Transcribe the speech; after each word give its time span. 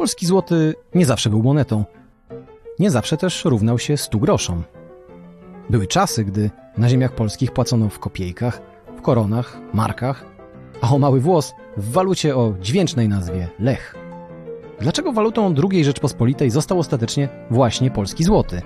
Polski 0.00 0.26
złoty 0.26 0.74
nie 0.94 1.06
zawsze 1.06 1.30
był 1.30 1.42
monetą. 1.42 1.84
Nie 2.78 2.90
zawsze 2.90 3.16
też 3.16 3.44
równał 3.44 3.78
się 3.78 3.96
100 3.96 4.18
groszom. 4.18 4.64
Były 5.70 5.86
czasy, 5.86 6.24
gdy 6.24 6.50
na 6.76 6.88
ziemiach 6.88 7.14
polskich 7.14 7.52
płacono 7.52 7.88
w 7.88 7.98
kopiejkach, 7.98 8.62
w 8.96 9.02
koronach, 9.02 9.58
markach, 9.72 10.24
a 10.80 10.90
o 10.90 10.98
mały 10.98 11.20
włos 11.20 11.54
w 11.76 11.92
walucie 11.92 12.36
o 12.36 12.54
dźwięcznej 12.60 13.08
nazwie 13.08 13.48
lech. 13.58 13.94
Dlaczego 14.80 15.12
walutą 15.12 15.54
II 15.70 15.84
Rzeczpospolitej 15.84 16.50
został 16.50 16.78
ostatecznie 16.78 17.28
właśnie 17.50 17.90
polski 17.90 18.24
złoty? 18.24 18.62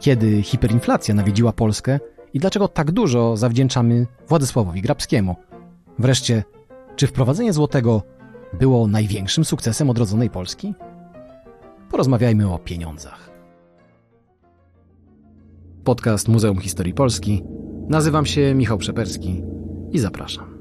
Kiedy 0.00 0.42
hiperinflacja 0.42 1.14
nawiedziła 1.14 1.52
Polskę 1.52 2.00
i 2.34 2.38
dlaczego 2.38 2.68
tak 2.68 2.90
dużo 2.90 3.36
zawdzięczamy 3.36 4.06
Władysławowi 4.28 4.82
Grabskiemu? 4.82 5.36
Wreszcie, 5.98 6.44
czy 6.96 7.06
wprowadzenie 7.06 7.52
złotego 7.52 8.15
było 8.58 8.86
największym 8.86 9.44
sukcesem 9.44 9.90
odrodzonej 9.90 10.30
Polski? 10.30 10.74
Porozmawiajmy 11.90 12.52
o 12.52 12.58
pieniądzach. 12.58 13.30
Podcast 15.84 16.28
Muzeum 16.28 16.58
Historii 16.58 16.94
Polski. 16.94 17.42
Nazywam 17.88 18.26
się 18.26 18.54
Michał 18.54 18.78
Przeperski 18.78 19.42
i 19.92 19.98
zapraszam. 19.98 20.56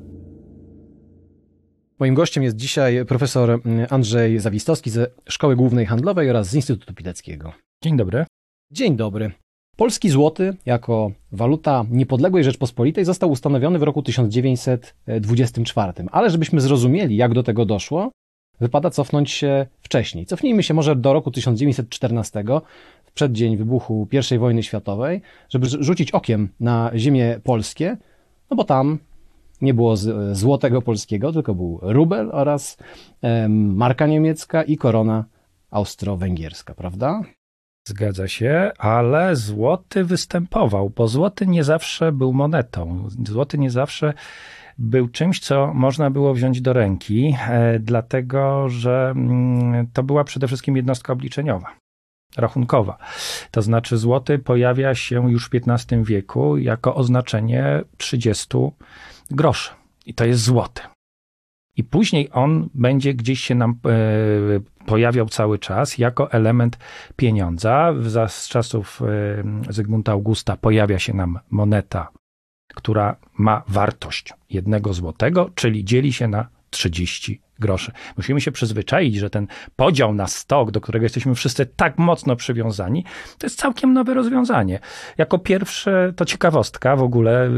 Moim 2.00 2.16
gościem 2.16 2.44
jest 2.44 2.56
dzisiaj 2.56 3.06
profesor 3.06 3.62
Andrzej 3.90 4.40
Zawistowski 4.40 4.90
ze 4.90 5.08
Szkoły 5.30 5.56
Głównej 5.56 5.86
Handlowej 5.86 6.30
oraz 6.30 6.48
z 6.50 6.56
Instytutu 6.56 6.94
Pileckiego. 6.94 7.54
Dzień 7.84 7.98
dobry. 7.98 8.26
Dzień 8.72 8.96
dobry. 8.96 9.45
Polski 9.76 10.10
złoty 10.10 10.56
jako 10.66 11.12
waluta 11.32 11.86
niepodległej 11.90 12.44
Rzeczpospolitej 12.44 13.06
został 13.06 13.32
ustanowiony 13.32 13.80
w 13.80 13.84
roku 13.84 14.02
1924. 14.02 15.94
Ale 16.12 16.30
żebyśmy 16.30 16.62
zrozumieli, 16.62 17.16
jak 17.16 17.34
do 17.34 17.44
tego 17.44 17.66
doszło, 17.66 18.12
wypada 18.60 18.90
cofnąć 18.90 19.32
się 19.32 19.66
wcześniej. 19.82 20.26
Cofnijmy 20.26 20.64
się 20.64 20.74
może 20.74 20.96
do 20.96 21.14
roku 21.14 21.32
1914, 21.32 22.44
w 23.06 23.12
przeddzień 23.12 23.58
wybuchu 23.58 24.08
I 24.34 24.38
wojny 24.38 24.64
światowej, 24.64 25.22
żeby 25.50 25.68
rzucić 25.68 26.12
okiem 26.12 26.50
na 26.60 26.92
ziemię 26.96 27.40
polskie, 27.44 27.98
no 28.50 28.58
bo 28.58 28.64
tam 28.64 29.00
nie 29.62 29.74
było 29.74 29.96
złotego 30.32 30.82
polskiego, 30.82 31.34
tylko 31.34 31.56
był 31.56 31.80
rubel 31.82 32.30
oraz 32.34 32.78
marka 33.50 34.08
niemiecka 34.08 34.64
i 34.64 34.78
korona 34.78 35.26
austro-węgierska, 35.72 36.74
prawda? 36.76 37.22
Zgadza 37.88 38.28
się, 38.28 38.72
ale 38.78 39.36
złoty 39.36 40.04
występował, 40.04 40.90
bo 40.90 41.08
złoty 41.08 41.48
nie 41.48 41.64
zawsze 41.64 42.12
był 42.12 42.34
monetą. 42.34 43.08
Złoty 43.26 43.58
nie 43.58 43.72
zawsze 43.72 44.14
był 44.78 45.08
czymś, 45.08 45.40
co 45.40 45.74
można 45.74 46.10
było 46.10 46.34
wziąć 46.34 46.62
do 46.62 46.74
ręki, 46.74 47.36
e, 47.50 47.80
dlatego 47.80 48.70
że 48.70 49.14
mm, 49.16 49.88
to 49.94 50.04
była 50.04 50.24
przede 50.24 50.48
wszystkim 50.48 50.78
jednostka 50.78 51.14
obliczeniowa. 51.14 51.76
Rachunkowa. 52.38 52.98
To 53.52 53.62
znaczy, 53.62 53.98
złoty 53.98 54.40
pojawia 54.40 54.96
się 54.96 55.32
już 55.32 55.50
w 55.50 55.52
XV 55.54 56.04
wieku 56.04 56.58
jako 56.58 56.96
oznaczenie 56.96 57.82
30 57.98 58.58
groszy. 59.32 59.72
I 60.06 60.14
to 60.14 60.26
jest 60.26 60.42
złoty. 60.42 60.82
I 61.78 61.84
później 61.84 62.30
on 62.32 62.70
będzie 62.74 63.14
gdzieś 63.14 63.40
się 63.40 63.56
nam 63.56 63.80
e, 63.86 64.86
pojawiał 64.86 65.30
cały 65.30 65.60
czas 65.60 65.98
jako 65.98 66.32
element 66.32 66.78
pieniądza. 67.16 67.94
Za, 68.02 68.28
z 68.28 68.48
czasów 68.48 69.02
e, 69.02 69.74
Zygmunta 69.74 70.12
Augusta 70.12 70.58
pojawia 70.58 71.00
się 71.00 71.14
nam 71.14 71.40
moneta, 71.50 72.10
która 72.76 73.16
ma 73.38 73.64
wartość 73.68 74.34
jednego 74.50 74.94
złotego, 74.94 75.50
czyli 75.56 75.86
dzieli 75.86 76.14
się 76.14 76.28
na 76.28 76.48
30 76.70 77.42
groszy. 77.60 77.92
Musimy 78.18 78.42
się 78.42 78.52
przyzwyczaić, 78.52 79.16
że 79.16 79.30
ten 79.30 79.48
podział 79.76 80.14
na 80.14 80.28
stok, 80.28 80.72
do 80.72 80.82
którego 80.82 81.06
jesteśmy 81.06 81.36
wszyscy 81.36 81.66
tak 81.66 81.98
mocno 81.98 82.36
przywiązani, 82.36 83.04
to 83.38 83.46
jest 83.46 83.60
całkiem 83.60 83.94
nowe 83.94 84.14
rozwiązanie. 84.14 84.80
Jako 85.18 85.40
pierwsze, 85.40 86.14
to 86.16 86.26
ciekawostka 86.26 86.96
w 86.96 87.04
ogóle, 87.04 87.50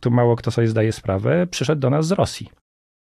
tu 0.00 0.10
mało 0.10 0.36
kto 0.36 0.50
sobie 0.50 0.68
zdaje 0.68 0.92
sprawę, 0.92 1.46
przyszedł 1.46 1.80
do 1.80 1.90
nas 1.90 2.06
z 2.06 2.12
Rosji. 2.12 2.65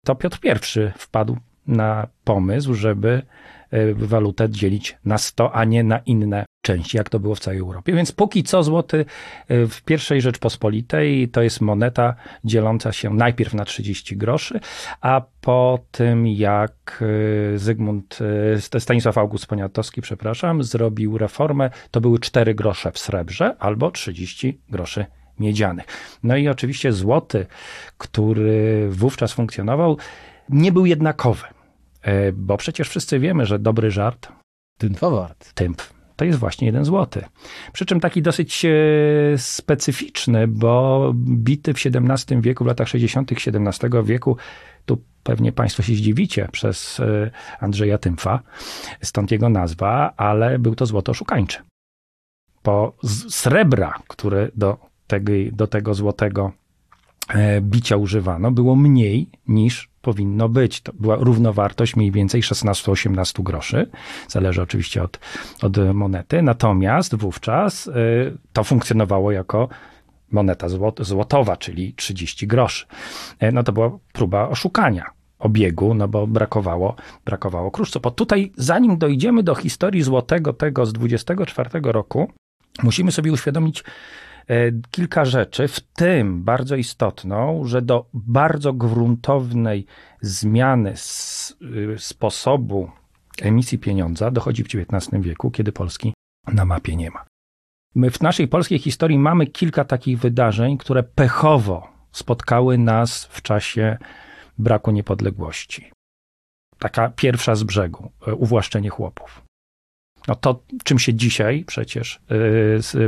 To 0.05 0.15
Piotr 0.15 0.39
I 0.43 0.49
wpadł 0.97 1.37
na 1.67 2.07
pomysł, 2.23 2.73
żeby 2.73 3.21
e, 3.71 3.93
walutę 3.93 4.49
dzielić 4.49 4.97
na 5.05 5.17
100, 5.17 5.55
a 5.55 5.65
nie 5.65 5.83
na 5.83 5.99
inne 5.99 6.45
części, 6.61 6.97
jak 6.97 7.09
to 7.09 7.19
było 7.19 7.35
w 7.35 7.39
całej 7.39 7.59
Europie. 7.59 7.93
Więc 7.93 8.11
póki 8.11 8.43
co 8.43 8.63
złoty 8.63 9.05
e, 9.47 9.67
w 9.67 9.81
pierwszej 9.81 10.21
Rzeczpospolitej 10.21 11.29
to 11.29 11.41
jest 11.41 11.61
moneta 11.61 12.15
dzieląca 12.43 12.91
się 12.91 13.13
najpierw 13.13 13.53
na 13.53 13.65
30 13.65 14.17
groszy, 14.17 14.59
a 15.01 15.21
po 15.41 15.79
tym 15.91 16.27
jak 16.27 17.03
e, 17.53 17.57
Zygmunt, 17.57 18.19
Stanisław 18.79 19.17
August 19.17 19.45
Poniatowski, 19.45 20.01
przepraszam, 20.01 20.63
zrobił 20.63 21.17
reformę, 21.17 21.69
to 21.91 22.01
były 22.01 22.19
4 22.19 22.55
grosze 22.55 22.91
w 22.91 22.99
srebrze 22.99 23.55
albo 23.59 23.91
30 23.91 24.61
groszy 24.69 25.05
miedzianych. 25.41 25.85
No 26.23 26.37
i 26.37 26.47
oczywiście 26.47 26.93
złoty, 26.93 27.45
który 27.97 28.89
wówczas 28.89 29.33
funkcjonował, 29.33 29.97
nie 30.49 30.71
był 30.71 30.85
jednakowy. 30.85 31.43
E, 32.01 32.31
bo 32.31 32.57
przecież 32.57 32.89
wszyscy 32.89 33.19
wiemy, 33.19 33.45
że 33.45 33.59
dobry 33.59 33.91
żart. 33.91 34.31
Tymfa 34.77 35.09
wart. 35.09 35.53
Tymp. 35.53 35.81
To 36.15 36.25
jest 36.25 36.39
właśnie 36.39 36.67
jeden 36.67 36.85
złoty. 36.85 37.25
Przy 37.73 37.85
czym 37.85 37.99
taki 37.99 38.21
dosyć 38.21 38.65
e, 38.65 38.69
specyficzny, 39.37 40.47
bo 40.47 41.11
bity 41.15 41.73
w 41.73 41.77
XVII 41.85 42.41
wieku, 42.41 42.63
w 42.63 42.67
latach 42.67 42.87
60. 42.87 43.31
XVII 43.31 43.89
wieku, 44.03 44.37
tu 44.85 45.03
pewnie 45.23 45.51
Państwo 45.51 45.83
się 45.83 45.93
zdziwicie 45.93 46.47
przez 46.51 46.99
e, 46.99 47.31
Andrzeja 47.59 47.97
Tymfa, 47.97 48.39
stąd 49.01 49.31
jego 49.31 49.49
nazwa, 49.49 50.13
ale 50.17 50.59
był 50.59 50.75
to 50.75 50.85
złoto 50.85 51.13
szukańczy. 51.13 51.59
Po 52.63 52.93
srebra, 53.29 53.99
które 54.07 54.49
do 54.55 54.90
tego, 55.11 55.31
do 55.51 55.67
tego 55.67 55.93
złotego 55.93 56.51
e, 57.29 57.61
bicia 57.61 57.97
używano, 57.97 58.51
było 58.51 58.75
mniej 58.75 59.29
niż 59.47 59.89
powinno 60.01 60.49
być. 60.49 60.81
To 60.81 60.93
była 60.93 61.15
równowartość 61.15 61.95
mniej 61.95 62.11
więcej 62.11 62.41
16-18 62.41 63.43
groszy. 63.43 63.89
Zależy 64.27 64.61
oczywiście 64.61 65.03
od, 65.03 65.19
od 65.61 65.77
monety. 65.93 66.41
Natomiast 66.41 67.15
wówczas 67.15 67.87
e, 67.87 67.91
to 68.53 68.63
funkcjonowało 68.63 69.31
jako 69.31 69.69
moneta 70.31 70.67
złotowa, 70.99 71.57
czyli 71.57 71.93
30 71.93 72.47
groszy. 72.47 72.85
E, 73.39 73.51
no 73.51 73.63
to 73.63 73.71
była 73.71 73.91
próba 74.13 74.49
oszukania 74.49 75.05
obiegu, 75.39 75.93
no 75.93 76.07
bo 76.07 76.27
brakowało, 76.27 76.95
brakowało 77.25 77.71
kruszców. 77.71 78.01
Bo 78.01 78.11
tutaj, 78.11 78.51
zanim 78.57 78.97
dojdziemy 78.97 79.43
do 79.43 79.55
historii 79.55 80.01
złotego 80.03 80.53
tego 80.53 80.85
z 80.85 80.93
24 80.93 81.69
roku, 81.83 82.31
musimy 82.83 83.11
sobie 83.11 83.31
uświadomić 83.31 83.83
kilka 84.91 85.25
rzeczy, 85.25 85.67
w 85.67 85.79
tym 85.79 86.43
bardzo 86.43 86.75
istotną, 86.75 87.65
że 87.65 87.81
do 87.81 88.05
bardzo 88.13 88.73
gruntownej 88.73 89.85
zmiany 90.21 90.93
y, 91.61 91.95
sposobu 91.97 92.91
emisji 93.41 93.79
pieniądza 93.79 94.31
dochodzi 94.31 94.63
w 94.63 94.67
XIX 94.67 95.23
wieku, 95.23 95.51
kiedy 95.51 95.71
Polski 95.71 96.13
na 96.47 96.65
mapie 96.65 96.95
nie 96.95 97.11
ma. 97.11 97.25
My 97.95 98.11
w 98.11 98.21
naszej 98.21 98.47
polskiej 98.47 98.79
historii 98.79 99.19
mamy 99.19 99.47
kilka 99.47 99.85
takich 99.85 100.19
wydarzeń, 100.19 100.77
które 100.77 101.03
pechowo 101.03 101.87
spotkały 102.11 102.77
nas 102.77 103.25
w 103.25 103.41
czasie 103.41 103.97
braku 104.57 104.91
niepodległości. 104.91 105.91
Taka 106.79 107.09
pierwsza 107.09 107.55
z 107.55 107.63
brzegu, 107.63 108.11
e, 108.27 108.35
uwłaszczenie 108.35 108.89
chłopów. 108.89 109.41
No 110.27 110.35
to, 110.35 110.63
czym 110.83 110.99
się 110.99 111.13
dzisiaj 111.13 111.63
przecież 111.67 112.21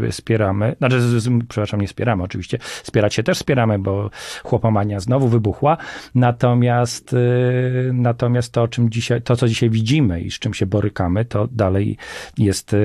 yy, 0.01 0.11
spieramy, 0.11 0.75
znaczy, 0.77 1.01
z, 1.01 1.23
z, 1.23 1.29
przepraszam, 1.49 1.81
nie 1.81 1.87
spieramy 1.87 2.23
oczywiście, 2.23 2.57
spierać 2.83 3.13
się 3.13 3.23
też 3.23 3.37
spieramy, 3.37 3.79
bo 3.79 4.09
chłopomania 4.43 4.99
znowu 4.99 5.27
wybuchła, 5.27 5.77
natomiast, 6.15 7.13
yy, 7.13 7.91
natomiast 7.93 8.53
to, 8.53 8.67
czym 8.67 8.89
dzisiaj, 8.89 9.21
to, 9.21 9.35
co 9.35 9.47
dzisiaj 9.47 9.69
widzimy 9.69 10.21
i 10.21 10.31
z 10.31 10.39
czym 10.39 10.53
się 10.53 10.65
borykamy, 10.65 11.25
to 11.25 11.47
dalej 11.51 11.97
jest 12.37 12.73
yy, 12.73 12.77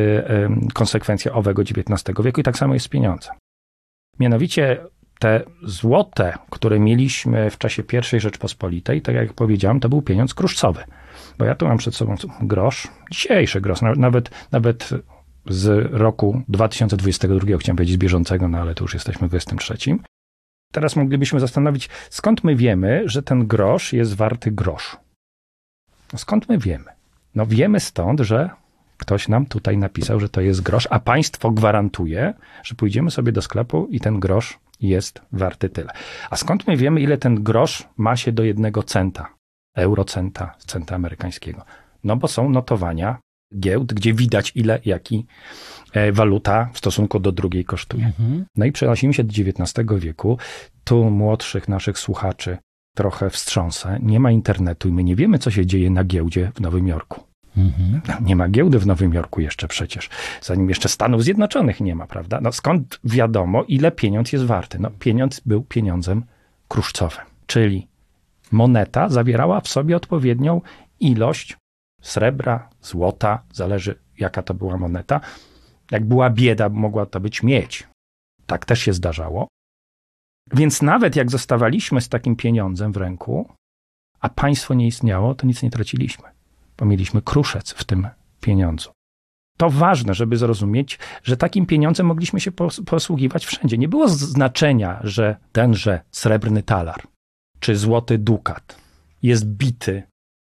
konsekwencja 0.75 1.33
owego 1.33 1.63
XIX 1.63 2.17
wieku 2.25 2.41
i 2.41 2.45
tak 2.45 2.59
samo 2.59 2.75
jest 2.75 2.87
z 2.87 2.89
pieniądzem. 2.89 3.35
Mianowicie 4.21 4.79
te 5.19 5.43
złote, 5.63 6.39
które 6.51 6.81
mieliśmy 6.81 7.51
w 7.51 7.59
czasie 7.59 7.83
I 8.17 8.21
Rzeczpospolitej, 8.21 9.03
tak 9.03 9.15
jak 9.15 9.33
powiedziałem, 9.33 9.81
to 9.81 9.89
był 9.89 10.03
pieniądz 10.03 10.35
kruszcowy. 10.35 10.85
Bo 11.39 11.45
ja 11.45 11.55
tu 11.55 11.69
mam 11.69 11.79
przed 11.79 11.95
sobą 11.95 12.15
grosz, 12.41 12.89
dzisiejszy 13.11 13.61
grosz, 13.61 13.81
nawet, 13.97 14.31
nawet 14.53 14.91
z 15.47 15.93
roku 15.93 16.43
2022, 16.49 17.59
chciałem 17.59 17.77
powiedzieć 17.77 17.95
z 17.95 17.99
bieżącego, 17.99 18.49
no 18.49 18.59
ale 18.59 18.75
to 18.75 18.85
już 18.85 18.95
jesteśmy 18.95 19.29
w 19.29 19.31
2023. 19.31 19.99
Teraz 20.73 20.97
moglibyśmy 20.97 21.41
zastanowić, 21.41 21.89
skąd 22.11 22.45
my 22.45 22.57
wiemy, 22.57 23.03
że 23.07 23.23
ten 23.23 23.47
grosz 23.47 23.93
jest 23.93 24.15
warty 24.15 24.51
grosz. 24.51 24.97
No 26.13 26.19
skąd 26.19 26.49
my 26.49 26.59
wiemy? 26.59 26.85
No 27.35 27.47
wiemy 27.47 27.81
stąd, 27.81 28.21
że 28.21 28.51
ktoś 28.97 29.29
nam 29.29 29.47
tutaj 29.47 29.79
napisał, 29.79 30.21
że 30.21 30.29
to 30.29 30.41
jest 30.41 30.61
grosz, 30.61 30.89
a 30.91 30.99
państwo 31.01 31.51
gwarantuje, 31.51 32.35
że 32.63 32.75
pójdziemy 32.75 33.11
sobie 33.11 33.33
do 33.33 33.43
sklepu 33.43 33.89
i 33.91 34.01
ten 34.01 34.21
grosz 34.21 34.59
jest 34.81 35.21
warty 35.33 35.69
tyle. 35.69 35.93
A 36.31 36.37
skąd 36.37 36.67
my 36.67 36.77
wiemy, 36.77 37.01
ile 37.01 37.19
ten 37.19 37.43
grosz 37.43 37.89
ma 37.97 38.17
się 38.17 38.33
do 38.33 38.45
jednego 38.45 38.83
centa? 38.83 39.38
Eurocenta, 39.79 40.55
centa 40.67 40.95
amerykańskiego. 40.95 41.65
No 42.05 42.17
bo 42.17 42.29
są 42.29 42.51
notowania 42.51 43.19
giełd, 43.59 43.95
gdzie 43.95 44.15
widać 44.15 44.53
ile, 44.55 44.81
jaki 44.85 45.27
e, 45.93 46.13
waluta 46.13 46.71
w 46.73 46.79
stosunku 46.79 47.21
do 47.21 47.33
drugiej 47.33 47.65
kosztuje. 47.65 48.07
Mhm. 48.07 48.45
No 48.57 48.67
i 48.67 48.73
przenosimy 48.73 49.15
się 49.15 49.25
do 49.25 49.31
XIX 49.31 49.89
wieku. 49.99 50.39
Tu 50.85 51.11
młodszych 51.11 51.69
naszych 51.69 51.99
słuchaczy 51.99 52.59
trochę 52.97 53.31
wstrząsę. 53.31 53.99
Nie 54.03 54.21
ma 54.21 54.31
internetu 54.31 54.89
i 54.89 54.93
my 54.93 55.05
nie 55.05 55.17
wiemy, 55.17 55.39
co 55.39 55.51
się 55.51 55.67
dzieje 55.67 55.91
na 55.91 56.05
giełdzie 56.05 56.53
w 56.55 56.61
Nowym 56.61 56.89
Jorku. 56.89 57.29
Mhm. 57.57 58.01
Nie 58.21 58.37
ma 58.37 58.49
giełdy 58.49 58.79
w 58.79 58.87
Nowym 58.87 59.15
Jorku 59.15 59.41
jeszcze 59.41 59.69
przecież, 59.69 60.09
zanim 60.43 60.69
jeszcze 60.69 60.89
Stanów 60.89 61.25
Zjednoczonych 61.25 61.81
nie 61.81 61.95
ma, 61.95 62.07
prawda? 62.07 62.41
No 62.41 62.53
skąd 62.53 63.01
wiadomo, 63.05 63.65
ile 63.69 63.93
pieniądz 63.93 64.33
jest 64.33 64.45
warty? 64.45 64.79
No 64.79 64.91
pieniądz 64.91 65.41
był 65.41 65.63
pieniądzem 65.63 66.25
kruszcowym, 66.69 67.25
czyli 67.47 67.89
moneta 68.53 69.09
zawierała 69.09 69.61
w 69.61 69.69
sobie 69.69 69.97
odpowiednią 69.97 70.61
ilość 71.01 71.57
srebra, 72.03 72.71
złota, 72.83 73.43
zależy 73.53 73.99
jaka 74.19 74.43
to 74.43 74.55
była 74.55 74.77
moneta. 74.77 75.21
Jak 75.91 76.05
była 76.05 76.31
bieda, 76.31 76.69
mogła 76.69 77.07
to 77.07 77.21
być 77.21 77.43
miedź. 77.43 77.89
Tak 78.47 78.65
też 78.65 78.81
się 78.81 78.93
zdarzało. 78.93 79.49
Więc 80.53 80.83
nawet 80.83 81.17
jak 81.17 81.31
zostawaliśmy 81.31 82.01
z 82.01 82.09
takim 82.09 82.37
pieniądzem 82.37 82.93
w 82.93 82.97
ręku, 82.97 83.49
a 84.21 84.29
państwo 84.29 84.75
nie 84.75 84.87
istniało, 84.87 85.35
to 85.35 85.47
nic 85.47 85.63
nie 85.63 85.71
traciliśmy, 85.71 86.29
bo 86.79 86.85
mieliśmy 86.87 87.23
kruszec 87.23 87.73
w 87.73 87.85
tym 87.85 88.09
pieniądzu. 88.41 88.91
To 89.57 89.71
ważne, 89.71 90.15
żeby 90.15 90.37
zrozumieć, 90.37 90.99
że 91.23 91.37
takim 91.37 91.67
pieniądzem 91.67 92.07
mogliśmy 92.07 92.41
się 92.41 92.53
posługiwać 92.87 93.47
wszędzie. 93.47 93.79
Nie 93.79 93.89
było 93.89 94.09
znaczenia, 94.09 95.01
że 95.03 95.37
tenże 95.53 96.01
srebrny 96.11 96.63
talar 96.63 97.03
czy 97.61 97.77
złoty 97.77 98.19
dukat 98.19 98.77
jest 99.23 99.47
bity 99.47 100.03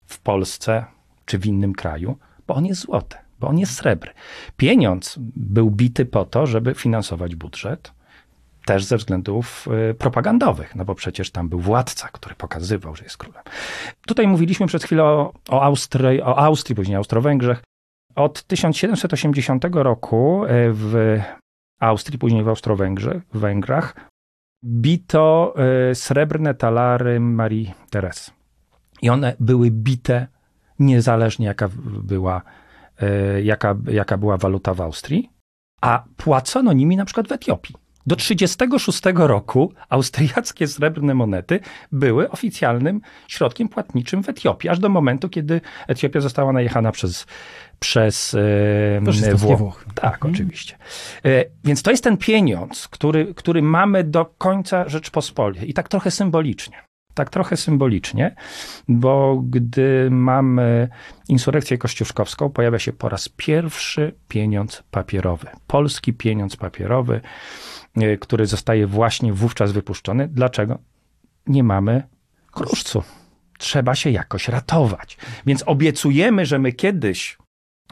w 0.06 0.20
Polsce 0.20 0.86
czy 1.26 1.40
w 1.40 1.46
innym 1.46 1.74
kraju, 1.74 2.18
bo 2.48 2.56
on 2.56 2.66
jest 2.66 2.82
złoty, 2.82 3.18
bo 3.40 3.48
on 3.48 3.58
jest 3.58 3.74
srebry. 3.74 4.12
Pieniądz 4.58 5.16
był 5.36 5.72
bity 5.72 6.06
po 6.06 6.26
to, 6.26 6.48
żeby 6.48 6.74
finansować 6.74 7.36
budżet, 7.36 7.92
też 8.66 8.84
ze 8.84 8.98
względów 8.98 9.68
y, 9.92 9.94
propagandowych, 9.94 10.76
no 10.76 10.86
bo 10.86 10.96
przecież 10.96 11.32
tam 11.32 11.50
był 11.50 11.60
władca, 11.60 12.08
który 12.08 12.36
pokazywał, 12.36 12.96
że 12.96 13.04
jest 13.04 13.18
królem. 13.18 13.44
Tutaj 14.08 14.28
mówiliśmy 14.28 14.68
przed 14.68 14.84
chwilą 14.84 15.04
o, 15.04 15.34
o, 15.50 15.64
Austrii, 15.64 16.22
o 16.22 16.38
Austrii, 16.38 16.76
później 16.76 16.98
Austro-Węgrzech. 16.98 17.64
Od 18.16 18.44
1780 18.44 19.66
roku 19.72 20.46
y, 20.46 20.48
w 20.74 21.20
Austrii, 21.80 22.20
później 22.20 22.44
w 22.44 22.48
Austro-Węgrach 22.48 24.11
bito 24.64 25.54
y, 25.92 25.96
srebrne 25.96 26.54
talary 26.54 27.20
Marii 27.20 27.74
Teres. 27.90 28.32
I 29.02 29.10
one 29.10 29.36
były 29.40 29.72
bite 29.72 30.28
niezależnie 30.80 31.46
jaka 31.48 31.70
była, 32.04 32.42
jaka, 33.44 33.76
jaka 33.92 34.18
była 34.18 34.38
waluta 34.38 34.74
w 34.74 34.82
Austrii, 34.82 35.30
a 35.82 36.04
płacono 36.18 36.74
nimi 36.74 36.98
na 36.98 37.06
przykład 37.06 37.28
w 37.28 37.32
Etiopii. 37.32 37.76
Do 38.08 38.16
1936 38.16 39.02
roku 39.16 39.74
austriackie 39.90 40.68
srebrne 40.68 41.14
monety 41.14 41.60
były 41.92 42.30
oficjalnym 42.30 43.02
środkiem 43.28 43.70
płatniczym 43.70 44.24
w 44.24 44.30
Etiopii, 44.30 44.70
aż 44.70 44.80
do 44.80 44.90
momentu, 44.90 45.30
kiedy 45.30 45.62
Etiopia 45.88 46.22
została 46.22 46.54
najechana 46.54 46.92
przez, 46.92 47.26
przez 47.80 48.34
e, 48.34 49.36
Włoch. 49.36 49.86
Tak, 49.96 50.14
mhm. 50.14 50.34
oczywiście. 50.34 50.78
E, 51.26 51.46
więc 51.64 51.84
to 51.84 51.92
jest 51.92 52.04
ten 52.04 52.18
pieniądz, 52.18 52.88
który, 52.88 53.34
który 53.34 53.62
mamy 53.62 54.04
do 54.04 54.26
końca 54.26 54.90
Rzeczpospolitej 54.90 55.70
i 55.70 55.74
tak 55.74 55.90
trochę 55.90 56.12
symbolicznie. 56.12 56.91
Tak 57.14 57.30
trochę 57.30 57.58
symbolicznie, 57.58 58.36
bo 58.88 59.42
gdy 59.50 60.08
mamy 60.12 60.90
insurekcję 61.28 61.78
kościuszkowską, 61.78 62.50
pojawia 62.50 62.80
się 62.80 62.94
po 62.94 63.10
raz 63.10 63.30
pierwszy 63.30 64.16
pieniądz 64.28 64.84
papierowy. 64.92 65.48
Polski 65.68 66.14
pieniądz 66.14 66.56
papierowy 66.56 67.22
E, 67.98 68.18
który 68.18 68.46
zostaje 68.46 68.88
właśnie 68.88 69.34
wówczas 69.34 69.72
wypuszczony. 69.72 70.28
Dlaczego? 70.28 70.80
Nie 71.48 71.64
mamy 71.64 72.04
kruszcu. 72.52 73.04
Trzeba 73.58 73.96
się 73.96 74.10
jakoś 74.10 74.48
ratować. 74.48 75.18
Więc 75.46 75.64
obiecujemy, 75.66 76.46
że 76.46 76.60
my 76.60 76.72
kiedyś 76.72 77.38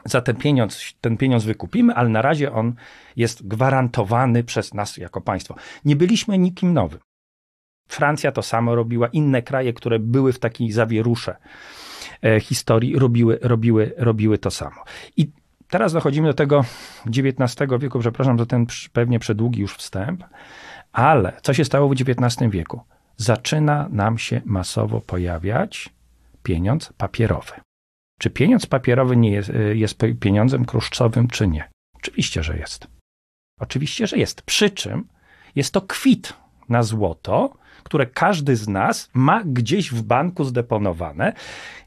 za 0.05 0.21
ten 0.21 0.35
pieniądz, 0.35 0.93
ten 1.01 1.17
pieniądz 1.17 1.43
wykupimy, 1.43 1.93
ale 1.95 2.09
na 2.09 2.21
razie 2.21 2.51
on 2.51 2.75
jest 3.15 3.47
gwarantowany 3.47 4.43
przez 4.43 4.73
nas 4.73 4.97
jako 4.97 5.21
państwo. 5.21 5.55
Nie 5.85 5.95
byliśmy 5.95 6.37
nikim 6.37 6.73
nowym. 6.73 6.99
Francja 7.89 8.31
to 8.31 8.41
samo 8.41 8.75
robiła, 8.75 9.07
inne 9.07 9.41
kraje, 9.41 9.73
które 9.73 9.99
były 9.99 10.33
w 10.33 10.39
takiej 10.39 10.71
zawierusze 10.71 11.35
e, 12.23 12.39
historii, 12.39 12.99
robiły, 12.99 13.39
robiły, 13.41 13.93
robiły 13.97 14.37
to 14.37 14.51
samo. 14.51 14.83
I 15.17 15.31
Teraz 15.69 15.93
dochodzimy 15.93 16.27
do 16.27 16.33
tego 16.33 16.65
XIX 17.17 17.69
wieku, 17.79 17.99
przepraszam 17.99 18.39
za 18.39 18.45
ten 18.45 18.65
pewnie 18.93 19.19
przedługi 19.19 19.61
już 19.61 19.75
wstęp, 19.75 20.23
ale 20.91 21.37
co 21.41 21.53
się 21.53 21.65
stało 21.65 21.89
w 21.89 21.91
XIX 21.91 22.51
wieku? 22.51 22.81
Zaczyna 23.17 23.89
nam 23.91 24.17
się 24.17 24.41
masowo 24.45 25.01
pojawiać 25.01 25.89
pieniądz 26.43 26.93
papierowy. 26.93 27.51
Czy 28.19 28.29
pieniądz 28.29 28.65
papierowy 28.65 29.17
nie 29.17 29.31
jest, 29.31 29.51
jest 29.73 29.97
pieniądzem 30.19 30.65
kruszcowym, 30.65 31.27
czy 31.27 31.47
nie? 31.47 31.69
Oczywiście, 31.93 32.43
że 32.43 32.57
jest. 32.57 32.87
Oczywiście, 33.59 34.07
że 34.07 34.17
jest. 34.17 34.41
Przy 34.41 34.69
czym 34.69 35.07
jest 35.55 35.73
to 35.73 35.81
kwit 35.81 36.33
na 36.69 36.83
złoto, 36.83 37.53
które 37.89 38.05
każdy 38.05 38.55
z 38.55 38.67
nas 38.67 39.09
ma 39.13 39.43
gdzieś 39.43 39.91
w 39.91 40.01
banku 40.01 40.43
zdeponowane. 40.43 41.33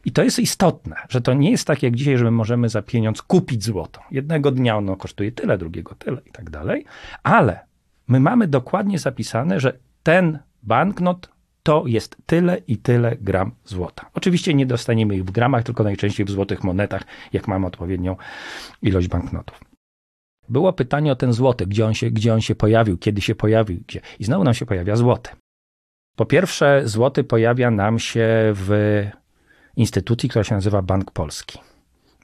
I 0.05 0.13
to 0.13 0.23
jest 0.23 0.39
istotne, 0.39 0.97
że 1.09 1.21
to 1.21 1.35
nie 1.35 1.51
jest 1.51 1.67
tak 1.67 1.83
jak 1.83 1.97
dzisiaj, 1.97 2.19
że 2.19 2.25
my 2.25 2.31
możemy 2.31 2.69
za 2.69 2.83
pieniądz 2.83 3.23
kupić 3.23 3.65
złoto. 3.65 4.01
Jednego 4.11 4.51
dnia 4.51 4.77
ono 4.77 4.97
kosztuje 4.97 5.33
tyle, 5.33 5.59
drugiego 5.59 5.95
tyle 5.95 6.21
i 6.27 6.31
tak 6.31 6.51
dalej, 6.51 6.85
ale 7.23 7.61
my 8.09 8.21
mamy 8.21 8.49
dokładnie 8.49 8.99
zapisane, 8.99 9.61
że 9.61 9.79
ten 10.03 10.39
banknot 10.63 11.29
to 11.63 11.85
jest 11.87 12.17
tyle 12.27 12.59
i 12.67 12.77
tyle 12.77 13.17
gram 13.21 13.53
złota. 13.65 14.11
Oczywiście 14.15 14.55
nie 14.55 14.67
dostaniemy 14.67 15.17
ich 15.17 15.25
w 15.25 15.31
gramach, 15.31 15.63
tylko 15.65 15.85
najczęściej 15.85 16.27
w 16.27 16.31
złotych 16.31 16.65
monetach, 16.65 17.03
jak 17.33 17.49
mamy 17.49 17.67
odpowiednią 17.67 18.17
ilość 18.83 19.09
banknotów. 19.09 19.61
Było 20.49 20.73
pytanie 20.73 21.13
o 21.13 21.17
ten 21.17 21.33
złoty, 21.33 21.67
gdzie 21.67 21.87
on 21.87 21.95
się, 21.95 22.11
gdzie 22.11 22.35
on 22.35 22.41
się 22.41 22.55
pojawił, 22.55 22.99
kiedy 22.99 23.21
się 23.21 23.35
pojawił, 23.35 23.81
gdzie. 23.87 24.01
I 24.19 24.25
znowu 24.25 24.45
nam 24.45 24.55
się 24.55 24.67
pojawia 24.67 24.97
złoty. 24.97 25.31
Po 26.17 26.27
pierwsze, 26.27 26.83
złoty 26.85 27.25
pojawia 27.25 27.71
nam 27.71 27.99
się 27.99 28.29
w 28.55 28.71
instytucji, 29.77 30.29
która 30.29 30.45
się 30.45 30.55
nazywa 30.55 30.83
Bank 30.83 31.11
Polski. 31.11 31.59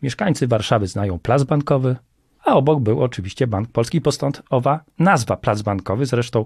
Mieszkańcy 0.03 0.47
Warszawy 0.47 0.87
znają 0.87 1.19
plac 1.19 1.45
bankowy, 1.45 1.97
a 2.45 2.55
obok 2.55 2.81
był 2.81 3.03
oczywiście 3.03 3.47
Bank 3.47 3.73
Polski, 3.73 4.01
bo 4.01 4.13
stąd 4.13 4.43
owa 4.51 4.85
nazwa 4.99 5.37
Plac 5.37 5.63
Bankowy. 5.63 6.07
Zresztą 6.07 6.45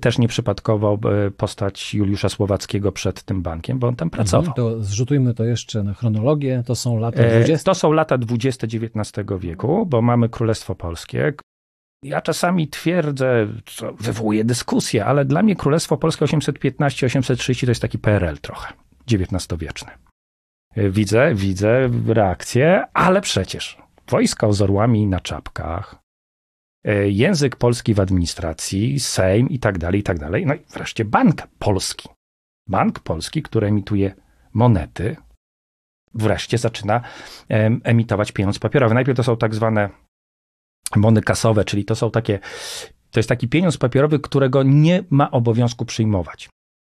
też 0.00 0.18
nieprzypadkowo 0.18 0.98
e, 1.26 1.30
postać 1.30 1.94
Juliusza 1.94 2.28
Słowackiego 2.28 2.92
przed 2.92 3.22
tym 3.22 3.42
bankiem, 3.42 3.78
bo 3.78 3.88
on 3.88 3.96
tam 3.96 4.06
mhm, 4.06 4.10
pracował. 4.10 4.54
To 4.54 4.82
zrzutujmy 4.82 5.34
to 5.34 5.44
jeszcze 5.44 5.82
na 5.82 5.94
chronologię. 5.94 6.62
To 6.66 6.74
są 6.74 6.98
lata 6.98 7.22
20. 7.22 7.54
E, 7.54 7.58
to 7.58 7.74
są 7.74 7.92
lata 7.92 8.18
20 8.18 8.66
XIX 8.66 9.28
wieku, 9.38 9.86
bo 9.86 10.02
mamy 10.02 10.28
Królestwo 10.28 10.74
Polskie, 10.74 11.32
ja 12.02 12.20
czasami 12.20 12.68
twierdzę, 12.68 13.48
co 13.66 13.92
wywołuje 13.92 14.44
dyskusję, 14.44 15.04
ale 15.04 15.24
dla 15.24 15.42
mnie 15.42 15.56
Królestwo 15.56 15.96
Polskie 15.96 16.24
815-830 16.24 17.64
to 17.64 17.70
jest 17.70 17.82
taki 17.82 17.98
PRL 17.98 18.38
trochę, 18.38 18.72
XIX-wieczny. 19.12 19.90
Widzę, 20.76 21.34
widzę 21.34 21.88
reakcję, 22.06 22.84
ale 22.94 23.20
przecież 23.20 23.78
wojska 24.08 24.52
z 24.52 24.62
orłami 24.62 25.06
na 25.06 25.20
czapkach, 25.20 25.96
e, 26.84 27.08
język 27.08 27.56
polski 27.56 27.94
w 27.94 28.00
administracji, 28.00 29.00
Sejm 29.00 29.48
i 29.48 29.58
tak 29.58 29.78
dalej, 29.78 30.00
i 30.00 30.02
tak 30.02 30.18
dalej. 30.18 30.46
No 30.46 30.54
i 30.54 30.58
wreszcie 30.74 31.04
Bank 31.04 31.46
Polski. 31.58 32.08
Bank 32.68 33.00
Polski, 33.00 33.42
który 33.42 33.66
emituje 33.66 34.14
monety, 34.52 35.16
wreszcie 36.14 36.58
zaczyna 36.58 37.00
emitować 37.84 38.32
pieniądz 38.32 38.58
papierowy. 38.58 38.94
Najpierw 38.94 39.16
to 39.16 39.22
są 39.22 39.36
tak 39.36 39.54
zwane 39.54 39.88
bony 40.96 41.22
kasowe, 41.22 41.64
czyli 41.64 41.84
to 41.84 41.94
są 41.94 42.10
takie, 42.10 42.38
to 43.10 43.20
jest 43.20 43.28
taki 43.28 43.48
pieniądz 43.48 43.78
papierowy, 43.78 44.18
którego 44.18 44.62
nie 44.62 45.04
ma 45.10 45.30
obowiązku 45.30 45.84
przyjmować. 45.84 46.48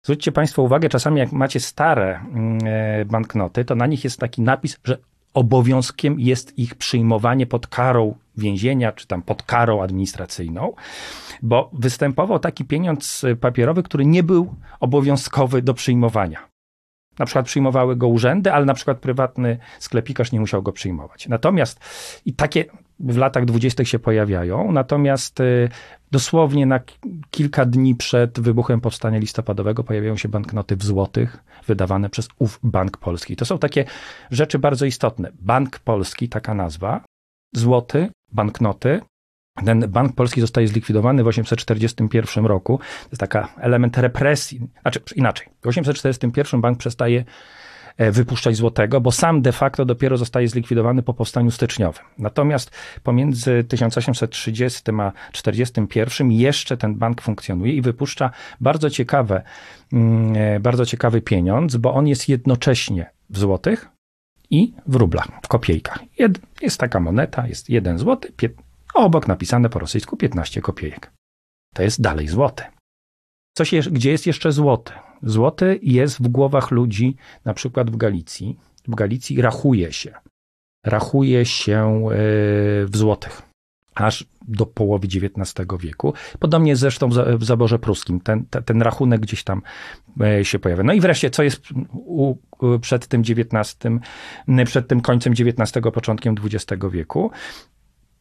Zwróćcie 0.06 0.32
Państwo 0.32 0.62
uwagę, 0.62 0.90
czasami 0.90 1.20
jak 1.20 1.32
macie 1.32 1.60
stare 1.60 2.20
mm, 2.20 2.60
e, 2.66 3.06
banknoty, 3.06 3.66
to 3.66 3.76
na 3.76 3.88
nich 3.88 4.04
jest 4.04 4.20
taki 4.20 4.42
napis, 4.42 4.80
że 4.84 4.98
obowiązkiem 5.34 6.20
jest 6.20 6.60
ich 6.60 6.76
przyjmowanie 6.76 7.46
pod 7.46 7.68
karą 7.68 8.16
więzienia, 8.38 8.92
czy 8.92 9.08
tam 9.08 9.22
pod 9.22 9.44
karą 9.44 9.82
administracyjną, 9.82 10.74
bo 11.42 11.70
występował 11.74 12.40
taki 12.40 12.66
pieniądz 12.66 13.26
papierowy, 13.42 13.84
który 13.84 14.06
nie 14.06 14.24
był 14.24 14.56
obowiązkowy 14.80 15.62
do 15.62 15.74
przyjmowania. 15.74 16.54
Na 17.20 17.26
przykład 17.26 17.46
przyjmowały 17.46 17.96
go 17.96 18.08
urzędy, 18.08 18.54
ale 18.54 18.66
na 18.66 18.74
przykład 18.74 18.98
prywatny 18.98 19.58
sklepikarz 19.80 20.32
nie 20.32 20.40
musiał 20.40 20.64
go 20.64 20.72
przyjmować. 20.72 21.28
Natomiast 21.28 21.80
i 22.26 22.34
takie 22.34 22.66
w 23.00 23.18
latach 23.18 23.46
dwudziestych 23.46 23.88
się 23.88 24.00
pojawiają, 24.00 24.72
natomiast 24.72 25.40
y, 25.40 25.70
dosłownie 26.12 26.66
na 26.66 26.80
kilka 27.32 27.66
dni 27.66 27.96
przed 27.96 28.40
wybuchem 28.40 28.82
powstania 28.82 29.18
listopadowego 29.18 29.84
pojawiają 29.84 30.18
się 30.18 30.30
banknoty 30.30 30.76
w 30.76 30.84
złotych 30.84 31.44
wydawane 31.68 32.10
przez 32.10 32.28
ów 32.40 32.60
Bank 32.64 32.98
Polski. 32.98 33.36
To 33.36 33.46
są 33.46 33.58
takie 33.58 33.86
rzeczy 34.32 34.60
bardzo 34.60 34.86
istotne. 34.86 35.32
Bank 35.40 35.80
Polski, 35.80 36.30
taka 36.30 36.54
nazwa, 36.54 37.04
złoty, 37.56 38.10
banknoty, 38.32 39.02
ten 39.66 39.80
Bank 39.80 40.16
Polski 40.16 40.42
zostaje 40.42 40.68
zlikwidowany 40.68 41.24
w 41.24 41.28
841 41.28 42.46
roku. 42.46 42.78
To 42.78 43.10
jest 43.12 43.20
taka 43.20 43.54
element 43.58 43.98
represji. 43.98 44.62
Znaczy 44.82 45.02
inaczej. 45.16 45.48
W 45.62 45.68
841 45.68 46.62
bank 46.62 46.78
przestaje 46.78 47.26
wypuszczać 47.98 48.56
złotego, 48.56 49.02
bo 49.02 49.12
sam 49.12 49.42
de 49.42 49.52
facto 49.52 49.86
dopiero 49.86 50.18
zostaje 50.18 50.48
zlikwidowany 50.48 51.04
po 51.04 51.14
powstaniu 51.14 51.52
styczniowym. 51.52 52.04
Natomiast 52.18 52.72
pomiędzy 53.04 53.64
1830 53.64 54.82
a 55.00 55.12
41 55.32 56.32
jeszcze 56.32 56.78
ten 56.78 56.96
bank 56.96 57.22
funkcjonuje 57.22 57.74
i 57.74 57.82
wypuszcza 57.82 58.32
bardzo 58.62 58.90
ciekawe, 58.90 59.44
mm, 59.94 60.36
e, 60.36 60.60
bardzo 60.60 60.86
ciekawy 60.86 61.22
pieniądz, 61.22 61.78
bo 61.78 61.94
on 61.94 62.08
jest 62.08 62.30
jednocześnie 62.30 63.10
w 63.30 63.38
złotych 63.38 63.90
i 64.50 64.74
w 64.88 64.96
rublach, 64.96 65.28
w 65.44 65.48
kopiejkach. 65.48 66.00
Jest 66.62 66.80
taka 66.80 67.00
moneta, 67.00 67.48
jest 67.48 67.70
jeden 67.70 67.98
złoty, 67.98 68.34
obok 68.94 69.28
napisane 69.28 69.70
po 69.70 69.80
rosyjsku 69.80 70.18
15 70.18 70.62
kopiejek. 70.62 71.12
To 71.74 71.84
jest 71.84 72.02
dalej 72.02 72.28
złoty. 72.28 72.64
Gdzie 73.92 74.12
jest 74.12 74.28
jeszcze 74.28 74.52
złoty? 74.52 74.94
Złoty 75.24 75.80
jest 75.82 76.22
w 76.22 76.27
głowach 76.27 76.72
ludzi, 76.72 77.15
na 77.46 77.53
przykład 77.53 77.92
w 77.92 77.98
Galicji. 77.98 78.58
W 78.88 78.96
Galicji 78.96 79.42
rachuje 79.42 79.92
się. 79.92 80.13
Rachuje 80.86 81.46
się 81.46 82.06
e, 82.06 82.15
w 82.86 82.92
złotych. 82.94 83.42
Aż 83.96 84.25
do 84.48 84.65
połowy 84.65 85.08
XIX 85.08 85.68
wieku. 85.80 86.13
Podobnie 86.39 86.75
zresztą 86.75 87.10
w 87.38 87.44
zaborze 87.44 87.80
pruskim. 87.80 88.20
Ten, 88.20 88.46
ten 88.65 88.82
rachunek 88.82 89.22
gdzieś 89.22 89.44
tam 89.44 89.62
e, 90.22 90.46
się 90.46 90.60
pojawia. 90.60 90.84
No 90.84 90.94
i 90.94 91.01
wreszcie, 91.01 91.30
co 91.30 91.44
jest 91.44 91.63
u, 91.94 92.36
przed 92.82 93.08
tym 93.08 93.22
XIX, 93.22 93.77
przed 94.65 94.88
tym 94.88 95.01
końcem 95.01 95.34
XIX, 95.34 95.84
początkiem 95.94 96.36
XX 96.44 96.82
wieku? 96.92 97.32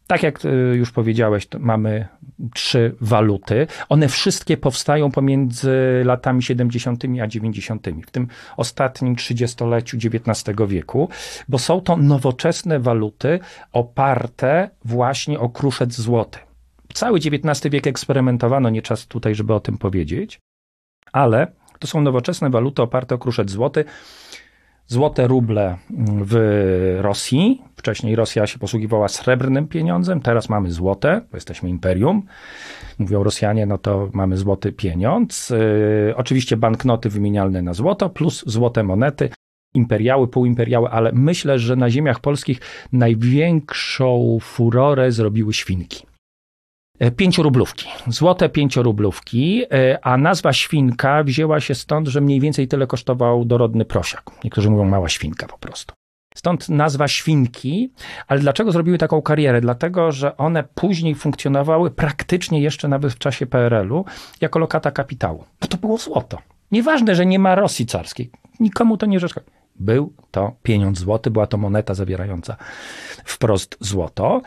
Tak 0.06 0.22
jak 0.22 0.44
y, 0.44 0.48
już 0.76 0.90
powiedziałeś, 0.90 1.48
mamy 1.58 2.08
trzy 2.54 2.94
waluty. 3.00 3.66
One 3.88 4.08
wszystkie 4.08 4.56
powstają 4.56 5.10
pomiędzy 5.10 6.02
latami 6.04 6.42
70. 6.42 7.04
a 7.22 7.26
90. 7.26 7.86
w 8.06 8.10
tym 8.10 8.28
ostatnim 8.56 9.16
trzydziestoleciu 9.16 9.96
XIX 9.96 10.56
wieku, 10.68 11.08
bo 11.48 11.58
są 11.58 11.80
to 11.80 11.96
nowoczesne 11.96 12.80
waluty 12.80 13.38
oparte 13.72 14.70
właśnie 14.84 15.40
o 15.40 15.48
kruszec 15.48 15.92
złoty. 15.92 16.38
Cały 16.94 17.18
XIX 17.18 17.72
wiek 17.72 17.86
eksperymentowano, 17.86 18.70
nie 18.70 18.82
czas 18.82 19.06
tutaj, 19.06 19.34
żeby 19.34 19.54
o 19.54 19.60
tym 19.60 19.78
powiedzieć, 19.78 20.40
ale 21.12 21.46
to 21.78 21.86
są 21.86 22.00
nowoczesne 22.00 22.50
waluty 22.50 22.82
oparte 22.82 23.14
o 23.14 23.18
kruszec 23.18 23.50
złoty 23.50 23.84
złote 24.86 25.26
ruble 25.26 25.76
w 26.24 26.98
Rosji. 27.00 27.62
Wcześniej 27.76 28.16
Rosja 28.16 28.46
się 28.46 28.58
posługiwała 28.58 29.08
srebrnym 29.08 29.68
pieniądzem, 29.68 30.20
teraz 30.20 30.48
mamy 30.48 30.72
złote, 30.72 31.20
bo 31.30 31.36
jesteśmy 31.36 31.68
imperium. 31.68 32.22
Mówią 32.98 33.22
Rosjanie, 33.22 33.66
no 33.66 33.78
to 33.78 34.08
mamy 34.12 34.36
złoty 34.36 34.72
pieniądz. 34.72 35.50
Yy, 35.50 36.16
oczywiście 36.16 36.56
banknoty 36.56 37.08
wymienialne 37.08 37.62
na 37.62 37.74
złoto, 37.74 38.10
plus 38.10 38.44
złote 38.46 38.82
monety 38.82 39.30
imperiały, 39.74 40.28
półimperiały, 40.28 40.88
ale 40.88 41.12
myślę, 41.12 41.58
że 41.58 41.76
na 41.76 41.90
ziemiach 41.90 42.20
polskich 42.20 42.60
największą 42.92 44.38
furorę 44.40 45.12
zrobiły 45.12 45.52
świnki. 45.52 46.11
E, 47.02 47.10
pięciorublówki, 47.10 47.88
złote 48.06 48.48
pięciorublówki, 48.48 49.64
e, 49.72 49.98
a 50.02 50.16
nazwa 50.16 50.52
świnka 50.52 51.24
wzięła 51.24 51.60
się 51.60 51.74
stąd, 51.74 52.08
że 52.08 52.20
mniej 52.20 52.40
więcej 52.40 52.68
tyle 52.68 52.86
kosztował 52.86 53.44
dorodny 53.44 53.84
prosiak. 53.84 54.22
Niektórzy 54.44 54.70
mówią 54.70 54.84
mała 54.84 55.08
świnka 55.08 55.46
po 55.46 55.58
prostu. 55.58 55.94
Stąd 56.34 56.68
nazwa 56.68 57.08
świnki, 57.08 57.92
ale 58.26 58.40
dlaczego 58.40 58.72
zrobiły 58.72 58.98
taką 58.98 59.22
karierę? 59.22 59.60
Dlatego, 59.60 60.12
że 60.12 60.36
one 60.36 60.64
później 60.74 61.14
funkcjonowały 61.14 61.90
praktycznie 61.90 62.60
jeszcze 62.60 62.88
nawet 62.88 63.12
w 63.12 63.18
czasie 63.18 63.46
PRL-u 63.46 64.04
jako 64.40 64.58
lokata 64.58 64.90
kapitału. 64.90 65.44
Bo 65.60 65.66
to 65.66 65.76
było 65.76 65.98
złoto. 65.98 66.38
Nieważne, 66.72 67.14
że 67.14 67.26
nie 67.26 67.38
ma 67.38 67.54
Rosji 67.54 67.86
carskiej. 67.86 68.30
Nikomu 68.60 68.96
to 68.96 69.06
nie 69.06 69.18
przeszkadza. 69.18 69.50
Był 69.76 70.12
to 70.30 70.52
pieniądz 70.62 70.98
złoty, 70.98 71.30
była 71.30 71.46
to 71.46 71.56
moneta 71.56 71.94
zawierająca 71.94 72.56
wprost 73.24 73.76
złoto. 73.80 74.42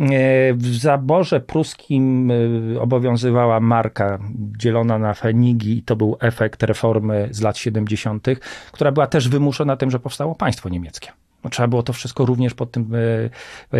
E, 0.00 0.54
w 0.54 0.66
zaborze 0.76 1.40
pruskim 1.40 2.30
e, 2.30 2.80
obowiązywała 2.80 3.60
marka 3.60 4.18
dzielona 4.58 4.98
na 4.98 5.14
fenigi 5.14 5.78
i 5.78 5.82
to 5.82 5.96
był 5.96 6.16
efekt 6.20 6.62
reformy 6.62 7.28
z 7.30 7.40
lat 7.40 7.58
70., 7.58 8.26
która 8.72 8.92
była 8.92 9.06
też 9.06 9.28
wymuszona 9.28 9.76
tym, 9.76 9.90
że 9.90 9.98
powstało 10.00 10.34
państwo 10.34 10.68
niemieckie. 10.68 11.12
No, 11.44 11.50
trzeba 11.50 11.68
było 11.68 11.82
to 11.82 11.92
wszystko 11.92 12.26
również 12.26 12.54
pod 12.54 12.70
tym 12.70 12.92
e, 12.94 13.78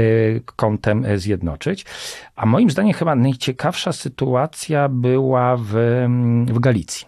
kątem 0.56 1.04
zjednoczyć. 1.18 1.84
A 2.36 2.46
moim 2.46 2.70
zdaniem 2.70 2.92
chyba 2.92 3.14
najciekawsza 3.14 3.92
sytuacja 3.92 4.88
była 4.88 5.56
w, 5.56 5.72
w 6.46 6.58
Galicji. 6.58 7.06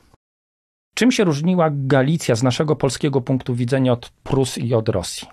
Czym 0.94 1.12
się 1.12 1.24
różniła 1.24 1.68
Galicja 1.72 2.34
z 2.34 2.42
naszego 2.42 2.76
polskiego 2.76 3.20
punktu 3.20 3.54
widzenia 3.54 3.92
od 3.92 4.10
Prus 4.10 4.58
i 4.58 4.74
od 4.74 4.88
Rosji? 4.88 5.28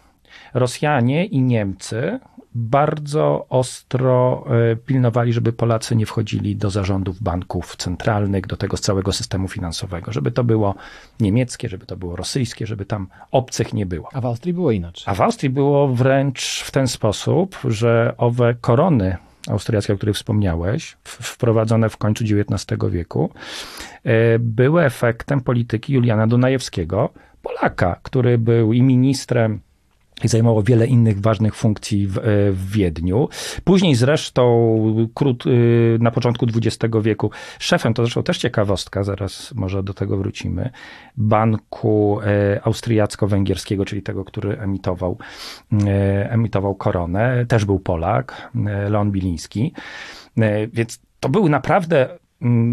Rosjanie 0.54 1.26
i 1.26 1.42
Niemcy 1.42 2.20
bardzo 2.60 3.46
ostro 3.50 4.46
e, 4.72 4.76
pilnowali, 4.76 5.34
żeby 5.34 5.54
Polacy 5.54 5.96
nie 5.96 6.06
wchodzili 6.06 6.56
do 6.56 6.70
zarządów 6.70 7.22
banków 7.22 7.76
centralnych, 7.76 8.48
do 8.48 8.58
tego 8.58 8.78
całego 8.78 9.12
systemu 9.12 9.48
finansowego, 9.48 10.12
żeby 10.12 10.32
to 10.32 10.44
było 10.44 10.76
niemieckie, 11.20 11.70
żeby 11.70 11.86
to 11.86 11.98
było 11.98 12.16
rosyjskie, 12.16 12.68
żeby 12.68 12.86
tam 12.86 13.08
obcych 13.32 13.74
nie 13.74 13.86
było. 13.86 14.10
A 14.14 14.22
w 14.22 14.26
Austrii 14.26 14.54
było 14.54 14.72
inaczej. 14.72 15.04
A 15.08 15.16
w 15.16 15.22
Austrii 15.22 15.50
było 15.50 15.88
wręcz 15.88 16.64
w 16.66 16.72
ten 16.72 16.88
sposób, 16.88 17.58
że 17.64 18.14
owe 18.18 18.56
korony 18.62 19.18
austriackie, 19.48 19.94
o 19.94 19.98
których 19.98 20.16
wspomniałeś, 20.16 20.98
wprowadzone 21.04 21.90
w 21.90 21.98
końcu 21.98 22.24
XIX 22.24 22.80
wieku, 22.90 23.30
e, 24.04 24.40
były 24.40 24.84
efektem 24.84 25.42
polityki 25.42 25.94
Juliana 25.94 26.28
Dunajewskiego, 26.28 27.10
Polaka, 27.42 28.00
który 28.04 28.38
był 28.38 28.74
i 28.74 28.82
ministrem 28.82 29.60
i 30.24 30.28
zajmował 30.28 30.64
wiele 30.64 30.88
innych 30.88 31.22
ważnych 31.22 31.56
funkcji 31.56 32.08
w, 32.08 32.18
e, 32.18 32.22
w 32.52 32.72
Wiedniu. 32.72 33.30
Później 33.64 33.96
zresztą 33.96 34.50
krót, 35.14 35.46
y, 35.46 35.98
na 36.02 36.12
początku 36.12 36.46
XX 36.46 36.96
wieku 37.02 37.32
szefem, 37.60 37.94
to 37.94 38.04
zresztą 38.04 38.24
też 38.24 38.38
ciekawostka, 38.38 39.04
zaraz 39.04 39.54
może 39.56 39.84
do 39.84 39.94
tego 39.94 40.18
wrócimy, 40.18 40.70
banku 41.18 42.20
e, 42.22 42.62
austriacko-węgierskiego, 42.64 43.86
czyli 43.86 44.02
tego, 44.02 44.26
który 44.26 44.58
emitował, 44.58 45.18
e, 45.88 46.32
emitował 46.32 46.76
koronę, 46.76 47.46
też 47.46 47.66
był 47.66 47.80
Polak, 47.80 48.52
Leon 48.90 49.12
Biliński. 49.12 49.74
Więc 50.74 51.00
to 51.20 51.30
był 51.30 51.50
naprawdę 51.50 52.19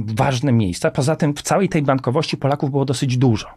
ważne 0.06 0.52
miejsca. 0.52 0.90
Poza 0.90 1.16
tym 1.16 1.35
w 1.35 1.42
całej 1.42 1.68
tej 1.68 1.82
bankowości 1.82 2.37
Polaków 2.37 2.70
było 2.70 2.85
dosyć 2.85 3.16
dużo. 3.16 3.49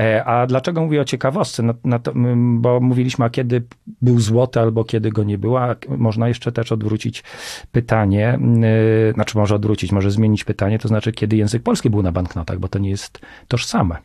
E, 0.00 0.24
a 0.24 0.46
dlaczego 0.46 0.84
mówię 0.84 1.00
o 1.00 1.04
ciekawostce? 1.04 1.62
No, 1.62 1.74
no 1.84 1.98
to, 1.98 2.12
bo 2.36 2.80
mówiliśmy, 2.80 3.24
a 3.24 3.30
kiedy 3.30 3.62
był 4.02 4.20
złoty 4.20 4.60
albo 4.60 4.84
kiedy 4.84 5.10
go 5.10 5.24
nie 5.24 5.38
było. 5.38 5.60
Można 5.88 6.28
jeszcze 6.28 6.52
też 6.52 6.72
odwrócić 6.72 7.24
pytanie, 7.72 8.38
e, 9.08 9.12
znaczy 9.12 9.38
może 9.38 9.54
odwrócić, 9.54 9.92
może 9.92 10.10
zmienić 10.10 10.44
pytanie, 10.44 10.78
to 10.78 10.88
znaczy 10.88 11.12
kiedy 11.12 11.36
język 11.36 11.62
polski 11.62 11.90
był 11.90 12.02
na 12.02 12.12
banknotach, 12.12 12.58
bo 12.58 12.68
to 12.68 12.78
nie 12.78 12.90
jest 12.90 13.20
tożsame. 13.48 13.98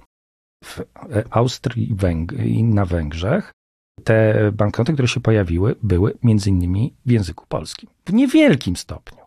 W 0.64 0.80
e, 0.80 0.84
Austrii 1.30 1.96
i 2.40 2.64
na 2.64 2.86
Węgrzech 2.86 3.52
te 4.04 4.52
banknoty, 4.52 4.94
które 4.94 5.08
się 5.08 5.20
pojawiły, 5.20 5.76
były 5.84 6.18
między 6.24 6.50
innymi 6.50 6.94
w 7.06 7.12
języku 7.12 7.46
polskim. 7.48 7.90
W 8.06 8.14
niewielkim 8.14 8.76
stopniu, 8.76 9.20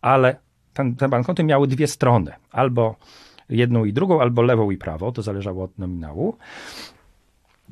ale 0.00 0.36
ten, 0.80 0.96
te 0.96 1.08
banknoty 1.08 1.44
miały 1.44 1.66
dwie 1.66 1.86
strony. 1.86 2.32
Albo 2.52 2.96
jedną 3.48 3.84
i 3.84 3.92
drugą, 3.92 4.20
albo 4.20 4.42
lewą 4.42 4.70
i 4.70 4.76
prawą. 4.76 5.12
To 5.12 5.22
zależało 5.22 5.64
od 5.64 5.78
nominału. 5.78 6.36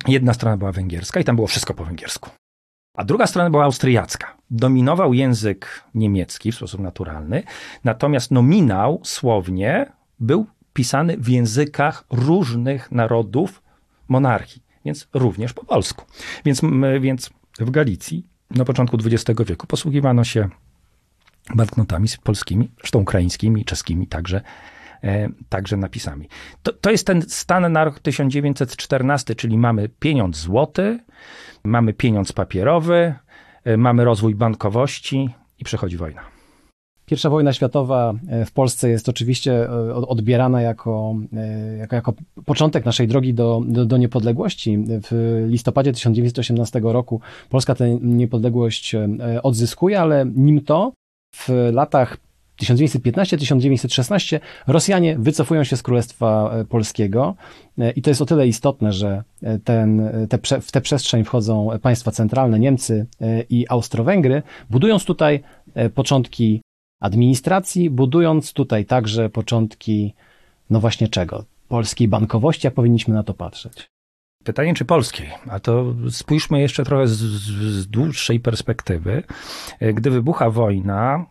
Jedna 0.09 0.35
strona 0.35 0.57
była 0.57 0.73
węgierska 0.73 1.21
i 1.21 1.25
tam 1.25 1.37
było 1.37 1.49
wszystko 1.49 1.75
po 1.75 1.85
węgiersku. 1.85 2.31
A 2.97 3.05
druga 3.05 3.27
strona 3.27 3.51
była 3.51 3.65
austriacka. 3.65 4.37
Dominował 4.51 5.15
język 5.15 5.85
niemiecki 5.95 6.53
w 6.53 6.55
sposób 6.55 6.81
naturalny, 6.81 7.43
natomiast 7.85 8.31
nominał 8.31 9.01
słownie 9.05 9.93
był 10.21 10.47
pisany 10.73 11.17
w 11.17 11.29
językach 11.29 12.05
różnych 12.11 12.93
narodów 12.93 13.63
monarchii, 14.09 14.63
więc 14.85 15.09
również 15.15 15.53
po 15.53 15.65
polsku. 15.65 16.05
Więc, 16.45 16.61
więc 17.01 17.31
w 17.59 17.71
Galicji 17.71 18.27
na 18.51 18.65
początku 18.65 18.97
XX 18.97 19.41
wieku 19.47 19.67
posługiwano 19.67 20.25
się 20.25 20.49
banknotami 21.55 22.09
polskimi, 22.23 22.71
zresztą 22.79 22.99
ukraińskimi, 22.99 23.65
czeskimi 23.65 24.07
także, 24.07 24.41
e, 25.05 25.29
także 25.49 25.77
napisami. 25.77 26.29
To, 26.63 26.73
to 26.73 26.91
jest 26.91 27.07
ten 27.07 27.23
stan 27.23 27.73
na 27.73 27.85
rok 27.85 28.01
1914, 28.01 29.35
czyli 29.35 29.59
mamy 29.59 29.89
pieniądz 29.89 30.37
złoty, 30.37 30.99
mamy 31.65 31.93
pieniądz 31.93 32.33
papierowy, 32.33 33.15
mamy 33.77 34.05
rozwój 34.05 34.35
bankowości 34.35 35.31
i 35.59 35.65
przechodzi 35.65 35.97
wojna. 35.97 36.39
Pierwsza 37.09 37.31
wojna 37.31 37.53
światowa 37.53 38.15
e, 38.29 38.45
w 38.45 38.53
Polsce 38.53 38.91
jest 38.91 39.09
oczywiście 39.09 39.53
e, 39.53 39.95
odbierana 39.95 40.63
jako, 40.63 41.17
e, 41.33 41.77
jako, 41.77 41.97
jako 41.97 42.15
początek 42.45 42.85
naszej 42.85 43.09
drogi 43.09 43.35
do, 43.35 43.63
do, 43.67 43.87
do, 43.87 43.97
niepodległości. 43.97 44.79
W 44.89 45.45
listopadzie 45.49 45.93
1918 45.93 46.81
roku 46.83 47.21
Polska 47.49 47.75
tę 47.75 47.99
niepodległość 48.01 48.97
odzyskuje, 49.43 50.01
ale 50.01 50.27
nim 50.35 50.61
to 50.61 50.93
w 51.35 51.49
latach 51.73 52.17
1915-1916 52.63 54.41
Rosjanie 54.67 55.17
wycofują 55.19 55.65
się 55.65 55.77
z 55.77 55.83
Królestwa 55.83 56.51
Polskiego 56.69 57.35
i 57.97 58.03
to 58.03 58.11
jest 58.11 58.23
o 58.23 58.27
tyle 58.27 58.47
istotne, 58.49 58.93
że 58.93 59.23
ten, 59.65 60.11
te, 60.29 60.61
w 60.61 60.73
tę 60.73 60.81
przestrzeń 60.81 61.25
wchodzą 61.25 61.69
państwa 61.83 62.11
centralne, 62.11 62.59
Niemcy 62.59 63.07
i 63.51 63.67
Austro-Węgry, 63.69 64.43
budując 64.71 65.05
tutaj 65.05 65.43
początki 65.95 66.63
administracji, 67.01 67.91
budując 67.91 68.53
tutaj 68.53 68.85
także 68.85 69.31
początki, 69.31 70.15
no 70.71 70.81
właśnie 70.81 71.09
czego? 71.09 71.45
Polskiej 71.69 72.09
bankowości, 72.09 72.67
jak 72.67 72.75
powinniśmy 72.75 73.15
na 73.15 73.23
to 73.23 73.35
patrzeć? 73.35 73.89
Pytanie, 74.45 74.75
czy 74.75 74.85
polskiej? 74.85 75.31
A 75.51 75.61
to 75.61 75.95
spójrzmy 76.11 76.61
jeszcze 76.61 76.85
trochę 76.85 77.07
z, 77.07 77.17
z 77.17 77.87
dłuższej 77.87 78.41
perspektywy. 78.41 79.23
Gdy 79.95 80.11
wybucha 80.11 80.51
wojna, 80.51 81.27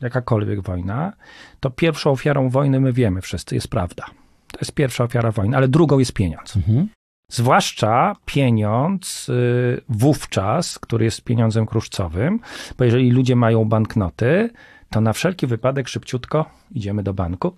jakakolwiek 0.00 0.60
wojna, 0.60 1.12
to 1.60 1.70
pierwszą 1.70 2.10
ofiarą 2.10 2.48
wojny, 2.50 2.80
my 2.80 2.92
wiemy 2.92 3.20
wszyscy, 3.20 3.54
jest 3.54 3.68
prawda. 3.68 4.04
To 4.52 4.58
jest 4.60 4.72
pierwsza 4.72 5.04
ofiara 5.04 5.32
wojny, 5.32 5.56
ale 5.56 5.68
drugą 5.68 5.98
jest 5.98 6.12
pieniądz. 6.12 6.56
Mhm. 6.56 6.88
Zwłaszcza 7.28 8.16
pieniądz 8.24 9.28
y, 9.28 9.80
wówczas, 9.88 10.78
który 10.78 11.04
jest 11.04 11.24
pieniądzem 11.24 11.66
kruszcowym, 11.66 12.40
bo 12.78 12.84
jeżeli 12.84 13.10
ludzie 13.10 13.36
mają 13.36 13.64
banknoty, 13.64 14.50
to 14.90 15.00
na 15.00 15.12
wszelki 15.12 15.46
wypadek 15.46 15.88
szybciutko 15.88 16.50
idziemy 16.70 17.02
do 17.02 17.14
banku. 17.14 17.52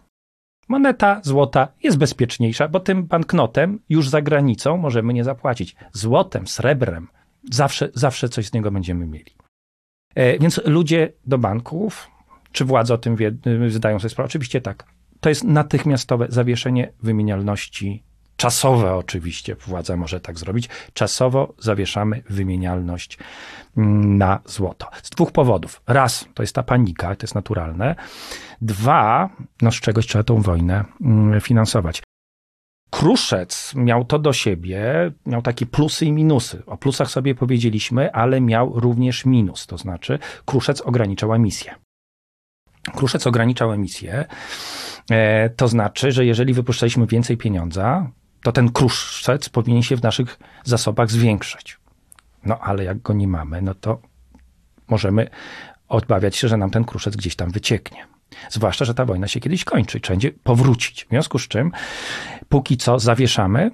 Moneta 0.69 1.21
złota 1.23 1.69
jest 1.83 1.99
bezpieczniejsza, 1.99 2.69
bo 2.69 2.81
tym 2.81 3.07
banknotem 3.07 3.79
już 3.89 4.09
za 4.09 4.23
granicą 4.23 4.77
możemy 4.77 5.15
nie 5.15 5.25
zapłacić. 5.25 5.77
Złotem, 5.93 6.47
srebrem, 6.47 7.09
zawsze, 7.51 7.89
zawsze 7.95 8.29
coś 8.29 8.47
z 8.47 8.53
niego 8.53 8.71
będziemy 8.71 9.07
mieli. 9.07 9.33
E, 10.15 10.39
więc 10.39 10.61
ludzie 10.65 11.13
do 11.27 11.39
banków, 11.39 12.11
czy 12.53 12.65
władze 12.65 12.95
o 12.95 12.99
tym 12.99 13.17
wie, 13.17 13.33
zdają 13.69 13.99
sobie 13.99 14.11
sprawę? 14.11 14.27
Oczywiście 14.27 14.61
tak. 14.61 14.87
To 15.21 15.29
jest 15.29 15.45
natychmiastowe 15.45 16.27
zawieszenie 16.29 16.93
wymienialności 17.03 18.03
Czasowe 18.45 18.95
oczywiście 18.95 19.55
władza 19.55 19.97
może 19.97 20.21
tak 20.21 20.39
zrobić. 20.39 20.69
Czasowo 20.93 21.55
zawieszamy 21.59 22.23
wymienialność 22.31 23.19
mm, 23.77 24.19
na 24.19 24.41
złoto. 24.45 24.87
Z 25.03 25.11
dwóch 25.11 25.33
powodów. 25.33 25.83
Raz, 25.87 26.29
to 26.35 26.43
jest 26.43 26.55
ta 26.55 26.63
panika, 26.63 27.17
to 27.17 27.25
jest 27.25 27.35
naturalne. 27.35 27.97
Dwa, 28.61 29.31
no 29.63 29.73
z 29.73 29.75
czegoś 29.75 30.07
trzeba 30.07 30.25
tą 30.25 30.43
wojnę 30.43 30.85
mm, 31.01 31.41
finansować. 31.41 32.03
Kruszec 32.91 33.75
miał 33.75 34.05
to 34.05 34.19
do 34.19 34.33
siebie, 34.33 35.13
miał 35.27 35.43
takie 35.43 35.67
plusy 35.67 36.07
i 36.07 36.13
minusy. 36.13 36.63
O 36.67 36.77
plusach 36.77 37.11
sobie 37.11 37.35
powiedzieliśmy, 37.35 38.13
ale 38.13 38.41
miał 38.41 38.81
również 38.81 39.25
minus, 39.25 39.67
to 39.67 39.79
znaczy 39.79 40.19
Kruszec 40.45 40.81
ograniczał 40.81 41.35
emisję. 41.35 41.75
Kruszec 42.97 43.27
ograniczał 43.27 43.73
emisję, 43.73 44.25
e, 45.11 45.51
to 45.51 45.69
znaczy, 45.69 46.13
że 46.13 46.25
jeżeli 46.25 46.55
wypuszczaliśmy 46.55 47.07
więcej 47.07 47.37
pieniądza, 47.37 48.11
to 48.45 48.53
ten 48.53 48.73
kruszec 48.73 49.49
powinien 49.49 49.83
się 49.83 49.97
w 49.97 50.03
naszych 50.03 50.39
zasobach 50.65 51.11
zwiększyć. 51.11 51.79
No 52.45 52.59
ale 52.59 52.85
jak 52.85 53.03
go 53.03 53.13
nie 53.13 53.29
mamy, 53.29 53.63
no 53.63 53.75
to 53.75 54.01
możemy 54.89 55.31
odbawiać 55.89 56.37
się, 56.37 56.49
że 56.49 56.57
nam 56.57 56.71
ten 56.71 56.85
kruszec 56.85 57.17
gdzieś 57.17 57.37
tam 57.37 57.51
wycieknie. 57.51 58.07
Zwłaszcza, 58.51 58.85
że 58.85 58.95
ta 58.95 59.05
wojna 59.05 59.29
się 59.29 59.41
kiedyś 59.41 59.65
kończy 59.65 60.01
trzeba 60.01 60.15
będzie 60.15 60.33
powrócić. 60.33 61.05
W 61.05 61.09
związku 61.09 61.39
z 61.39 61.49
czym, 61.49 61.73
póki 62.49 62.77
co 62.77 62.99
zawieszamy 62.99 63.71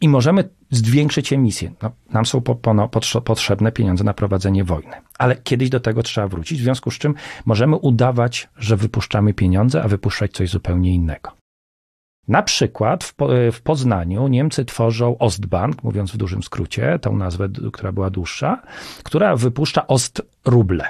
i 0.00 0.08
możemy 0.08 0.48
zwiększyć 0.70 1.32
emisję. 1.32 1.72
No, 1.82 1.90
nam 2.10 2.26
są 2.26 2.40
po, 2.40 2.54
po, 2.54 2.90
potrzebne 3.24 3.72
pieniądze 3.72 4.04
na 4.04 4.14
prowadzenie 4.14 4.64
wojny. 4.64 4.96
Ale 5.18 5.36
kiedyś 5.36 5.70
do 5.70 5.80
tego 5.80 6.02
trzeba 6.02 6.28
wrócić, 6.28 6.60
w 6.60 6.62
związku 6.62 6.90
z 6.90 6.98
czym 6.98 7.14
możemy 7.44 7.76
udawać, 7.76 8.48
że 8.56 8.76
wypuszczamy 8.76 9.34
pieniądze, 9.34 9.82
a 9.82 9.88
wypuszczać 9.88 10.32
coś 10.32 10.50
zupełnie 10.50 10.94
innego. 10.94 11.35
Na 12.28 12.42
przykład 12.42 13.04
w, 13.04 13.14
w, 13.52 13.62
Poznaniu 13.62 14.28
Niemcy 14.28 14.64
tworzą 14.64 15.18
Ostbank, 15.18 15.82
mówiąc 15.82 16.12
w 16.12 16.16
dużym 16.16 16.42
skrócie, 16.42 16.98
tą 16.98 17.16
nazwę, 17.16 17.48
która 17.72 17.92
była 17.92 18.10
dłuższa, 18.10 18.62
która 19.02 19.36
wypuszcza 19.36 19.86
Ostruble. 19.86 20.84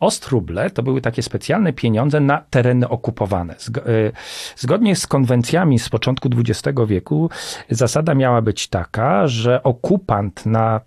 Ostruble 0.00 0.70
to 0.70 0.82
były 0.82 1.00
takie 1.00 1.22
specjalne 1.22 1.72
pieniądze 1.72 2.20
na 2.20 2.38
tereny 2.50 2.88
okupowane. 2.88 3.54
Y, 3.54 4.12
zgodnie 4.56 4.96
z 4.96 5.06
konwencjami 5.06 5.78
z 5.78 5.88
początku 5.88 6.28
XX 6.38 6.78
wieku 6.86 7.30
zasada 7.70 8.14
miała 8.14 8.42
być 8.42 8.68
taka, 8.68 9.28
że 9.28 9.62
okupant 9.62 10.46
na 10.46 10.80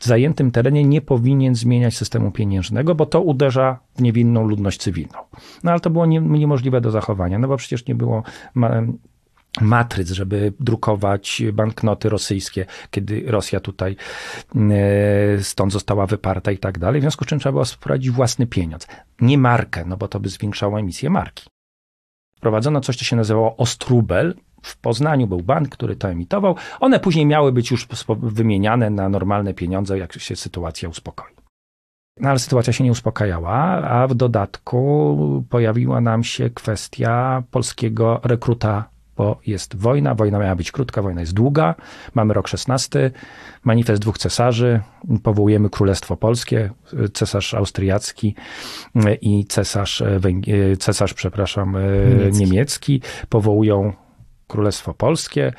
zajętym 0.00 0.50
terenie 0.50 0.84
nie 0.84 1.00
powinien 1.00 1.54
zmieniać 1.54 1.96
systemu 1.96 2.30
pieniężnego, 2.30 2.94
bo 2.94 3.06
to 3.06 3.20
uderza 3.20 3.78
w 3.96 4.02
niewinną 4.02 4.48
ludność 4.48 4.80
cywilną. 4.80 5.18
No 5.64 5.70
ale 5.70 5.80
to 5.80 5.90
było 5.90 6.06
nie, 6.06 6.20
niemożliwe 6.20 6.80
do 6.80 6.90
zachowania, 6.90 7.38
no 7.38 7.48
bo 7.48 7.56
przecież 7.56 7.86
nie 7.86 7.94
było 7.94 8.22
matryc, 9.60 10.10
żeby 10.10 10.52
drukować 10.60 11.42
banknoty 11.52 12.08
rosyjskie, 12.08 12.66
kiedy 12.90 13.24
Rosja 13.26 13.60
tutaj 13.60 13.96
e, 14.56 15.42
stąd 15.42 15.72
została 15.72 16.06
wyparta 16.06 16.52
i 16.52 16.58
tak 16.58 16.78
dalej. 16.78 17.00
W 17.00 17.04
związku 17.04 17.24
z 17.24 17.28
czym 17.28 17.38
trzeba 17.38 17.52
było 17.52 17.64
wprowadzić 17.64 18.10
własny 18.10 18.46
pieniądz. 18.46 18.86
Nie 19.20 19.38
markę, 19.38 19.84
no 19.84 19.96
bo 19.96 20.08
to 20.08 20.20
by 20.20 20.28
zwiększało 20.28 20.78
emisję 20.78 21.10
marki. 21.10 21.50
Wprowadzono 22.36 22.80
coś, 22.80 22.96
co 22.96 23.04
się 23.04 23.16
nazywało 23.16 23.56
Ostrubel. 23.56 24.34
W 24.62 24.76
Poznaniu 24.76 25.26
był 25.26 25.40
bank, 25.40 25.68
który 25.68 25.96
to 25.96 26.10
emitował. 26.10 26.56
One 26.80 27.00
później 27.00 27.26
miały 27.26 27.52
być 27.52 27.70
już 27.70 27.88
wymieniane 28.22 28.90
na 28.90 29.08
normalne 29.08 29.54
pieniądze, 29.54 29.98
jak 29.98 30.12
się 30.12 30.36
sytuacja 30.36 30.88
uspokoi. 30.88 31.32
No 32.20 32.28
ale 32.28 32.38
sytuacja 32.38 32.72
się 32.72 32.84
nie 32.84 32.90
uspokajała, 32.90 33.54
a 33.82 34.06
w 34.06 34.14
dodatku 34.14 35.44
pojawiła 35.50 36.00
nam 36.00 36.24
się 36.24 36.50
kwestia 36.50 37.42
polskiego 37.50 38.20
rekruta 38.24 38.89
bo 39.20 39.40
jest 39.46 39.76
wojna, 39.76 40.14
wojna 40.14 40.38
miała 40.38 40.56
być 40.56 40.72
krótka, 40.72 41.02
wojna 41.02 41.20
jest 41.20 41.34
długa, 41.34 41.74
mamy 42.14 42.34
rok 42.34 42.46
XVI, 42.52 42.98
manifest 43.64 44.02
dwóch 44.02 44.18
cesarzy, 44.18 44.80
powołujemy 45.22 45.70
Królestwo 45.70 46.16
Polskie, 46.16 46.70
cesarz 47.12 47.54
austriacki 47.54 48.34
i 49.20 49.44
cesarz, 49.44 50.02
cesarz 50.78 51.14
przepraszam, 51.14 51.72
niemiecki. 51.72 52.44
niemiecki 52.44 53.02
powołują 53.28 53.92
Królestwo 54.46 54.94
Polskie, 54.94 55.52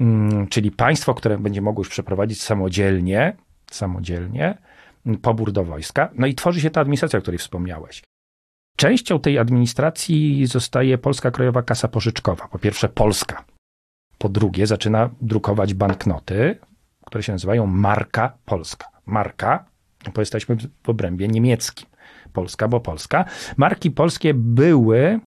mm, 0.00 0.46
czyli 0.46 0.70
państwo, 0.70 1.14
które 1.14 1.38
będzie 1.38 1.60
mogło 1.60 1.80
już 1.80 1.88
przeprowadzić 1.88 2.42
samodzielnie, 2.42 3.36
samodzielnie 3.70 4.58
pobór 5.22 5.52
do 5.52 5.64
wojska. 5.64 6.10
No 6.14 6.26
i 6.26 6.34
tworzy 6.34 6.60
się 6.60 6.70
ta 6.70 6.80
administracja, 6.80 7.18
o 7.18 7.22
której 7.22 7.38
wspomniałeś. 7.38 8.02
Częścią 8.76 9.20
tej 9.20 9.38
administracji 9.38 10.46
zostaje 10.46 10.98
Polska 10.98 11.30
Krajowa 11.30 11.62
Kasa 11.62 11.88
Pożyczkowa. 11.88 12.48
Po 12.48 12.58
pierwsze 12.58 12.88
Polska. 12.88 13.44
Po 14.18 14.28
drugie 14.28 14.66
zaczyna 14.66 15.10
drukować 15.20 15.74
banknoty, 15.74 16.58
które 17.06 17.22
się 17.22 17.32
nazywają 17.32 17.66
Marka 17.66 18.38
Polska. 18.44 18.86
Marka, 19.06 19.64
bo 20.14 20.20
jesteśmy 20.22 20.56
w 20.82 20.88
obrębie 20.88 21.28
niemieckim. 21.28 21.88
Polska, 22.32 22.68
bo 22.68 22.80
Polska. 22.80 23.24
Marki 23.56 23.90
polskie 23.90 24.34
były 24.34 25.20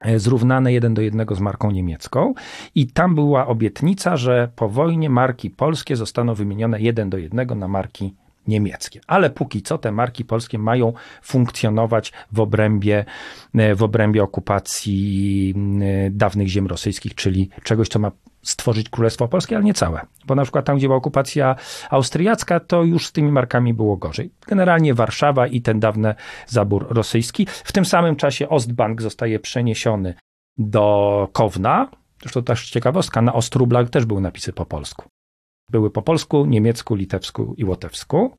e, 0.00 0.18
zrównane 0.18 0.72
jeden 0.72 0.94
do 0.94 1.02
jednego 1.02 1.34
z 1.34 1.40
marką 1.40 1.70
niemiecką 1.70 2.34
i 2.74 2.86
tam 2.86 3.14
była 3.14 3.46
obietnica, 3.46 4.16
że 4.16 4.48
po 4.56 4.68
wojnie 4.68 5.10
marki 5.10 5.50
polskie 5.50 5.96
zostaną 5.96 6.34
wymienione 6.34 6.80
jeden 6.80 7.10
do 7.10 7.18
jednego 7.18 7.54
na 7.54 7.68
marki 7.68 8.14
niemieckie. 8.46 9.00
Ale 9.06 9.30
póki 9.30 9.62
co 9.62 9.78
te 9.78 9.92
marki 9.92 10.24
polskie 10.24 10.58
mają 10.58 10.92
funkcjonować 11.22 12.12
w 12.32 12.40
obrębie, 12.40 13.04
e, 13.54 13.74
w 13.74 13.82
obrębie 13.82 14.22
okupacji 14.22 15.54
e, 16.06 16.10
dawnych 16.10 16.48
ziem 16.48 16.66
rosyjskich, 16.66 17.14
czyli 17.14 17.48
czegoś, 17.62 17.88
co 17.88 17.98
ma 17.98 18.10
stworzyć 18.42 18.88
Królestwo 18.88 19.28
Polskie, 19.28 19.56
ale 19.56 19.64
nie 19.64 19.74
całe. 19.74 20.00
Bo 20.26 20.34
na 20.34 20.42
przykład 20.42 20.64
tam, 20.64 20.76
gdzie 20.76 20.86
była 20.86 20.96
okupacja 20.96 21.56
austriacka, 21.90 22.60
to 22.60 22.82
już 22.82 23.06
z 23.06 23.12
tymi 23.12 23.32
markami 23.32 23.74
było 23.74 23.96
gorzej. 23.96 24.30
Generalnie 24.46 24.94
Warszawa 24.94 25.46
i 25.46 25.60
ten 25.60 25.80
dawny 25.80 26.14
zabór 26.46 26.86
rosyjski. 26.90 27.46
W 27.64 27.72
tym 27.72 27.84
samym 27.84 28.16
czasie 28.16 28.48
Ostbank 28.48 29.02
zostaje 29.02 29.38
przeniesiony 29.38 30.14
do 30.58 31.28
Kowna. 31.32 31.90
Zresztą 32.22 32.42
też 32.42 32.70
ciekawostka, 32.70 33.22
na 33.22 33.32
Ostrublach 33.32 33.90
też 33.90 34.04
były 34.04 34.20
napisy 34.20 34.52
po 34.52 34.66
polsku. 34.66 35.04
Były 35.70 35.90
po 35.90 36.02
polsku, 36.02 36.46
niemiecku, 36.46 36.94
litewsku 36.94 37.54
i 37.56 37.64
łotewsku. 37.64 38.36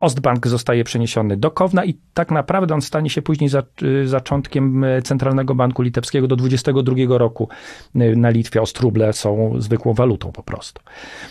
Ostbank 0.00 0.46
zostaje 0.46 0.84
przeniesiony 0.84 1.36
do 1.36 1.50
Kowna 1.50 1.84
i 1.84 1.94
tak 2.14 2.30
naprawdę 2.30 2.74
on 2.74 2.82
stanie 2.82 3.10
się 3.10 3.22
później 3.22 3.50
za, 3.50 3.62
y, 3.82 4.08
zaczątkiem 4.08 4.84
y, 4.84 5.02
Centralnego 5.02 5.54
Banku 5.54 5.82
Litewskiego 5.82 6.28
do 6.28 6.36
22 6.36 7.18
roku 7.18 7.48
y, 7.96 8.16
na 8.16 8.30
Litwie. 8.30 8.62
Ostruble 8.62 9.12
są 9.12 9.54
zwykłą 9.58 9.94
walutą 9.94 10.32
po 10.32 10.42
prostu. 10.42 10.82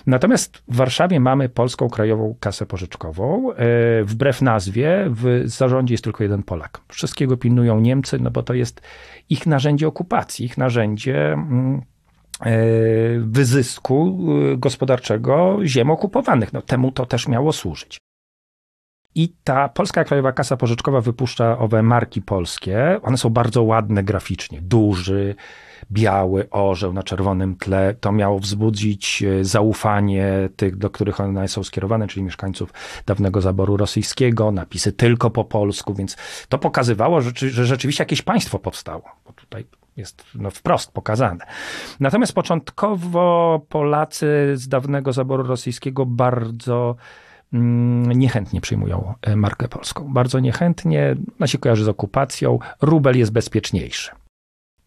Natomiast 0.08 0.58
w 0.68 0.76
Warszawie 0.76 1.20
mamy 1.20 1.50
Polską 1.50 1.90
Krajową 1.90 2.36
Kasę 2.40 2.66
Pożyczkową. 2.66 3.50
Wbrew 4.04 4.42
nazwie 4.42 5.08
w 5.10 5.44
zarządzie 5.46 5.94
jest 5.94 6.04
tylko 6.04 6.24
jeden 6.24 6.44
Polak. 6.44 6.82
Wszystkiego 6.88 7.38
pilnują 7.38 7.80
Niemcy, 7.80 8.20
no 8.20 8.32
bo 8.32 8.44
to 8.44 8.54
jest 8.54 8.82
ich 9.30 9.48
narzędzie 9.48 9.88
okupacji, 9.88 10.46
ich 10.46 10.58
narzędzie 10.58 11.34
mm, 11.34 11.82
wyzysku 13.20 14.20
gospodarczego 14.58 15.60
ziem 15.64 15.92
okupowanych. 15.92 16.54
No, 16.54 16.62
temu 16.62 16.92
to 16.92 17.06
też 17.06 17.28
miało 17.28 17.54
służyć. 17.54 17.98
I 19.16 19.34
ta 19.44 19.70
Polska 19.70 20.04
Krajowa 20.04 20.32
Kasa 20.32 20.58
Pożyczkowa 20.58 21.02
wypuszcza 21.02 21.58
owe 21.58 21.84
marki 21.84 22.22
polskie. 22.22 23.00
One 23.02 23.18
są 23.18 23.30
bardzo 23.30 23.64
ładne 23.64 24.04
graficznie. 24.04 24.62
Duży, 24.62 25.36
biały 25.92 26.50
orzeł 26.50 26.94
na 26.94 27.04
czerwonym 27.04 27.56
tle. 27.56 27.96
To 28.00 28.12
miało 28.12 28.40
wzbudzić 28.40 29.24
e, 29.24 29.46
zaufanie 29.46 30.50
tych, 30.56 30.78
do 30.78 30.90
których 30.90 31.20
one 31.20 31.48
są 31.48 31.64
skierowane, 31.64 32.08
czyli 32.08 32.24
mieszkańców 32.24 32.74
dawnego 33.06 33.42
zaboru 33.42 33.78
rosyjskiego. 33.78 34.52
Napisy 34.52 34.92
tylko 34.92 35.30
po 35.30 35.44
polsku, 35.44 35.94
więc 35.94 36.18
to 36.50 36.58
pokazywało, 36.58 37.22
że, 37.22 37.32
rzeczywiście 37.50 38.02
jakieś 38.02 38.22
państwo 38.22 38.60
powstało. 38.60 39.04
Bo 39.26 39.34
tutaj 39.34 39.66
jest 39.98 40.24
no, 40.36 40.52
wprost 40.52 40.92
pokazane. 40.92 41.46
Natomiast 42.00 42.34
początkowo 42.34 43.62
Polacy 43.70 44.52
z 44.54 44.68
dawnego 44.68 45.14
zaboru 45.14 45.44
rosyjskiego 45.44 46.06
bardzo 46.06 46.96
Mm, 47.54 48.12
niechętnie 48.12 48.62
przyjmują 48.62 49.14
e, 49.22 49.36
markę 49.36 49.68
polską. 49.68 50.14
Bardzo 50.14 50.40
niechętnie, 50.40 51.16
ona 51.40 51.48
się 51.48 51.58
kojarzy 51.58 51.84
z 51.84 51.88
okupacją, 51.88 52.60
rubel 52.82 53.18
jest 53.18 53.32
bezpieczniejszy. 53.32 54.12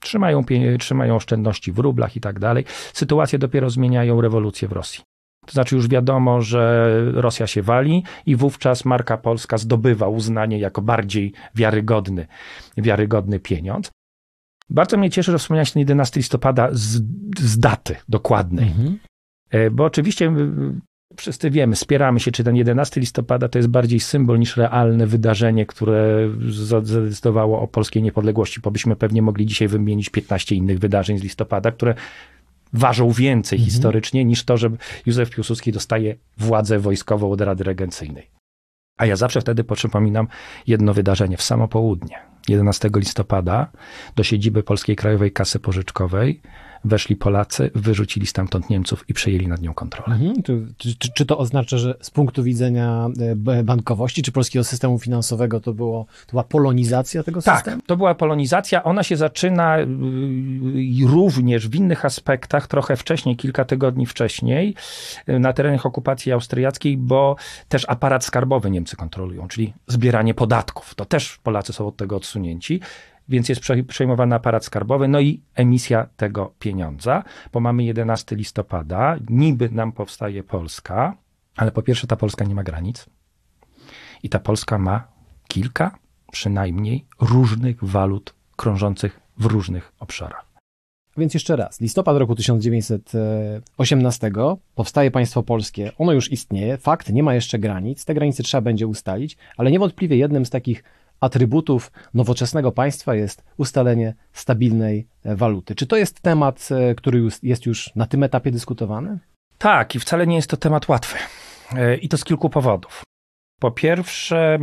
Trzymają, 0.02 0.44
trzymają 0.78 1.16
oszczędności 1.16 1.72
w 1.72 1.78
rublach 1.78 2.16
i 2.16 2.20
tak 2.20 2.38
dalej. 2.38 2.64
Sytuacje 2.92 3.38
dopiero 3.38 3.70
zmieniają 3.70 4.20
rewolucję 4.20 4.68
w 4.68 4.72
Rosji. 4.72 5.04
To 5.46 5.52
znaczy 5.52 5.76
już 5.76 5.88
wiadomo, 5.88 6.42
że 6.42 6.90
Rosja 7.12 7.46
się 7.46 7.62
wali 7.62 8.04
i 8.26 8.36
wówczas 8.36 8.84
marka 8.84 9.16
polska 9.16 9.58
zdobywa 9.58 10.08
uznanie 10.08 10.58
jako 10.58 10.82
bardziej 10.82 11.32
wiarygodny, 11.54 12.26
wiarygodny 12.76 13.40
pieniądz. 13.40 13.90
Bardzo 14.70 14.96
mnie 14.96 15.10
cieszy, 15.10 15.32
że 15.32 15.38
wspomniałeś 15.38 15.72
ten 15.72 15.80
11 15.80 16.20
listopada 16.20 16.68
z, 16.72 17.02
z 17.38 17.58
daty 17.58 17.96
dokładnej. 18.08 18.66
Mhm. 18.66 18.98
E, 19.50 19.70
bo 19.70 19.84
oczywiście 19.84 20.32
wszyscy 21.16 21.50
wiemy, 21.50 21.76
spieramy 21.76 22.20
się, 22.20 22.32
czy 22.32 22.44
ten 22.44 22.56
11 22.56 23.00
listopada 23.00 23.48
to 23.48 23.58
jest 23.58 23.68
bardziej 23.68 24.00
symbol 24.00 24.38
niż 24.38 24.56
realne 24.56 25.06
wydarzenie, 25.06 25.66
które 25.66 26.28
zadecydowało 26.48 27.60
o 27.60 27.68
polskiej 27.68 28.02
niepodległości, 28.02 28.60
bo 28.60 28.70
byśmy 28.70 28.96
pewnie 28.96 29.22
mogli 29.22 29.46
dzisiaj 29.46 29.68
wymienić 29.68 30.10
15 30.10 30.54
innych 30.54 30.78
wydarzeń 30.78 31.18
z 31.18 31.22
listopada, 31.22 31.72
które 31.72 31.94
ważą 32.72 33.10
więcej 33.10 33.56
mhm. 33.56 33.70
historycznie 33.70 34.24
niż 34.24 34.44
to, 34.44 34.56
że 34.56 34.70
Józef 35.06 35.30
Piłsudski 35.30 35.72
dostaje 35.72 36.16
władzę 36.38 36.78
wojskową 36.78 37.30
od 37.30 37.40
Rady 37.40 37.64
Regencyjnej. 37.64 38.30
A 38.98 39.06
ja 39.06 39.16
zawsze 39.16 39.40
wtedy 39.40 39.64
przypominam 39.64 40.28
jedno 40.66 40.94
wydarzenie 40.94 41.36
w 41.36 41.42
samo 41.42 41.68
południe. 41.68 42.18
11 42.48 42.90
listopada 42.96 43.70
do 44.16 44.22
siedziby 44.22 44.62
Polskiej 44.62 44.96
Krajowej 44.96 45.32
Kasy 45.32 45.58
Pożyczkowej 45.58 46.40
weszli 46.84 47.16
Polacy, 47.16 47.70
wyrzucili 47.74 48.26
stamtąd 48.26 48.70
Niemców 48.70 49.04
i 49.08 49.14
przejęli 49.14 49.48
nad 49.48 49.62
nią 49.62 49.74
kontrolę. 49.74 50.16
Mhm. 50.16 50.42
Czy, 50.42 50.66
czy, 50.98 51.12
czy, 51.14 51.26
to 51.26 51.38
oznacza, 51.38 51.78
że 51.78 51.94
z 52.00 52.10
punktu 52.10 52.42
widzenia 52.42 53.08
e, 53.46 53.62
bankowości 53.64 54.22
czy 54.22 54.32
polskiego 54.32 54.64
systemu 54.64 54.98
finansowego 54.98 55.60
to, 55.60 55.74
było, 55.74 56.06
to 56.26 56.30
była 56.30 56.44
polonizacja 56.44 57.22
tego 57.22 57.42
tak, 57.42 57.56
systemu? 57.56 57.76
Tak, 57.76 57.86
to 57.86 57.96
była 57.96 58.14
polonizacja. 58.14 58.84
Ona 58.84 59.02
się 59.02 59.16
zaczyna 59.16 59.78
y, 59.78 59.86
również 61.06 61.68
w 61.68 61.74
innych 61.74 62.04
aspektach, 62.04 62.66
trochę 62.66 62.96
wcześniej, 62.96 63.36
kilka 63.36 63.64
tygodni 63.64 64.06
wcześniej, 64.06 64.74
y, 65.28 65.38
na 65.38 65.52
terenach 65.52 65.86
okupacji 65.86 66.32
austriackiej, 66.32 66.96
bo 66.96 67.36
też 67.68 67.84
aparat 67.88 68.24
skarbowy 68.24 68.70
Niemcy 68.70 68.96
kontrolują, 68.96 69.48
czyli 69.48 69.72
zbieranie 69.86 70.34
podatków. 70.34 70.94
To 70.94 71.04
też 71.04 71.38
Polacy 71.42 71.72
są 71.72 71.86
od 71.86 71.96
tego 71.96 72.16
odsunięci 72.16 72.80
więc 73.28 73.48
jest 73.48 73.60
przejmowany 73.88 74.34
aparat 74.34 74.64
skarbowy, 74.64 75.08
no 75.08 75.20
i 75.20 75.40
emisja 75.54 76.06
tego 76.16 76.54
pieniądza, 76.58 77.22
bo 77.52 77.60
mamy 77.60 77.84
11 77.84 78.36
listopada, 78.36 79.16
niby 79.28 79.70
nam 79.70 79.92
powstaje 79.92 80.42
Polska, 80.42 81.16
ale 81.56 81.72
po 81.72 81.82
pierwsze 81.82 82.06
ta 82.06 82.16
Polska 82.16 82.44
nie 82.44 82.54
ma 82.54 82.62
granic 82.62 83.06
i 84.22 84.28
ta 84.28 84.38
Polska 84.38 84.78
ma 84.78 85.08
kilka 85.48 85.98
przynajmniej 86.32 87.06
różnych 87.20 87.84
walut 87.84 88.34
krążących 88.56 89.20
w 89.38 89.44
różnych 89.44 89.92
obszarach. 89.98 90.52
Więc 91.16 91.34
jeszcze 91.34 91.56
raz, 91.56 91.80
listopad 91.80 92.16
roku 92.16 92.34
1918 92.34 94.30
powstaje 94.74 95.10
państwo 95.10 95.42
polskie, 95.42 95.92
ono 95.98 96.12
już 96.12 96.32
istnieje, 96.32 96.78
fakt, 96.78 97.12
nie 97.12 97.22
ma 97.22 97.34
jeszcze 97.34 97.58
granic, 97.58 98.04
te 98.04 98.14
granice 98.14 98.42
trzeba 98.42 98.60
będzie 98.60 98.86
ustalić, 98.86 99.36
ale 99.56 99.70
niewątpliwie 99.70 100.16
jednym 100.16 100.46
z 100.46 100.50
takich 100.50 100.84
atrybutów 101.22 101.92
nowoczesnego 102.14 102.72
państwa 102.72 103.14
jest 103.14 103.44
ustalenie 103.56 104.14
stabilnej 104.32 105.08
e, 105.24 105.36
waluty. 105.36 105.74
Czy 105.74 105.86
to 105.86 105.96
jest 105.96 106.20
temat, 106.20 106.68
e, 106.70 106.94
który 106.94 107.28
jest 107.42 107.66
już 107.66 107.90
na 107.96 108.06
tym 108.06 108.22
etapie 108.22 108.50
dyskutowany? 108.50 109.18
Tak, 109.58 109.94
i 109.94 110.00
wcale 110.00 110.26
nie 110.26 110.36
jest 110.36 110.50
to 110.50 110.56
temat 110.56 110.88
łatwy. 110.88 111.18
E, 111.76 111.96
I 111.96 112.08
to 112.08 112.16
z 112.16 112.24
kilku 112.24 112.50
powodów. 112.50 113.02
Po 113.60 113.70
pierwsze, 113.70 114.58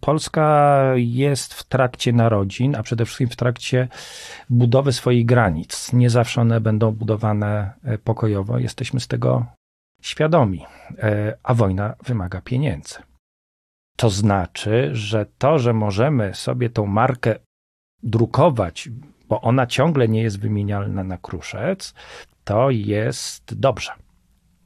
Polska 0.00 0.80
jest 0.96 1.54
w 1.54 1.64
trakcie 1.64 2.12
narodzin, 2.12 2.76
a 2.76 2.82
przede 2.82 3.04
wszystkim 3.04 3.28
w 3.28 3.36
trakcie 3.36 3.88
budowy 4.50 4.92
swoich 4.92 5.26
granic. 5.26 5.92
Nie 5.92 6.10
zawsze 6.10 6.40
one 6.40 6.60
będą 6.60 6.92
budowane 6.92 7.72
pokojowo, 8.04 8.58
jesteśmy 8.58 9.00
z 9.00 9.08
tego 9.08 9.46
świadomi, 10.02 10.66
a 11.42 11.54
wojna 11.54 11.94
wymaga 12.04 12.40
pieniędzy. 12.40 12.94
To 13.96 14.10
znaczy, 14.10 14.90
że 14.92 15.26
to, 15.38 15.58
że 15.58 15.72
możemy 15.72 16.34
sobie 16.34 16.70
tą 16.70 16.86
markę 16.86 17.34
drukować, 18.02 18.88
bo 19.28 19.40
ona 19.40 19.66
ciągle 19.66 20.08
nie 20.08 20.22
jest 20.22 20.40
wymienialna 20.40 21.04
na 21.04 21.18
kruszec, 21.18 21.94
to 22.44 22.70
jest 22.70 23.54
dobrze. 23.54 23.90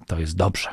To 0.06 0.18
jest 0.18 0.36
dobrze. 0.36 0.68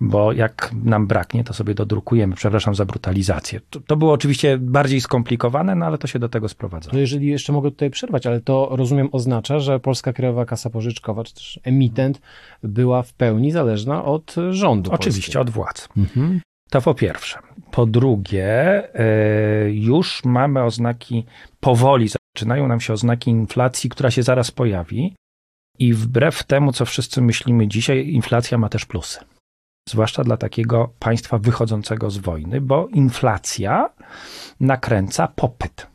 Bo 0.00 0.32
jak 0.32 0.74
nam 0.84 1.06
braknie, 1.06 1.44
to 1.44 1.52
sobie 1.52 1.74
dodrukujemy. 1.74 2.34
Przepraszam 2.34 2.74
za 2.74 2.84
brutalizację. 2.84 3.60
To, 3.70 3.80
to 3.80 3.96
było 3.96 4.12
oczywiście 4.12 4.58
bardziej 4.58 5.00
skomplikowane, 5.00 5.74
no 5.74 5.86
ale 5.86 5.98
to 5.98 6.06
się 6.06 6.18
do 6.18 6.28
tego 6.28 6.48
sprowadza. 6.48 6.90
No 6.92 6.98
jeżeli 6.98 7.26
jeszcze 7.26 7.52
mogę 7.52 7.70
tutaj 7.70 7.90
przerwać, 7.90 8.26
ale 8.26 8.40
to 8.40 8.68
rozumiem 8.70 9.08
oznacza, 9.12 9.60
że 9.60 9.80
Polska 9.80 10.12
Krajowa 10.12 10.44
Kasa 10.44 10.70
Pożyczkowa, 10.70 11.24
czy 11.24 11.34
też 11.34 11.60
emitent 11.64 12.20
była 12.62 13.02
w 13.02 13.12
pełni 13.12 13.50
zależna 13.50 14.04
od 14.04 14.34
rządu. 14.50 14.90
Oczywiście, 14.92 15.32
polskiego. 15.32 15.40
od 15.40 15.50
władz. 15.50 15.88
Mhm. 15.96 16.40
To 16.70 16.82
po 16.82 16.94
pierwsze. 16.94 17.38
Po 17.70 17.86
drugie, 17.86 18.44
e, 18.94 19.70
już 19.70 20.24
mamy 20.24 20.62
oznaki, 20.62 21.24
powoli 21.60 22.08
zaczynają 22.08 22.68
nam 22.68 22.80
się 22.80 22.92
oznaki 22.92 23.30
inflacji, 23.30 23.90
która 23.90 24.10
się 24.10 24.22
zaraz 24.22 24.50
pojawi. 24.50 25.14
I 25.78 25.94
wbrew 25.94 26.44
temu, 26.44 26.72
co 26.72 26.84
wszyscy 26.84 27.22
myślimy 27.22 27.68
dzisiaj, 27.68 28.08
inflacja 28.08 28.58
ma 28.58 28.68
też 28.68 28.86
plusy. 28.86 29.20
Zwłaszcza 29.88 30.24
dla 30.24 30.36
takiego 30.36 30.92
państwa 30.98 31.38
wychodzącego 31.38 32.10
z 32.10 32.18
wojny, 32.18 32.60
bo 32.60 32.88
inflacja 32.88 33.90
nakręca 34.60 35.28
popyt. 35.28 35.86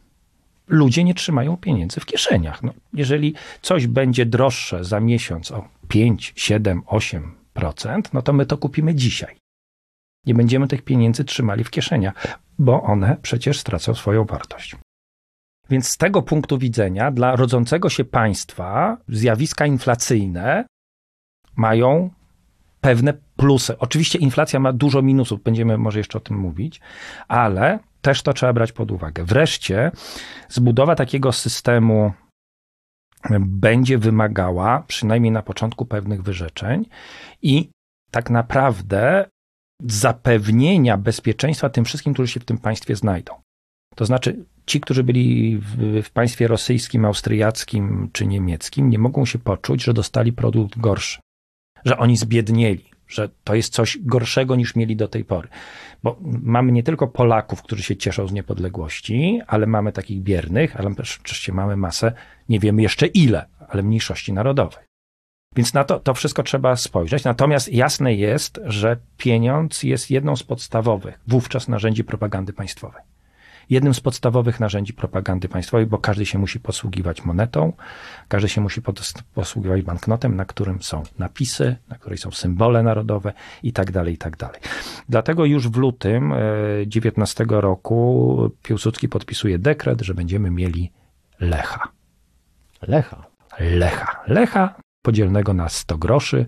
Ludzie 0.68 1.04
nie 1.04 1.14
trzymają 1.14 1.58
pieniędzy 1.58 2.00
w 2.00 2.06
kieszeniach. 2.06 2.64
No, 2.64 2.74
jeżeli 2.94 3.34
coś 3.62 3.88
będzie 3.88 4.26
droższe 4.26 4.84
za 4.84 5.00
miesiąc 5.00 5.52
o 5.52 5.68
5, 5.88 6.34
7, 6.36 6.82
8%, 6.82 8.02
no 8.14 8.22
to 8.22 8.34
my 8.34 8.46
to 8.46 8.58
kupimy 8.58 8.96
dzisiaj 8.96 9.42
nie 10.26 10.34
będziemy 10.34 10.68
tych 10.68 10.82
pieniędzy 10.82 11.24
trzymali 11.24 11.64
w 11.64 11.72
kieszeniach, 11.72 12.40
bo 12.60 12.84
one 12.84 13.18
przecież 13.22 13.60
stracą 13.60 13.94
swoją 13.94 14.26
wartość. 14.26 14.76
Więc 15.70 15.88
z 15.88 15.98
tego 15.98 16.22
punktu 16.22 16.58
widzenia, 16.58 17.12
dla 17.12 17.36
rodzącego 17.36 17.90
się 17.90 18.06
państwa 18.06 18.98
zjawiska 19.08 19.66
inflacyjne 19.66 20.66
mają 21.56 22.10
pewne 22.82 23.14
plusy. 23.36 23.78
Oczywiście 23.80 24.20
inflacja 24.20 24.60
ma 24.60 24.74
dużo 24.74 25.02
minusów, 25.02 25.44
będziemy 25.44 25.78
może 25.78 26.00
jeszcze 26.00 26.18
o 26.18 26.22
tym 26.22 26.38
mówić, 26.38 26.82
ale 27.28 27.80
też 28.02 28.22
to 28.22 28.34
trzeba 28.34 28.54
brać 28.54 28.72
pod 28.72 28.92
uwagę. 28.92 29.24
Wreszcie 29.26 29.92
zbudowa 30.50 30.96
takiego 30.96 31.32
systemu 31.32 32.14
będzie 33.40 33.98
wymagała, 33.98 34.84
przynajmniej 34.88 35.32
na 35.32 35.42
początku, 35.42 35.86
pewnych 35.86 36.24
wyrzeczeń 36.24 36.86
i 37.42 37.70
tak 38.12 38.30
naprawdę 38.30 39.26
zapewnienia 39.88 40.98
bezpieczeństwa 40.98 41.69
tym 41.69 41.86
wszystkim, 41.86 42.13
którzy 42.13 42.32
się 42.32 42.39
w 42.39 42.46
tym 42.46 42.58
państwie 42.58 42.96
znajdą. 42.96 43.34
To 43.96 44.06
znaczy, 44.06 44.46
ci, 44.65 44.82
którzy 44.82 45.04
byli 45.04 45.58
w, 45.58 46.02
w, 46.04 46.12
państwie 46.12 46.48
rosyjskim, 46.48 47.06
austriackim 47.06 48.10
czy 48.13 48.28
niemieckim, 48.28 48.89
nie 48.89 49.00
mogą 49.00 49.26
się 49.26 49.39
poczuć, 49.39 49.84
że 49.84 49.93
dostali 49.93 50.34
produkt 50.34 50.80
gorszy, 50.80 51.19
że 51.86 51.98
oni 51.98 52.17
zbiednieli, 52.17 52.84
że 53.08 53.30
to 53.43 53.56
jest 53.56 53.74
coś 53.74 53.98
gorszego 54.02 54.56
niż 54.56 54.76
mieli 54.76 54.96
do 54.96 55.08
tej 55.08 55.26
pory. 55.26 55.48
Bo 56.04 56.17
mamy 56.43 56.72
nie 56.72 56.84
tylko 56.84 57.08
Polaków, 57.08 57.62
którzy 57.62 57.84
się 57.84 57.96
cieszą 57.96 58.28
z 58.28 58.32
niepodległości, 58.32 59.41
ale 59.48 59.67
mamy 59.67 59.91
takich 59.91 60.22
biernych, 60.22 60.76
ale 60.76 60.89
oczywiście 61.00 61.54
mamy 61.54 61.76
masę, 61.76 62.13
nie 62.50 62.60
wiemy 62.60 62.82
jeszcze 62.82 63.08
ile, 63.08 63.46
ale 63.69 63.84
mniejszości 63.84 64.34
narodowej. 64.34 64.84
Więc 65.56 65.74
na 65.74 65.84
to, 65.84 66.00
to 66.00 66.13
wszystko 66.13 66.44
trzeba 66.44 66.76
spojrzeć. 66.76 67.24
Natomiast 67.24 67.74
jasne 67.74 68.13
jest, 68.13 68.60
że 68.66 68.98
pieniądz 69.18 69.84
jest 69.84 70.12
jedną 70.12 70.36
z 70.36 70.44
podstawowych 70.44 71.20
wówczas 71.28 71.68
narzędzi 71.68 72.04
propagandy 72.04 72.54
państwowej 72.54 73.02
jednym 73.70 73.94
z 73.94 74.00
podstawowych 74.00 74.60
narzędzi 74.60 74.94
propagandy 74.94 75.50
państwowej, 75.50 75.86
bo 75.86 75.98
każdy 75.98 76.26
się 76.26 76.39
musi 76.39 76.60
posługiwać 76.60 77.26
monetą, 77.26 77.74
każdy 78.28 78.50
się 78.50 78.62
musi 78.62 78.82
posługiwać 79.34 79.82
banknotem, 79.82 80.36
na 80.36 80.46
którym 80.46 80.82
są 80.82 81.04
napisy, 81.20 81.76
na 81.89 81.98
której 81.98 82.18
są 82.18 82.32
symbole 82.32 82.84
narodowe 82.84 83.34
i 83.63 83.74
tak 83.74 83.92
dalej, 83.92 84.13
i 84.13 84.18
tak 84.18 84.38
dalej. 84.38 84.62
Dlatego 85.10 85.46
już 85.46 85.70
w 85.70 85.76
lutym 85.76 86.34
19 86.88 87.44
e, 87.44 87.62
roku 87.62 88.52
Piłsudski 88.63 89.10
podpisuje 89.10 89.60
dekret, 89.60 90.02
że 90.02 90.13
będziemy 90.13 90.52
mieli 90.52 90.92
Lecha. 91.39 91.88
Lecha. 92.82 93.26
Lecha. 93.60 94.24
Lecha 94.28 94.83
podzielnego 95.04 95.54
na 95.54 95.70
100 95.70 95.98
groszy. 95.98 96.46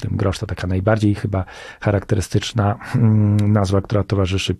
Ten 0.00 0.16
grosz 0.16 0.38
to 0.38 0.46
taka 0.46 0.66
najbardziej 0.66 1.14
chyba 1.14 1.44
charakterystyczna 1.80 2.78
mm, 2.94 3.52
nazwa, 3.52 3.80
która 3.80 4.04
towarzyszy 4.04 4.56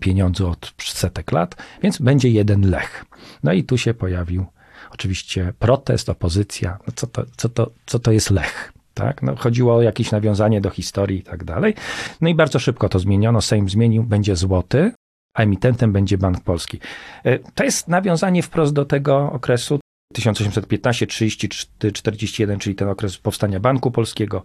pieniądze 0.00 0.46
od 0.46 0.74
setek 0.78 1.32
lat, 1.32 1.56
więc 1.82 1.98
będzie 1.98 2.28
jeden 2.28 2.70
lech. 2.70 3.04
No 3.42 3.52
i 3.52 3.64
tu 3.64 3.78
się 3.78 3.94
pojawił 3.94 4.46
oczywiście 4.90 5.52
protest, 5.58 6.08
opozycja. 6.08 6.78
No 6.86 6.92
co, 6.96 7.06
to, 7.06 7.24
co, 7.36 7.48
to, 7.48 7.70
co 7.86 7.98
to 7.98 8.12
jest 8.12 8.30
lech? 8.30 8.72
Tak? 8.94 9.22
No, 9.22 9.36
chodziło 9.36 9.74
o 9.74 9.82
jakieś 9.82 10.10
nawiązanie 10.10 10.60
do 10.60 10.70
historii 10.70 11.18
i 11.18 11.22
tak 11.22 11.44
dalej. 11.44 11.74
No 12.20 12.28
i 12.28 12.34
bardzo 12.34 12.58
szybko 12.58 12.88
to 12.88 12.98
zmieniono. 12.98 13.40
Sejm 13.40 13.68
zmienił, 13.68 14.04
będzie 14.04 14.36
złoty, 14.36 14.92
a 15.34 15.42
emitentem 15.42 15.92
będzie 15.92 16.18
Bank 16.18 16.40
Polski. 16.44 16.78
E, 17.24 17.38
to 17.38 17.64
jest 17.64 17.88
nawiązanie 17.88 18.42
wprost 18.42 18.72
do 18.72 18.84
tego 18.84 19.32
okresu 19.32 19.80
1815, 20.12 21.06
30, 21.06 21.48
41, 21.92 22.58
czyli 22.58 22.74
ten 22.74 22.88
okres 22.88 23.18
powstania 23.18 23.60
Banku 23.60 23.90
Polskiego, 23.90 24.42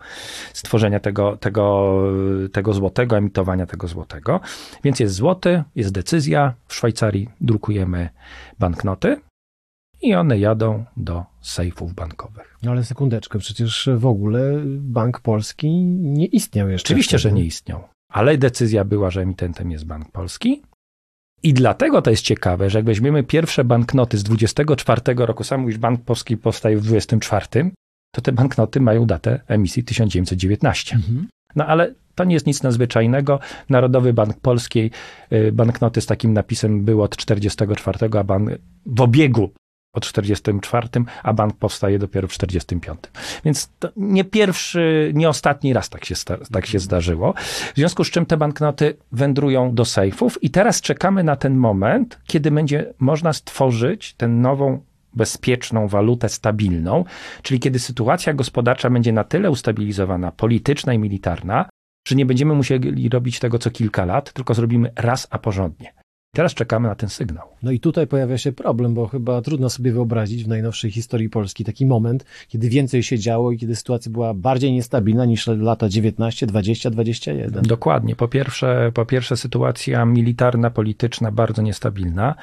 stworzenia 0.53 0.99
tego, 0.99 1.37
tego, 1.37 2.01
tego 2.51 2.73
złotego, 2.73 3.17
emitowania 3.17 3.65
tego 3.65 3.87
złotego. 3.87 4.39
Więc 4.83 4.99
jest 4.99 5.15
złoty, 5.15 5.63
jest 5.75 5.91
decyzja. 5.91 6.53
W 6.67 6.75
Szwajcarii 6.75 7.29
drukujemy 7.41 8.09
banknoty 8.59 9.21
i 10.01 10.15
one 10.15 10.39
jadą 10.39 10.85
do 10.97 11.25
sejfów 11.41 11.93
bankowych. 11.93 12.57
No 12.63 12.71
ale 12.71 12.83
sekundeczkę, 12.83 13.39
przecież 13.39 13.89
w 13.95 14.05
ogóle 14.05 14.61
Bank 14.65 15.19
Polski 15.19 15.69
nie 15.85 16.25
istniał 16.25 16.69
jeszcze. 16.69 16.93
Oczywiście, 16.93 17.19
że 17.19 17.31
nie 17.31 17.45
istniał. 17.45 17.83
Ale 18.11 18.37
decyzja 18.37 18.83
była, 18.83 19.09
że 19.09 19.21
emitentem 19.21 19.71
jest 19.71 19.85
Bank 19.85 20.11
Polski 20.11 20.61
i 21.43 21.53
dlatego 21.53 22.01
to 22.01 22.09
jest 22.09 22.23
ciekawe, 22.23 22.69
że 22.69 22.79
jak 22.79 22.85
weźmiemy 22.85 23.23
pierwsze 23.23 23.63
banknoty 23.63 24.17
z 24.17 24.23
24 24.23 25.01
roku, 25.17 25.43
sam 25.43 25.61
mówisz, 25.61 25.77
Bank 25.77 26.01
Polski 26.01 26.37
powstaje 26.37 26.77
w 26.77 26.81
24, 26.81 27.71
to 28.15 28.21
te 28.21 28.31
banknoty 28.31 28.79
mają 28.79 29.05
datę 29.05 29.39
emisji 29.47 29.83
1919. 29.83 30.95
Mhm. 30.95 31.27
No 31.55 31.65
ale 31.65 31.93
to 32.15 32.23
nie 32.23 32.33
jest 32.33 32.47
nic 32.47 32.63
nadzwyczajnego. 32.63 33.39
Narodowy 33.69 34.13
Bank 34.13 34.39
Polski, 34.39 34.91
y, 35.31 35.51
banknoty 35.51 36.01
z 36.01 36.05
takim 36.05 36.33
napisem 36.33 36.85
były 36.85 37.03
od 37.03 37.17
44, 37.17 38.09
a 38.19 38.23
bank 38.23 38.49
w 38.85 39.01
obiegu 39.01 39.51
od 39.97 40.05
44, 40.05 40.87
a 41.23 41.33
bank 41.33 41.57
powstaje 41.57 41.99
dopiero 41.99 42.27
w 42.27 42.31
45. 42.31 42.99
Więc 43.45 43.69
nie 43.97 44.23
pierwszy, 44.23 45.11
nie 45.15 45.29
ostatni 45.29 45.73
raz 45.73 45.89
tak 45.89 46.05
się, 46.05 46.15
tak 46.51 46.65
się 46.65 46.79
zdarzyło. 46.79 47.33
W 47.73 47.75
związku 47.75 48.03
z 48.03 48.11
czym 48.11 48.25
te 48.25 48.37
banknoty 48.37 48.97
wędrują 49.11 49.75
do 49.75 49.85
sejfów 49.85 50.43
i 50.43 50.49
teraz 50.49 50.81
czekamy 50.81 51.23
na 51.23 51.35
ten 51.35 51.55
moment, 51.55 52.19
kiedy 52.27 52.51
będzie 52.51 52.93
można 52.99 53.33
stworzyć 53.33 54.13
tę 54.13 54.27
nową 54.27 54.81
bezpieczną 55.13 55.87
walutę 55.87 56.29
stabilną, 56.29 57.05
czyli 57.41 57.59
kiedy 57.59 57.79
sytuacja 57.79 58.33
gospodarcza 58.33 58.89
będzie 58.89 59.13
na 59.13 59.23
tyle 59.23 59.51
ustabilizowana, 59.51 60.31
polityczna 60.31 60.93
i 60.93 60.99
militarna, 60.99 61.69
że 62.07 62.15
nie 62.15 62.25
będziemy 62.25 62.53
musieli 62.53 63.09
robić 63.09 63.39
tego 63.39 63.59
co 63.59 63.71
kilka 63.71 64.05
lat, 64.05 64.33
tylko 64.33 64.53
zrobimy 64.53 64.91
raz 64.95 65.27
a 65.29 65.39
porządnie. 65.39 65.96
Teraz 66.31 66.53
czekamy 66.53 66.87
na 66.87 66.95
ten 66.95 67.09
sygnał. 67.09 67.47
No 67.63 67.71
i 67.71 67.79
tutaj 67.79 68.07
pojawia 68.07 68.37
się 68.37 68.51
problem, 68.51 68.93
bo 68.93 69.07
chyba 69.07 69.41
trudno 69.41 69.69
sobie 69.69 69.91
wyobrazić 69.91 70.43
w 70.43 70.47
najnowszej 70.47 70.91
historii 70.91 71.29
Polski 71.29 71.63
taki 71.63 71.85
moment, 71.85 72.25
kiedy 72.47 72.69
więcej 72.69 73.03
się 73.03 73.19
działo 73.19 73.51
i 73.51 73.57
kiedy 73.57 73.75
sytuacja 73.75 74.11
była 74.11 74.33
bardziej 74.33 74.71
niestabilna 74.71 75.25
niż 75.25 75.47
lata 75.47 75.89
19, 75.89 76.47
20, 76.47 76.89
21. 76.89 77.63
Dokładnie. 77.63 78.15
Po 78.15 78.27
pierwsze, 78.27 78.91
po 78.93 79.05
pierwsze 79.05 79.37
sytuacja 79.37 80.05
militarna, 80.05 80.69
polityczna 80.69 81.31
bardzo 81.31 81.61
niestabilna. 81.61 82.35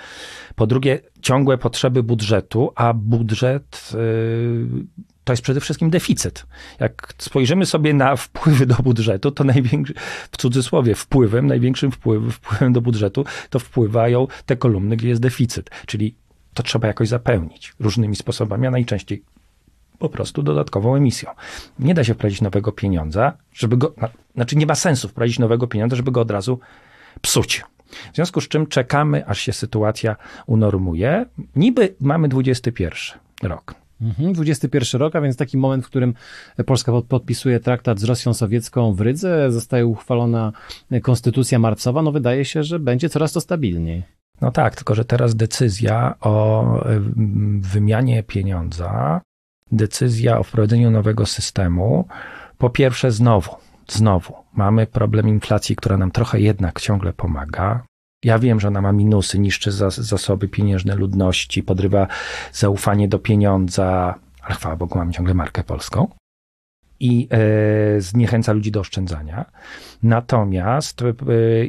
Po 0.55 0.67
drugie, 0.67 1.01
ciągłe 1.21 1.59
potrzeby 1.59 2.03
budżetu, 2.03 2.73
a 2.75 2.95
budżet 2.95 3.93
yy, 3.95 5.05
to 5.25 5.33
jest 5.33 5.43
przede 5.43 5.61
wszystkim 5.61 5.91
deficyt. 5.91 6.47
Jak 6.81 7.15
spojrzymy 7.19 7.67
sobie 7.67 7.95
na 7.95 8.17
wpływy 8.17 8.67
do 8.67 8.75
budżetu, 8.75 9.31
to 9.31 9.45
największy, 9.45 9.95
w 10.33 10.37
cudzysłowie, 10.37 10.95
wpływem, 10.95 11.47
największym 11.47 11.93
wpływem, 11.93 12.31
wpływem 12.31 12.73
do 12.73 12.81
budżetu 12.81 13.25
to 13.51 13.59
wpływają 13.59 14.27
te 14.47 14.57
kolumny, 14.57 14.97
gdzie 14.97 15.09
jest 15.09 15.23
deficyt. 15.23 15.71
Czyli 15.87 16.15
to 16.55 16.63
trzeba 16.63 16.89
jakoś 16.89 17.09
zapełnić 17.09 17.75
różnymi 17.81 18.17
sposobami, 18.17 18.67
a 18.67 18.71
najczęściej 18.71 19.25
po 19.99 20.09
prostu 20.09 20.43
dodatkową 20.43 20.97
emisją. 20.97 21.31
Nie 21.79 21.95
da 21.95 22.05
się 22.05 22.15
wprowadzić 22.15 22.41
nowego 22.41 22.73
pieniądza, 22.73 23.33
żeby 23.53 23.77
go, 23.77 23.95
znaczy 24.35 24.57
nie 24.57 24.67
ma 24.67 24.75
sensu 24.75 25.09
wprowadzić 25.09 25.39
nowego 25.39 25.67
pieniądza, 25.67 25.97
żeby 25.97 26.13
go 26.13 26.21
od 26.21 26.31
razu 26.31 26.61
psuć. 27.21 27.65
W 28.13 28.15
związku 28.15 28.41
z 28.41 28.49
czym 28.49 28.67
czekamy, 28.67 29.27
aż 29.27 29.41
się 29.41 29.53
sytuacja 29.53 30.17
unormuje. 30.47 31.27
Niby 31.57 31.95
mamy 32.01 32.29
21 32.29 33.21
rok. 33.43 33.84
21 34.01 34.83
mhm, 34.83 35.01
rok, 35.01 35.17
a 35.17 35.21
więc 35.21 35.37
taki 35.37 35.59
moment, 35.59 35.85
w 35.85 35.89
którym 35.89 36.15
Polska 36.67 36.93
podpisuje 37.09 37.61
traktat 37.61 38.01
z 38.01 38.05
Rosją 38.05 38.35
Sowiecką 38.35 38.95
w 38.95 39.01
Rydze, 39.01 39.53
zostaje 39.53 39.87
uchwalona 39.87 40.53
konstytucja 41.03 41.59
marcowa, 41.59 42.03
no 42.03 42.13
wydaje 42.13 42.45
się, 42.45 42.63
że 42.63 42.79
będzie 42.79 43.09
coraz 43.09 43.33
to 43.33 43.41
stabilniej. 43.41 44.03
No 44.41 44.51
tak, 44.51 44.77
tylko 44.77 44.95
że 44.95 45.05
teraz 45.05 45.37
decyzja 45.37 46.15
o 46.21 46.65
wymianie 47.61 48.23
pieniądza, 48.23 49.21
decyzja 49.73 50.39
o 50.39 50.43
wprowadzeniu 50.43 50.91
nowego 50.91 51.27
systemu, 51.27 52.09
po 52.59 52.71
pierwsze 52.71 53.11
znowu, 53.11 53.51
znowu 53.89 54.35
mamy 54.55 54.87
problem 54.87 55.29
inflacji, 55.29 55.77
która 55.77 55.97
nam 55.97 56.11
trochę 56.11 56.41
jednak 56.41 56.81
ciągle 56.81 57.13
pomaga. 57.13 57.85
Ja 58.25 58.39
wiem, 58.39 58.61
że 58.61 58.69
ona 58.69 58.81
ma 58.81 58.93
minusy, 58.93 59.39
niszczy 59.39 59.73
zasoby 59.89 60.49
pieniężne 60.49 60.95
ludności, 60.95 61.63
podrywa 61.63 62.07
zaufanie 62.53 63.09
do 63.09 63.19
pieniądza, 63.19 64.15
ale 64.43 64.55
chwała 64.55 64.77
Bogu, 64.77 64.99
mamy 64.99 65.13
ciągle 65.13 65.35
markę 65.35 65.65
polską 65.65 66.09
i 67.01 67.29
e, 67.31 68.01
zniechęca 68.01 68.53
ludzi 68.53 68.73
do 68.73 68.81
oszczędzania. 68.81 69.45
Natomiast 70.03 71.03
e, 71.03 71.07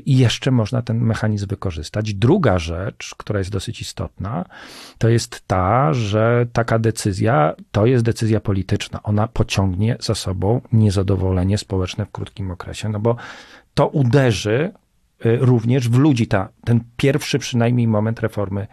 jeszcze 0.06 0.52
można 0.52 0.82
ten 0.82 1.02
mechanizm 1.02 1.48
wykorzystać. 1.48 2.14
Druga 2.14 2.60
rzecz, 2.60 3.16
która 3.18 3.40
jest 3.40 3.52
dosyć 3.52 3.82
istotna, 3.82 4.46
to 4.98 5.10
jest 5.10 5.48
ta, 5.48 5.94
że 5.94 6.46
taka 6.54 6.80
decyzja 6.80 7.56
to 7.72 7.86
jest 7.86 8.04
decyzja 8.04 8.40
polityczna. 8.40 9.04
Ona 9.04 9.28
pociągnie 9.28 9.98
za 10.00 10.16
sobą 10.16 10.62
niezadowolenie 10.72 11.58
społeczne 11.58 12.06
w 12.06 12.12
krótkim 12.12 12.52
okresie, 12.52 12.90
no 12.90 13.00
bo 13.00 13.16
to 13.74 13.88
uderzy 13.88 14.74
również 15.24 15.90
w 15.90 15.98
ludzi 15.98 16.28
ta, 16.28 16.50
ten 16.64 16.80
pierwszy 16.98 17.40
przynajmniej 17.40 17.88
moment 17.88 18.20
reformy 18.20 18.68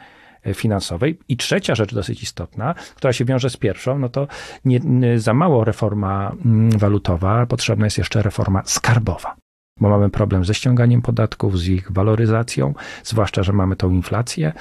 y, 0.46 0.54
finansowej. 0.54 1.18
I 1.28 1.36
trzecia 1.36 1.74
rzecz 1.74 1.94
dosyć 1.94 2.22
istotna, 2.22 2.74
która 2.94 3.12
się 3.12 3.24
wiąże 3.24 3.50
z 3.50 3.56
pierwszą, 3.56 3.98
no 3.98 4.08
to 4.08 4.28
nie, 4.64 4.80
za 5.18 5.34
mało 5.34 5.64
reforma 5.64 6.32
mm, 6.44 6.78
walutowa, 6.78 7.46
potrzebna 7.46 7.86
jest 7.86 7.98
jeszcze 7.98 8.22
reforma 8.22 8.62
skarbowa. 8.64 9.36
Bo 9.80 9.88
mamy 9.88 10.10
problem 10.10 10.44
ze 10.44 10.54
ściąganiem 10.54 11.02
podatków, 11.02 11.58
z 11.58 11.68
ich 11.68 11.92
waloryzacją, 11.92 12.74
zwłaszcza, 13.04 13.42
że 13.42 13.52
mamy 13.52 13.76
tą 13.76 13.90
inflację, 13.90 14.52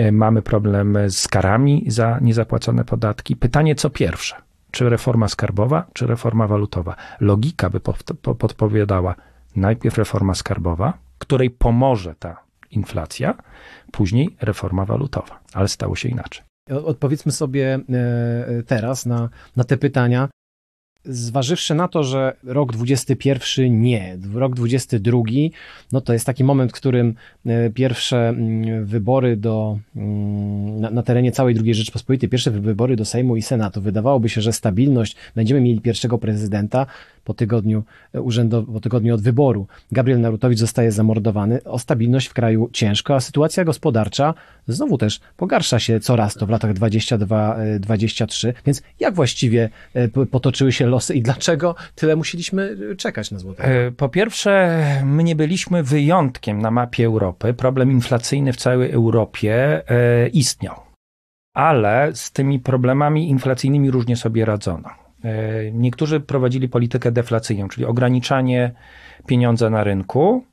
y, 0.00 0.12
mamy 0.12 0.42
problem 0.42 0.98
z 1.08 1.28
karami 1.28 1.84
za 1.86 2.18
niezapłacone 2.20 2.84
podatki. 2.84 3.36
Pytanie, 3.36 3.74
co 3.74 3.90
pierwsze? 3.90 4.36
Czy 4.70 4.88
reforma 4.88 5.28
skarbowa, 5.28 5.86
czy 5.92 6.06
reforma 6.06 6.46
walutowa? 6.46 6.96
Logika 7.20 7.70
by 7.70 7.80
podpowiadała 8.38 9.14
najpierw 9.56 9.98
reforma 9.98 10.34
skarbowa, 10.34 10.92
której 11.22 11.50
pomoże 11.50 12.14
ta 12.18 12.44
inflacja, 12.70 13.34
później 13.92 14.36
reforma 14.40 14.84
walutowa. 14.84 15.40
Ale 15.52 15.68
stało 15.68 15.96
się 15.96 16.08
inaczej. 16.08 16.44
Odpowiedzmy 16.84 17.32
sobie 17.32 17.74
e, 17.74 18.62
teraz 18.62 19.06
na, 19.06 19.28
na 19.56 19.64
te 19.64 19.76
pytania. 19.76 20.28
Zważywszy 21.04 21.74
na 21.74 21.88
to, 21.88 22.04
że 22.04 22.36
rok 22.44 22.72
21 22.72 23.82
nie, 23.82 24.18
rok 24.34 24.54
22, 24.54 25.18
no 25.92 26.00
to 26.00 26.12
jest 26.12 26.26
taki 26.26 26.44
moment, 26.44 26.70
w 26.70 26.74
którym 26.74 27.14
e, 27.46 27.70
pierwsze 27.70 28.28
mm, 28.28 28.84
wybory 28.86 29.36
do, 29.36 29.78
mm, 29.96 30.80
na, 30.80 30.90
na 30.90 31.02
terenie 31.02 31.32
całej 31.32 31.56
II 31.64 31.74
Rzeczpospolitej, 31.74 32.28
pierwsze 32.28 32.50
wybory 32.50 32.96
do 32.96 33.04
Sejmu 33.04 33.36
i 33.36 33.42
Senatu. 33.42 33.80
Wydawałoby 33.80 34.28
się, 34.28 34.40
że 34.40 34.52
stabilność, 34.52 35.16
będziemy 35.34 35.60
mieli 35.60 35.80
pierwszego 35.80 36.18
prezydenta 36.18 36.86
po 37.24 37.34
tygodniu, 37.34 37.82
e, 38.14 38.64
po 38.72 38.80
tygodniu 38.80 39.14
od 39.14 39.22
wyboru. 39.22 39.66
Gabriel 39.92 40.20
Narutowicz 40.20 40.58
zostaje 40.58 40.92
zamordowany, 40.92 41.64
o 41.64 41.78
stabilność 41.78 42.26
w 42.26 42.34
kraju 42.34 42.70
ciężko, 42.72 43.14
a 43.14 43.20
sytuacja 43.20 43.64
gospodarcza 43.64 44.34
znowu 44.68 44.98
też 44.98 45.20
pogarsza 45.36 45.78
się 45.78 46.00
coraz 46.00 46.34
to 46.34 46.46
w 46.46 46.50
latach 46.50 46.72
22-23. 46.72 48.52
Więc 48.66 48.82
jak 49.00 49.14
właściwie 49.14 49.70
potoczyły 50.30 50.72
się 50.72 50.86
losy 50.92 51.14
i 51.14 51.22
dlaczego 51.22 51.74
tyle 51.94 52.16
musieliśmy 52.16 52.76
czekać 52.96 53.30
na 53.30 53.38
złote? 53.38 53.92
Po 53.96 54.08
pierwsze, 54.08 54.82
my 55.04 55.24
nie 55.24 55.36
byliśmy 55.36 55.82
wyjątkiem 55.82 56.62
na 56.62 56.70
mapie 56.70 57.06
Europy. 57.06 57.54
Problem 57.54 57.90
inflacyjny 57.90 58.52
w 58.52 58.56
całej 58.56 58.90
Europie 58.90 59.82
e, 59.88 60.28
istniał. 60.28 60.74
Ale 61.54 62.10
z 62.14 62.32
tymi 62.32 62.60
problemami 62.60 63.30
inflacyjnymi 63.30 63.90
różnie 63.90 64.16
sobie 64.16 64.44
radzono. 64.44 64.88
E, 65.24 65.72
niektórzy 65.72 66.20
prowadzili 66.20 66.68
politykę 66.68 67.12
deflacyjną, 67.12 67.68
czyli 67.68 67.86
ograniczanie 67.86 68.72
pieniądza 69.26 69.70
na 69.70 69.84
rynku, 69.84 70.44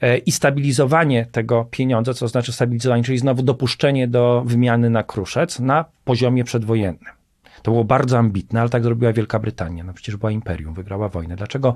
e, 0.00 0.18
i 0.18 0.32
stabilizowanie 0.32 1.26
tego 1.32 1.64
pieniądza, 1.70 2.14
co 2.14 2.28
znaczy 2.28 2.52
stabilizowanie, 2.52 3.02
czyli 3.02 3.18
znowu 3.18 3.42
dopuszczenie 3.42 4.08
do 4.08 4.42
wymiany 4.46 4.90
na 4.90 5.02
kruszec 5.02 5.60
na 5.60 5.84
poziomie 6.04 6.44
przedwojennym. 6.44 7.19
To 7.62 7.70
było 7.70 7.84
bardzo 7.84 8.18
ambitne, 8.18 8.60
ale 8.60 8.70
tak 8.70 8.82
zrobiła 8.82 9.12
Wielka 9.12 9.38
Brytania. 9.38 9.84
No 9.84 9.92
przecież 9.92 10.16
była 10.16 10.32
imperium, 10.32 10.74
wygrała 10.74 11.08
wojnę. 11.08 11.36
Dlaczego 11.36 11.74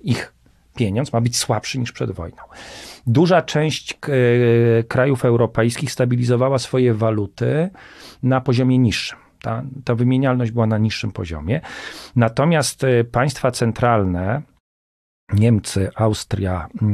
ich 0.00 0.34
pieniądz 0.76 1.12
ma 1.12 1.20
być 1.20 1.36
słabszy 1.36 1.78
niż 1.78 1.92
przed 1.92 2.10
wojną? 2.10 2.42
Duża 3.06 3.42
część 3.42 3.92
e, 3.92 4.82
krajów 4.82 5.24
europejskich 5.24 5.92
stabilizowała 5.92 6.58
swoje 6.58 6.94
waluty 6.94 7.70
na 8.22 8.40
poziomie 8.40 8.78
niższym. 8.78 9.18
Ta, 9.42 9.62
ta 9.84 9.94
wymienialność 9.94 10.50
była 10.50 10.66
na 10.66 10.78
niższym 10.78 11.12
poziomie. 11.12 11.60
Natomiast 12.16 12.84
e, 12.84 13.04
państwa 13.04 13.50
centralne, 13.50 14.42
Niemcy, 15.32 15.90
Austria, 15.94 16.66
e, 16.66 16.86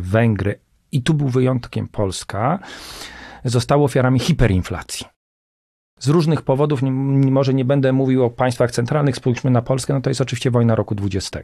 Węgry 0.00 0.58
i 0.92 1.02
tu 1.02 1.14
był 1.14 1.28
wyjątkiem 1.28 1.88
Polska, 1.88 2.58
zostały 3.44 3.84
ofiarami 3.84 4.18
hiperinflacji. 4.18 5.15
Z 6.00 6.08
różnych 6.08 6.42
powodów, 6.42 6.82
nie, 6.82 6.90
może 7.30 7.54
nie 7.54 7.64
będę 7.64 7.92
mówił 7.92 8.24
o 8.24 8.30
państwach 8.30 8.70
centralnych, 8.70 9.16
spójrzmy 9.16 9.50
na 9.50 9.62
Polskę, 9.62 9.94
no 9.94 10.00
to 10.00 10.10
jest 10.10 10.20
oczywiście 10.20 10.50
wojna 10.50 10.74
roku 10.74 10.94
20. 10.94 11.40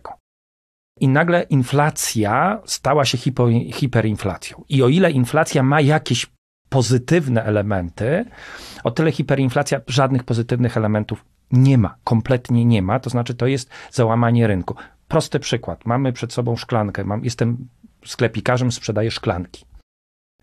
I 1.00 1.08
nagle 1.08 1.42
inflacja 1.42 2.60
stała 2.64 3.04
się 3.04 3.18
hipo, 3.18 3.48
hiperinflacją. 3.72 4.64
I 4.68 4.82
o 4.82 4.88
ile 4.88 5.10
inflacja 5.10 5.62
ma 5.62 5.80
jakieś 5.80 6.26
pozytywne 6.68 7.44
elementy, 7.44 8.24
o 8.84 8.90
tyle 8.90 9.12
hiperinflacja 9.12 9.80
żadnych 9.86 10.24
pozytywnych 10.24 10.76
elementów 10.76 11.24
nie 11.52 11.78
ma, 11.78 11.94
kompletnie 12.04 12.64
nie 12.64 12.82
ma. 12.82 13.00
To 13.00 13.10
znaczy, 13.10 13.34
to 13.34 13.46
jest 13.46 13.70
załamanie 13.90 14.46
rynku. 14.46 14.74
Prosty 15.08 15.40
przykład. 15.40 15.86
Mamy 15.86 16.12
przed 16.12 16.32
sobą 16.32 16.56
szklankę. 16.56 17.04
Mam, 17.04 17.24
jestem 17.24 17.68
sklepikarzem, 18.04 18.72
sprzedaję 18.72 19.10
szklanki. 19.10 19.64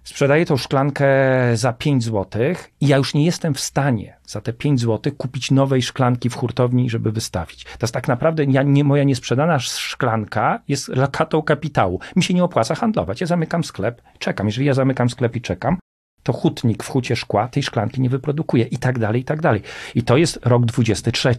Sprzedaję 0.10 0.46
tą 0.46 0.58
szklankę 0.58 1.08
za 1.54 1.74
5 1.74 2.04
zł 2.04 2.42
i 2.82 2.88
ja 2.88 2.98
już 2.98 3.14
nie 3.14 3.26
jestem 3.26 3.54
w 3.54 3.60
stanie 3.60 4.18
za 4.28 4.42
te 4.42 4.54
5 4.54 4.82
zł 4.82 5.14
kupić 5.18 5.52
nowej 5.52 5.82
szklanki 5.82 6.30
w 6.30 6.36
hurtowni, 6.36 6.90
żeby 6.90 7.12
wystawić. 7.12 7.64
To 7.64 7.78
jest 7.82 7.94
tak 7.94 8.08
naprawdę 8.08 8.44
ja, 8.44 8.64
nie, 8.64 8.84
moja 8.84 9.04
niesprzedana 9.04 9.60
szklanka 9.60 10.62
jest 10.68 10.88
lokatą 10.88 11.42
kapitału. 11.42 12.00
Mi 12.16 12.24
się 12.24 12.34
nie 12.34 12.44
opłaca 12.44 12.76
handlować. 12.76 13.22
Ja 13.22 13.28
zamykam 13.28 13.64
sklep, 13.64 14.02
czekam. 14.20 14.48
Jeżeli 14.48 14.68
ja 14.68 14.74
zamykam 14.74 15.10
sklep 15.10 15.36
i 15.36 15.42
czekam, 15.42 15.78
to 16.24 16.34
hutnik 16.34 16.84
w 16.84 16.88
hucie 16.88 17.16
szkła 17.16 17.48
tej 17.48 17.64
szklanki 17.64 18.02
nie 18.02 18.10
wyprodukuje 18.10 18.64
i 18.64 18.78
tak 18.78 19.00
dalej, 19.00 19.22
i 19.22 19.26
tak 19.26 19.42
dalej. 19.42 19.62
I 19.96 20.04
to 20.04 20.18
jest 20.18 20.40
rok 20.46 20.66
23. 20.66 21.36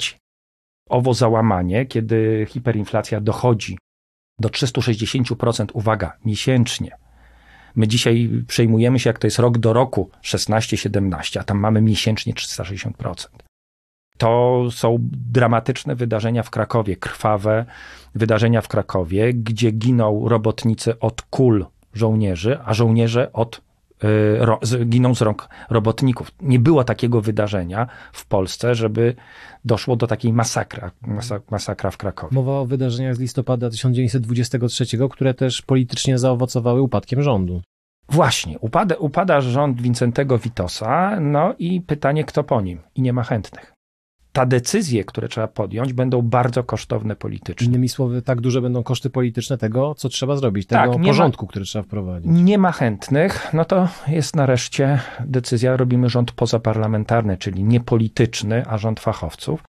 Owo 0.88 1.14
załamanie, 1.14 1.86
kiedy 1.86 2.46
hiperinflacja 2.48 3.20
dochodzi 3.20 3.78
do 4.38 4.48
360%, 4.48 5.66
uwaga, 5.72 6.12
miesięcznie, 6.24 6.96
My 7.76 7.88
dzisiaj 7.88 8.30
przejmujemy 8.46 8.98
się, 8.98 9.10
jak 9.10 9.18
to 9.18 9.26
jest 9.26 9.38
rok 9.38 9.58
do 9.58 9.72
roku 9.72 10.10
16-17, 10.24 11.38
a 11.38 11.44
tam 11.44 11.58
mamy 11.58 11.82
miesięcznie 11.82 12.34
360%. 12.34 13.28
To 14.18 14.64
są 14.70 14.96
dramatyczne 15.12 15.94
wydarzenia 15.94 16.42
w 16.42 16.50
Krakowie, 16.50 16.96
krwawe 16.96 17.64
wydarzenia 18.14 18.60
w 18.60 18.68
Krakowie, 18.68 19.34
gdzie 19.34 19.70
giną 19.70 20.28
robotnicy 20.28 20.98
od 20.98 21.22
kul 21.22 21.66
żołnierzy, 21.94 22.58
a 22.64 22.74
żołnierze 22.74 23.32
od 23.32 23.60
y, 24.04 24.84
giną 24.84 25.14
z 25.14 25.22
rąk 25.22 25.48
robotników. 25.70 26.32
Nie 26.40 26.58
było 26.58 26.84
takiego 26.84 27.20
wydarzenia 27.20 27.86
w 28.12 28.26
Polsce, 28.26 28.74
żeby 28.74 29.14
doszło 29.64 29.96
do 29.96 30.06
takiej 30.06 30.32
masakra, 30.32 30.90
masakra 31.50 31.90
w 31.90 31.96
Krakowie. 31.96 32.34
Mowa 32.34 32.52
o 32.52 32.66
wydarzeniach 32.66 33.16
z 33.16 33.20
listopada 33.20 33.70
1923, 33.70 34.84
które 35.10 35.34
też 35.34 35.62
politycznie 35.62 36.18
zaowocowały 36.18 36.82
upadkiem 36.82 37.22
rządu. 37.22 37.62
Właśnie, 38.08 38.58
upada, 38.58 38.94
upada 38.96 39.40
rząd 39.40 39.82
Wincentego 39.82 40.38
Witosa, 40.38 41.20
no 41.20 41.54
i 41.58 41.80
pytanie, 41.80 42.24
kto 42.24 42.44
po 42.44 42.60
nim? 42.60 42.78
I 42.94 43.02
nie 43.02 43.12
ma 43.12 43.22
chętnych. 43.22 43.79
Ta 44.40 44.46
decyzje, 44.46 45.04
które 45.04 45.28
trzeba 45.28 45.48
podjąć, 45.48 45.92
będą 45.92 46.22
bardzo 46.22 46.64
kosztowne 46.64 47.16
politycznie. 47.16 47.66
Innymi 47.66 47.88
słowy, 47.88 48.22
tak 48.22 48.40
duże 48.40 48.62
będą 48.62 48.82
koszty 48.82 49.10
polityczne 49.10 49.58
tego, 49.58 49.94
co 49.94 50.08
trzeba 50.08 50.36
zrobić, 50.36 50.66
tego 50.66 50.92
tak, 50.92 51.02
porządku, 51.02 51.46
ma, 51.46 51.50
który 51.50 51.64
trzeba 51.64 51.82
wprowadzić. 51.82 52.30
Nie 52.34 52.58
ma 52.58 52.72
chętnych, 52.72 53.48
no 53.52 53.64
to 53.64 53.88
jest 54.08 54.36
nareszcie 54.36 55.00
decyzja, 55.24 55.76
robimy 55.76 56.08
rząd 56.08 56.32
pozaparlamentarny, 56.32 57.36
czyli 57.36 57.64
niepolityczny, 57.64 58.66
a 58.66 58.78
rząd 58.78 59.00
fachowców. 59.00 59.69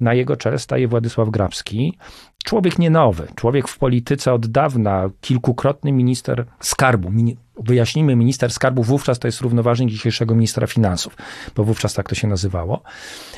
Na 0.00 0.14
jego 0.14 0.36
czele 0.36 0.58
staje 0.58 0.88
Władysław 0.88 1.30
Grabski, 1.30 1.98
człowiek 2.44 2.78
nie 2.78 2.90
nowy, 2.90 3.28
człowiek 3.34 3.68
w 3.68 3.78
polityce 3.78 4.32
od 4.32 4.46
dawna, 4.46 5.10
kilkukrotny 5.20 5.92
minister 5.92 6.46
skarbu. 6.60 7.12
Wyjaśnijmy, 7.58 8.16
minister 8.16 8.52
skarbu 8.52 8.82
wówczas 8.82 9.18
to 9.18 9.28
jest 9.28 9.40
równoważnik 9.40 9.90
dzisiejszego 9.90 10.34
ministra 10.34 10.66
finansów, 10.66 11.16
bo 11.56 11.64
wówczas 11.64 11.94
tak 11.94 12.08
to 12.08 12.14
się 12.14 12.28
nazywało. 12.28 12.82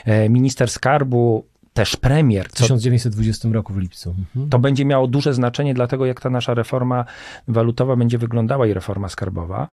E, 0.05 0.29
minister 0.29 0.71
skarbu 0.71 1.47
też 1.73 1.97
premier. 1.97 2.49
W 2.49 2.53
1920 2.53 3.49
roku 3.53 3.73
w 3.73 3.79
lipcu. 3.79 4.15
Mhm. 4.19 4.51
To 4.51 4.59
będzie 4.59 4.85
miało 4.85 5.07
duże 5.07 5.35
znaczenie 5.35 5.75
dla 5.75 5.87
tego, 5.87 6.07
jak 6.07 6.21
ta 6.21 6.31
nasza 6.31 6.55
reforma 6.55 7.05
walutowa 7.49 7.97
będzie 7.97 8.19
wyglądała 8.19 8.67
i 8.67 8.75
reforma 8.75 9.09
skarbowa. 9.09 9.69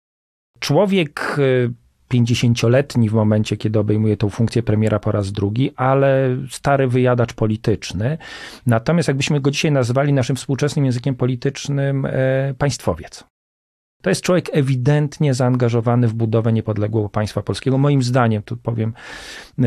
Człowiek 0.59 1.37
e, 1.39 1.88
50-letni 2.13 3.09
w 3.09 3.13
momencie, 3.13 3.57
kiedy 3.57 3.79
obejmuje 3.79 4.17
tą 4.17 4.29
funkcję 4.29 4.63
premiera 4.63 4.99
po 4.99 5.11
raz 5.11 5.31
drugi, 5.31 5.71
ale 5.75 6.37
stary 6.49 6.87
wyjadacz 6.87 7.33
polityczny. 7.33 8.17
Natomiast 8.65 9.07
jakbyśmy 9.07 9.41
go 9.41 9.51
dzisiaj 9.51 9.71
nazwali 9.71 10.13
naszym 10.13 10.35
współczesnym 10.35 10.85
językiem 10.85 11.15
politycznym 11.15 12.05
e, 12.05 12.53
państwowiec. 12.57 13.23
To 14.01 14.09
jest 14.09 14.21
człowiek 14.21 14.49
ewidentnie 14.53 15.33
zaangażowany 15.33 16.07
w 16.07 16.13
budowę 16.13 16.53
niepodległego 16.53 17.09
państwa 17.09 17.41
polskiego. 17.41 17.77
Moim 17.77 18.03
zdaniem, 18.03 18.43
tu 18.43 18.57
powiem, 18.57 18.93
e, 19.59 19.65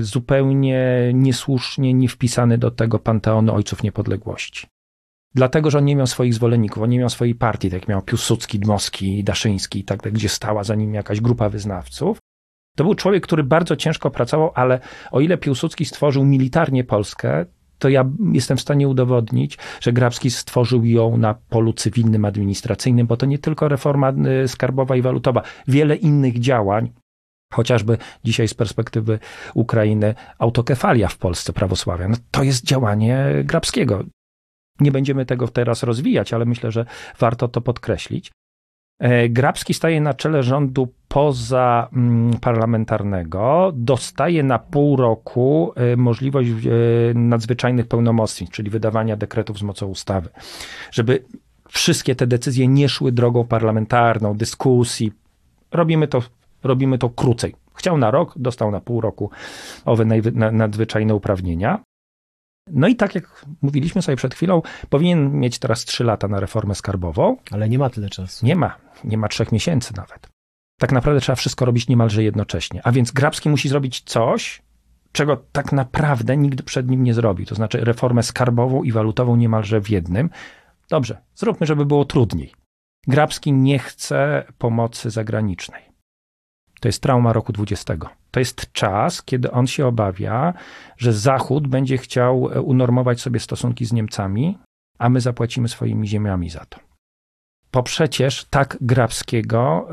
zupełnie 0.00 1.10
niesłusznie 1.14 1.94
nie 1.94 2.08
wpisany 2.08 2.58
do 2.58 2.70
tego 2.70 2.98
panteonu 2.98 3.54
ojców 3.54 3.82
niepodległości. 3.82 4.66
Dlatego, 5.38 5.70
że 5.70 5.78
on 5.78 5.84
nie 5.84 5.96
miał 5.96 6.06
swoich 6.06 6.34
zwolenników, 6.34 6.82
on 6.82 6.90
nie 6.90 6.98
miał 6.98 7.08
swojej 7.08 7.34
partii, 7.34 7.70
tak 7.70 7.80
jak 7.80 7.88
miał 7.88 8.02
Piłsudski, 8.02 8.58
Dmowski, 8.58 9.24
Daszyński 9.24 9.78
i 9.78 9.84
tak 9.84 10.12
gdzie 10.12 10.28
stała 10.28 10.64
za 10.64 10.74
nim 10.74 10.94
jakaś 10.94 11.20
grupa 11.20 11.48
wyznawców. 11.48 12.18
To 12.76 12.84
był 12.84 12.94
człowiek, 12.94 13.22
który 13.22 13.44
bardzo 13.44 13.76
ciężko 13.76 14.10
pracował, 14.10 14.52
ale 14.54 14.80
o 15.10 15.20
ile 15.20 15.38
Piłsudski 15.38 15.84
stworzył 15.84 16.24
militarnie 16.24 16.84
Polskę, 16.84 17.46
to 17.78 17.88
ja 17.88 18.04
jestem 18.32 18.56
w 18.56 18.60
stanie 18.60 18.88
udowodnić, 18.88 19.58
że 19.80 19.92
Grabski 19.92 20.30
stworzył 20.30 20.84
ją 20.84 21.16
na 21.16 21.34
polu 21.34 21.72
cywilnym, 21.72 22.24
administracyjnym, 22.24 23.06
bo 23.06 23.16
to 23.16 23.26
nie 23.26 23.38
tylko 23.38 23.68
reforma 23.68 24.12
y, 24.44 24.48
skarbowa 24.48 24.96
i 24.96 25.02
walutowa, 25.02 25.42
wiele 25.68 25.96
innych 25.96 26.40
działań, 26.40 26.92
chociażby 27.52 27.98
dzisiaj 28.24 28.48
z 28.48 28.54
perspektywy 28.54 29.18
Ukrainy 29.54 30.14
autokefalia 30.38 31.08
w 31.08 31.18
Polsce 31.18 31.52
prawosławia, 31.52 32.08
no 32.08 32.16
to 32.30 32.42
jest 32.42 32.64
działanie 32.64 33.26
Grabskiego. 33.44 34.04
Nie 34.80 34.92
będziemy 34.92 35.26
tego 35.26 35.48
teraz 35.48 35.82
rozwijać, 35.82 36.32
ale 36.32 36.44
myślę, 36.44 36.72
że 36.72 36.86
warto 37.18 37.48
to 37.48 37.60
podkreślić. 37.60 38.30
E, 38.98 39.28
Grabski 39.28 39.74
staje 39.74 40.00
na 40.00 40.14
czele 40.14 40.42
rządu 40.42 40.88
pozaparlamentarnego, 41.08 43.72
dostaje 43.74 44.42
na 44.42 44.58
pół 44.58 44.96
roku 44.96 45.72
e, 45.76 45.96
możliwość 45.96 46.50
e, 46.50 46.54
nadzwyczajnych 47.14 47.86
pełnomocnictw, 47.86 48.56
czyli 48.56 48.70
wydawania 48.70 49.16
dekretów 49.16 49.58
z 49.58 49.62
mocą 49.62 49.86
ustawy, 49.86 50.28
żeby 50.90 51.24
wszystkie 51.68 52.14
te 52.14 52.26
decyzje 52.26 52.68
nie 52.68 52.88
szły 52.88 53.12
drogą 53.12 53.44
parlamentarną, 53.44 54.36
dyskusji. 54.36 55.12
Robimy 55.72 56.08
to, 56.08 56.22
robimy 56.62 56.98
to 56.98 57.10
krócej. 57.10 57.54
Chciał 57.74 57.98
na 57.98 58.10
rok, 58.10 58.34
dostał 58.36 58.70
na 58.70 58.80
pół 58.80 59.00
roku 59.00 59.30
owe 59.84 60.04
nadzwyczajne 60.52 61.14
uprawnienia. 61.14 61.80
No 62.72 62.88
i 62.88 62.96
tak 62.96 63.14
jak 63.14 63.46
mówiliśmy 63.62 64.02
sobie 64.02 64.16
przed 64.16 64.34
chwilą, 64.34 64.62
powinien 64.88 65.32
mieć 65.32 65.58
teraz 65.58 65.84
3 65.84 66.04
lata 66.04 66.28
na 66.28 66.40
reformę 66.40 66.74
skarbową. 66.74 67.36
Ale 67.50 67.68
nie 67.68 67.78
ma 67.78 67.90
tyle 67.90 68.08
czasu. 68.08 68.46
Nie 68.46 68.56
ma, 68.56 68.76
nie 69.04 69.18
ma 69.18 69.28
trzech 69.28 69.52
miesięcy 69.52 69.96
nawet. 69.96 70.28
Tak 70.78 70.92
naprawdę 70.92 71.20
trzeba 71.20 71.36
wszystko 71.36 71.64
robić 71.64 71.88
niemalże 71.88 72.22
jednocześnie. 72.22 72.80
A 72.84 72.92
więc 72.92 73.10
Grabski 73.12 73.48
musi 73.48 73.68
zrobić 73.68 74.00
coś, 74.00 74.62
czego 75.12 75.36
tak 75.52 75.72
naprawdę 75.72 76.36
nigdy 76.36 76.62
przed 76.62 76.90
nim 76.90 77.04
nie 77.04 77.14
zrobił. 77.14 77.46
To 77.46 77.54
znaczy 77.54 77.84
reformę 77.84 78.22
skarbową 78.22 78.82
i 78.82 78.92
walutową 78.92 79.36
niemalże 79.36 79.80
w 79.80 79.90
jednym. 79.90 80.30
Dobrze, 80.90 81.18
zróbmy, 81.34 81.66
żeby 81.66 81.86
było 81.86 82.04
trudniej. 82.04 82.52
Grabski 83.06 83.52
nie 83.52 83.78
chce 83.78 84.44
pomocy 84.58 85.10
zagranicznej. 85.10 85.82
To 86.80 86.88
jest 86.88 87.02
trauma 87.02 87.32
roku 87.32 87.52
20. 87.52 87.96
To 88.30 88.40
jest 88.40 88.72
czas, 88.72 89.22
kiedy 89.22 89.50
on 89.50 89.66
się 89.66 89.86
obawia, 89.86 90.54
że 90.96 91.12
Zachód 91.12 91.68
będzie 91.68 91.98
chciał 91.98 92.42
unormować 92.42 93.20
sobie 93.20 93.40
stosunki 93.40 93.84
z 93.84 93.92
Niemcami, 93.92 94.58
a 94.98 95.08
my 95.08 95.20
zapłacimy 95.20 95.68
swoimi 95.68 96.08
ziemiami 96.08 96.50
za 96.50 96.64
to 96.64 96.87
bo 97.72 97.82
przecież 97.82 98.46
tak 98.50 98.78
Grabskiego, 98.80 99.88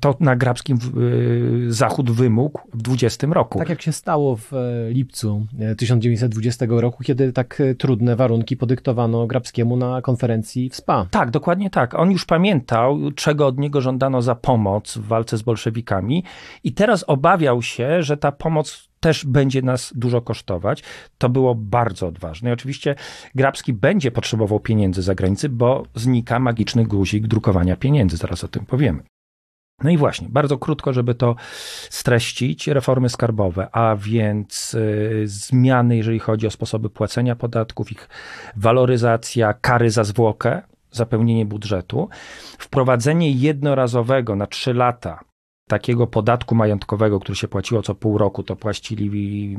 to 0.00 0.16
na 0.20 0.36
Grabskim 0.36 0.78
y, 0.96 1.72
Zachód 1.72 2.10
wymógł 2.10 2.60
w 2.74 2.82
20 2.82 3.26
roku. 3.26 3.58
Tak 3.58 3.68
jak 3.68 3.82
się 3.82 3.92
stało 3.92 4.36
w 4.36 4.52
e, 4.52 4.90
lipcu 4.90 5.46
1920 5.78 6.64
e, 6.64 6.68
roku, 6.68 7.02
kiedy 7.04 7.32
tak 7.32 7.60
e, 7.60 7.74
trudne 7.74 8.16
warunki 8.16 8.56
podyktowano 8.56 9.26
Grabskiemu 9.26 9.76
na 9.76 10.02
konferencji 10.02 10.70
w 10.70 10.76
SPA. 10.76 11.06
Tak, 11.10 11.30
dokładnie 11.30 11.70
tak. 11.70 11.94
On 11.94 12.10
już 12.10 12.24
pamiętał, 12.24 12.98
czego 13.14 13.46
od 13.46 13.58
niego 13.58 13.80
żądano 13.80 14.22
za 14.22 14.34
pomoc 14.34 14.98
w 14.98 15.06
walce 15.06 15.38
z 15.38 15.42
bolszewikami 15.42 16.24
i 16.64 16.72
teraz 16.72 17.04
obawiał 17.06 17.62
się, 17.62 18.02
że 18.02 18.16
ta 18.16 18.32
pomoc 18.32 18.88
też 19.04 19.26
będzie 19.26 19.62
nas 19.62 19.92
dużo 19.96 20.20
kosztować. 20.20 20.82
To 21.18 21.28
było 21.28 21.54
bardzo 21.54 22.06
odważne. 22.06 22.50
I 22.50 22.52
oczywiście 22.52 22.94
Grabski 23.34 23.72
będzie 23.72 24.10
potrzebował 24.10 24.60
pieniędzy 24.60 25.02
za 25.02 25.14
granicy, 25.14 25.48
bo 25.48 25.86
znika 25.94 26.38
magiczny 26.38 26.84
guzik 26.84 27.26
drukowania 27.26 27.76
pieniędzy. 27.76 28.16
Zaraz 28.16 28.44
o 28.44 28.48
tym 28.48 28.66
powiemy. 28.66 29.02
No 29.82 29.90
i 29.90 29.96
właśnie, 29.96 30.28
bardzo 30.30 30.58
krótko, 30.58 30.92
żeby 30.92 31.14
to 31.14 31.36
streścić, 31.90 32.68
reformy 32.68 33.08
skarbowe, 33.08 33.68
a 33.72 33.96
więc 33.96 34.74
y, 34.74 35.22
zmiany, 35.24 35.96
jeżeli 35.96 36.18
chodzi 36.18 36.46
o 36.46 36.50
sposoby 36.50 36.90
płacenia 36.90 37.36
podatków, 37.36 37.92
ich 37.92 38.08
waloryzacja, 38.56 39.52
kary 39.52 39.90
za 39.90 40.04
zwłokę, 40.04 40.62
zapełnienie 40.90 41.46
budżetu, 41.46 42.08
wprowadzenie 42.58 43.32
jednorazowego 43.32 44.36
na 44.36 44.46
trzy 44.46 44.74
lata 44.74 45.33
takiego 45.68 46.06
podatku 46.06 46.54
majątkowego, 46.54 47.20
który 47.20 47.36
się 47.36 47.48
płaciło 47.48 47.82
co 47.82 47.94
pół 47.94 48.18
roku, 48.18 48.42
to 48.42 48.56
płacili 48.56 49.56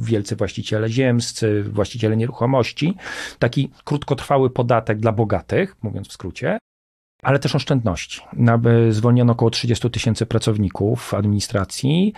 wielcy 0.00 0.36
właściciele 0.36 0.88
ziemscy, 0.88 1.62
właściciele 1.62 2.16
nieruchomości. 2.16 2.96
Taki 3.38 3.70
krótkotrwały 3.84 4.50
podatek 4.50 4.98
dla 4.98 5.12
bogatych, 5.12 5.76
mówiąc 5.82 6.08
w 6.08 6.12
skrócie 6.12 6.58
ale 7.26 7.38
też 7.38 7.54
oszczędności. 7.54 8.20
Zwolniono 8.90 9.32
około 9.32 9.50
30 9.50 9.90
tysięcy 9.90 10.26
pracowników 10.26 11.14
administracji 11.14 12.12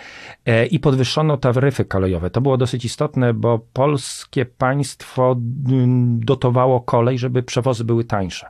e, 0.45 0.65
i 0.65 0.79
podwyższono 0.79 1.37
taryfy 1.37 1.85
kolejowe. 1.85 2.29
To 2.29 2.41
było 2.41 2.57
dosyć 2.57 2.85
istotne, 2.85 3.33
bo 3.33 3.59
polskie 3.73 4.45
państwo 4.45 5.35
dotowało 6.17 6.81
kolej, 6.81 7.17
żeby 7.17 7.43
przewozy 7.43 7.83
były 7.83 8.03
tańsze, 8.03 8.49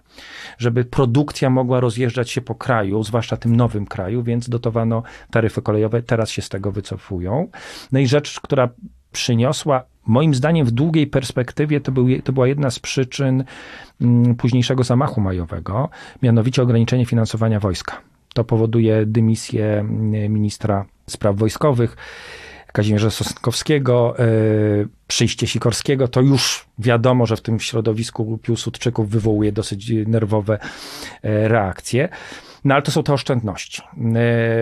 żeby 0.57 0.85
produkcja 0.85 1.49
mogła 1.49 1.79
rozjeżdżać 1.79 2.31
się 2.31 2.41
po 2.41 2.55
kraju, 2.55 3.03
zwłaszcza 3.03 3.37
tym 3.37 3.55
nowym 3.55 3.85
kraju, 3.85 4.23
więc 4.23 4.49
dotowano 4.49 5.03
taryfy 5.31 5.61
kolejowe. 5.61 6.01
Teraz 6.01 6.29
się 6.29 6.41
z 6.41 6.49
tego 6.49 6.71
wycofują. 6.71 7.47
No 7.91 7.99
i 7.99 8.07
rzecz, 8.07 8.39
która 8.39 8.69
przyniosła 9.11 9.83
Moim 10.09 10.35
zdaniem 10.35 10.65
w 10.65 10.71
długiej 10.71 11.07
perspektywie 11.07 11.81
to, 11.81 11.91
był, 11.91 12.07
to 12.23 12.33
była 12.33 12.47
jedna 12.47 12.69
z 12.71 12.79
przyczyn 12.79 13.43
mm, 14.01 14.35
późniejszego 14.35 14.83
zamachu 14.83 15.21
majowego, 15.21 15.89
mianowicie 16.23 16.61
ograniczenie 16.61 17.05
finansowania 17.05 17.59
wojska. 17.59 18.01
To 18.33 18.43
powoduje 18.43 19.05
dymisję 19.05 19.65
mm, 19.65 20.33
ministra 20.33 20.85
spraw 21.07 21.35
wojskowych. 21.35 21.97
Kazimierza 22.73 23.09
Sosnkowskiego, 23.09 24.15
yy, 24.19 24.87
przyjście 25.07 25.47
Sikorskiego, 25.47 26.07
to 26.07 26.21
już 26.21 26.65
wiadomo, 26.79 27.25
że 27.25 27.35
w 27.37 27.41
tym 27.41 27.59
środowisku 27.59 28.37
Piłsudczyków 28.37 29.09
wywołuje 29.09 29.51
dosyć 29.51 29.91
nerwowe 30.07 30.59
yy, 31.23 31.47
reakcje. 31.47 32.09
No 32.65 32.73
ale 32.73 32.83
to 32.83 32.91
są 32.91 33.03
te 33.03 33.13
oszczędności 33.13 33.81
e, 33.81 33.87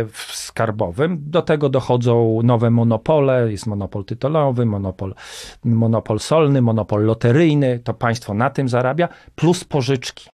w 0.05 0.31
skarbowym. 0.33 1.17
Do 1.21 1.41
tego 1.41 1.69
dochodzą 1.69 2.39
nowe 2.43 2.69
monopole, 2.69 3.51
jest 3.51 3.67
monopol 3.67 4.05
tytolowy, 4.05 4.65
monopol, 4.65 5.15
monopol 5.63 6.19
solny, 6.19 6.61
monopol 6.61 7.05
loteryjny, 7.05 7.79
to 7.79 7.93
państwo 7.93 8.33
na 8.33 8.49
tym 8.49 8.69
zarabia, 8.69 9.09
plus 9.35 9.63
pożyczki. 9.63 10.29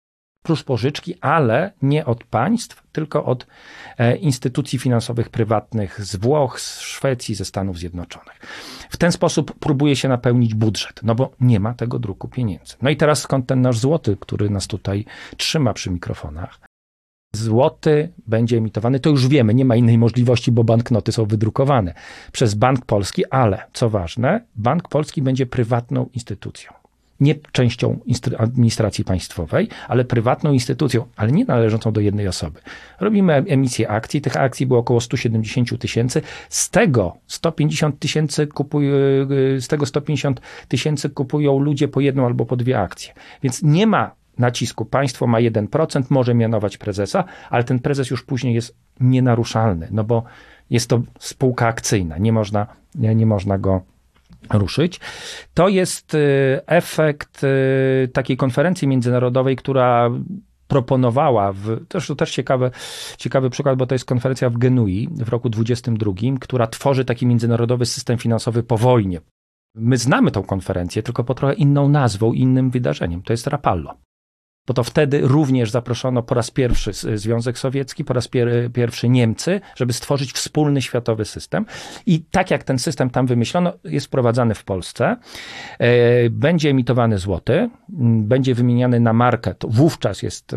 Plus 0.43 0.63
pożyczki, 0.63 1.15
ale 1.21 1.73
nie 1.81 2.05
od 2.05 2.23
państw, 2.23 2.83
tylko 2.91 3.25
od 3.25 3.47
e, 3.97 4.15
instytucji 4.15 4.79
finansowych 4.79 5.29
prywatnych 5.29 6.05
z 6.05 6.15
Włoch, 6.15 6.59
z 6.59 6.79
Szwecji, 6.79 7.35
ze 7.35 7.45
Stanów 7.45 7.77
Zjednoczonych. 7.77 8.39
W 8.89 8.97
ten 8.97 9.11
sposób 9.11 9.59
próbuje 9.59 9.95
się 9.95 10.09
napełnić 10.09 10.53
budżet, 10.53 10.99
no 11.03 11.15
bo 11.15 11.31
nie 11.41 11.59
ma 11.59 11.73
tego 11.73 11.99
druku 11.99 12.27
pieniędzy. 12.27 12.75
No 12.81 12.89
i 12.89 12.97
teraz 12.97 13.21
skąd 13.21 13.47
ten 13.47 13.61
nasz 13.61 13.79
złoty, 13.79 14.17
który 14.19 14.49
nas 14.49 14.67
tutaj 14.67 15.05
trzyma 15.37 15.73
przy 15.73 15.91
mikrofonach? 15.91 16.70
Złoty 17.35 18.09
będzie 18.27 18.57
emitowany, 18.57 18.99
to 18.99 19.09
już 19.09 19.27
wiemy, 19.27 19.53
nie 19.53 19.65
ma 19.65 19.75
innej 19.75 19.97
możliwości, 19.97 20.51
bo 20.51 20.63
banknoty 20.63 21.11
są 21.11 21.25
wydrukowane 21.25 21.93
przez 22.31 22.53
Bank 22.53 22.85
Polski, 22.85 23.25
ale 23.25 23.63
co 23.73 23.89
ważne, 23.89 24.41
Bank 24.55 24.89
Polski 24.89 25.21
będzie 25.21 25.45
prywatną 25.45 26.09
instytucją. 26.13 26.73
Nie 27.19 27.35
częścią 27.51 27.99
administracji 28.37 29.03
państwowej, 29.03 29.69
ale 29.87 30.05
prywatną 30.05 30.53
instytucją, 30.53 31.05
ale 31.15 31.31
nie 31.31 31.45
należącą 31.45 31.91
do 31.91 32.01
jednej 32.01 32.27
osoby. 32.27 32.59
Robimy 32.99 33.33
emisję 33.33 33.89
akcji, 33.89 34.21
tych 34.21 34.37
akcji 34.37 34.65
było 34.65 34.79
około 34.79 35.01
170 35.01 35.79
tysięcy, 35.79 36.21
z 36.49 36.69
tego 36.69 37.17
150 37.27 37.99
tysięcy 37.99 38.47
kupują, 38.47 38.91
z 39.59 39.67
tego 39.67 39.85
150 39.85 40.41
tysięcy 40.67 41.09
kupują 41.09 41.59
ludzie 41.59 41.87
po 41.87 42.01
jedną 42.01 42.25
albo 42.25 42.45
po 42.45 42.55
dwie 42.55 42.79
akcje. 42.79 43.13
Więc 43.43 43.63
nie 43.63 43.87
ma 43.87 44.20
nacisku. 44.37 44.85
Państwo 44.85 45.27
ma 45.27 45.37
1%, 45.37 46.03
może 46.09 46.33
mianować 46.33 46.77
prezesa, 46.77 47.23
ale 47.49 47.63
ten 47.63 47.79
prezes 47.79 48.09
już 48.09 48.23
później 48.23 48.53
jest 48.55 48.75
nienaruszalny, 48.99 49.87
no 49.91 50.03
bo 50.03 50.23
jest 50.69 50.89
to 50.89 51.01
spółka 51.19 51.67
akcyjna, 51.67 52.17
nie 52.17 52.33
można, 52.33 52.67
nie 52.95 53.25
można 53.25 53.57
go 53.57 53.81
ruszyć. 54.49 54.99
To 55.53 55.69
jest 55.69 56.13
y, 56.13 56.61
efekt 56.65 57.43
y, 57.43 58.07
takiej 58.13 58.37
konferencji 58.37 58.87
międzynarodowej, 58.87 59.55
która 59.55 60.09
proponowała, 60.67 61.53
w, 61.53 61.85
też, 61.87 62.07
to 62.07 62.15
też 62.15 62.31
ciekawy, 62.31 62.71
ciekawy 63.17 63.49
przykład, 63.49 63.77
bo 63.77 63.85
to 63.85 63.95
jest 63.95 64.05
konferencja 64.05 64.49
w 64.49 64.57
Genui 64.57 65.09
w 65.11 65.29
roku 65.29 65.49
22, 65.49 66.13
która 66.39 66.67
tworzy 66.67 67.05
taki 67.05 67.25
międzynarodowy 67.27 67.85
system 67.85 68.17
finansowy 68.17 68.63
po 68.63 68.77
wojnie. 68.77 69.21
My 69.75 69.97
znamy 69.97 70.31
tą 70.31 70.43
konferencję, 70.43 71.03
tylko 71.03 71.23
pod 71.23 71.37
trochę 71.37 71.53
inną 71.53 71.89
nazwą, 71.89 72.33
innym 72.33 72.69
wydarzeniem. 72.69 73.21
To 73.21 73.33
jest 73.33 73.47
Rapallo 73.47 73.97
bo 74.71 74.75
to 74.75 74.83
wtedy 74.83 75.21
również 75.21 75.71
zaproszono 75.71 76.23
po 76.23 76.35
raz 76.35 76.51
pierwszy 76.51 76.93
Związek 76.93 77.57
Sowiecki, 77.57 78.05
po 78.05 78.13
raz 78.13 78.27
pier 78.27 78.71
pierwszy 78.73 79.09
Niemcy, 79.09 79.61
żeby 79.75 79.93
stworzyć 79.93 80.31
wspólny 80.31 80.81
światowy 80.81 81.25
system. 81.25 81.65
I 82.05 82.19
tak 82.19 82.51
jak 82.51 82.63
ten 82.63 82.79
system 82.79 83.09
tam 83.09 83.27
wymyślono, 83.27 83.73
jest 83.83 84.05
wprowadzany 84.05 84.55
w 84.55 84.63
Polsce. 84.63 85.17
E, 85.79 86.29
będzie 86.29 86.69
emitowany 86.69 87.17
złoty, 87.17 87.69
będzie 88.23 88.55
wymieniany 88.55 88.99
na 88.99 89.13
markę. 89.13 89.55
To 89.55 89.67
wówczas 89.67 90.21
jest 90.21 90.55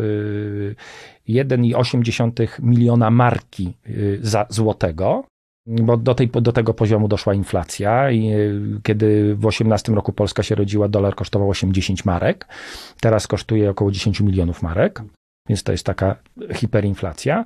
1,8 1.29 2.43
e, 2.43 2.47
miliona 2.59 3.11
marki 3.11 3.73
e, 3.85 3.91
za 4.21 4.45
złotego 4.49 5.23
bo 5.67 5.97
do, 5.97 6.15
tej, 6.15 6.27
do 6.27 6.51
tego 6.51 6.73
poziomu 6.73 7.07
doszła 7.07 7.33
inflacja 7.33 8.11
i 8.11 8.27
e, 8.27 8.37
kiedy 8.83 9.35
w 9.35 9.45
18 9.45 9.91
roku 9.91 10.13
Polska 10.13 10.43
się 10.43 10.55
rodziła, 10.55 10.87
dolar 10.87 11.15
kosztował 11.15 11.49
80 11.49 12.05
marek, 12.05 12.47
teraz 13.01 13.27
kosztuje 13.27 13.69
około 13.69 13.91
10 13.91 14.19
milionów 14.19 14.61
marek. 14.61 15.01
Więc 15.49 15.63
to 15.63 15.71
jest 15.71 15.85
taka 15.85 16.15
hiperinflacja. 16.53 17.45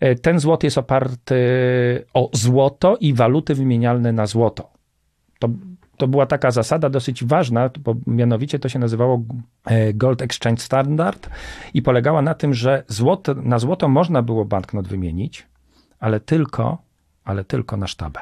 E, 0.00 0.14
ten 0.14 0.38
złot 0.38 0.64
jest 0.64 0.78
oparty 0.78 1.34
o 2.14 2.30
złoto 2.32 2.96
i 3.00 3.14
waluty 3.14 3.54
wymienialne 3.54 4.12
na 4.12 4.26
złoto. 4.26 4.70
To, 5.38 5.48
to 5.96 6.08
była 6.08 6.26
taka 6.26 6.50
zasada 6.50 6.90
dosyć 6.90 7.24
ważna, 7.24 7.70
bo 7.80 7.94
mianowicie 8.06 8.58
to 8.58 8.68
się 8.68 8.78
nazywało 8.78 9.22
e, 9.66 9.94
Gold 9.94 10.22
Exchange 10.22 10.62
Standard 10.62 11.30
i 11.74 11.82
polegała 11.82 12.22
na 12.22 12.34
tym, 12.34 12.54
że 12.54 12.84
złoto, 12.88 13.34
na 13.34 13.58
złoto 13.58 13.88
można 13.88 14.22
było 14.22 14.44
banknot 14.44 14.88
wymienić, 14.88 15.46
ale 16.00 16.20
tylko 16.20 16.87
ale 17.28 17.44
tylko 17.44 17.76
na 17.76 17.86
sztabę. 17.86 18.20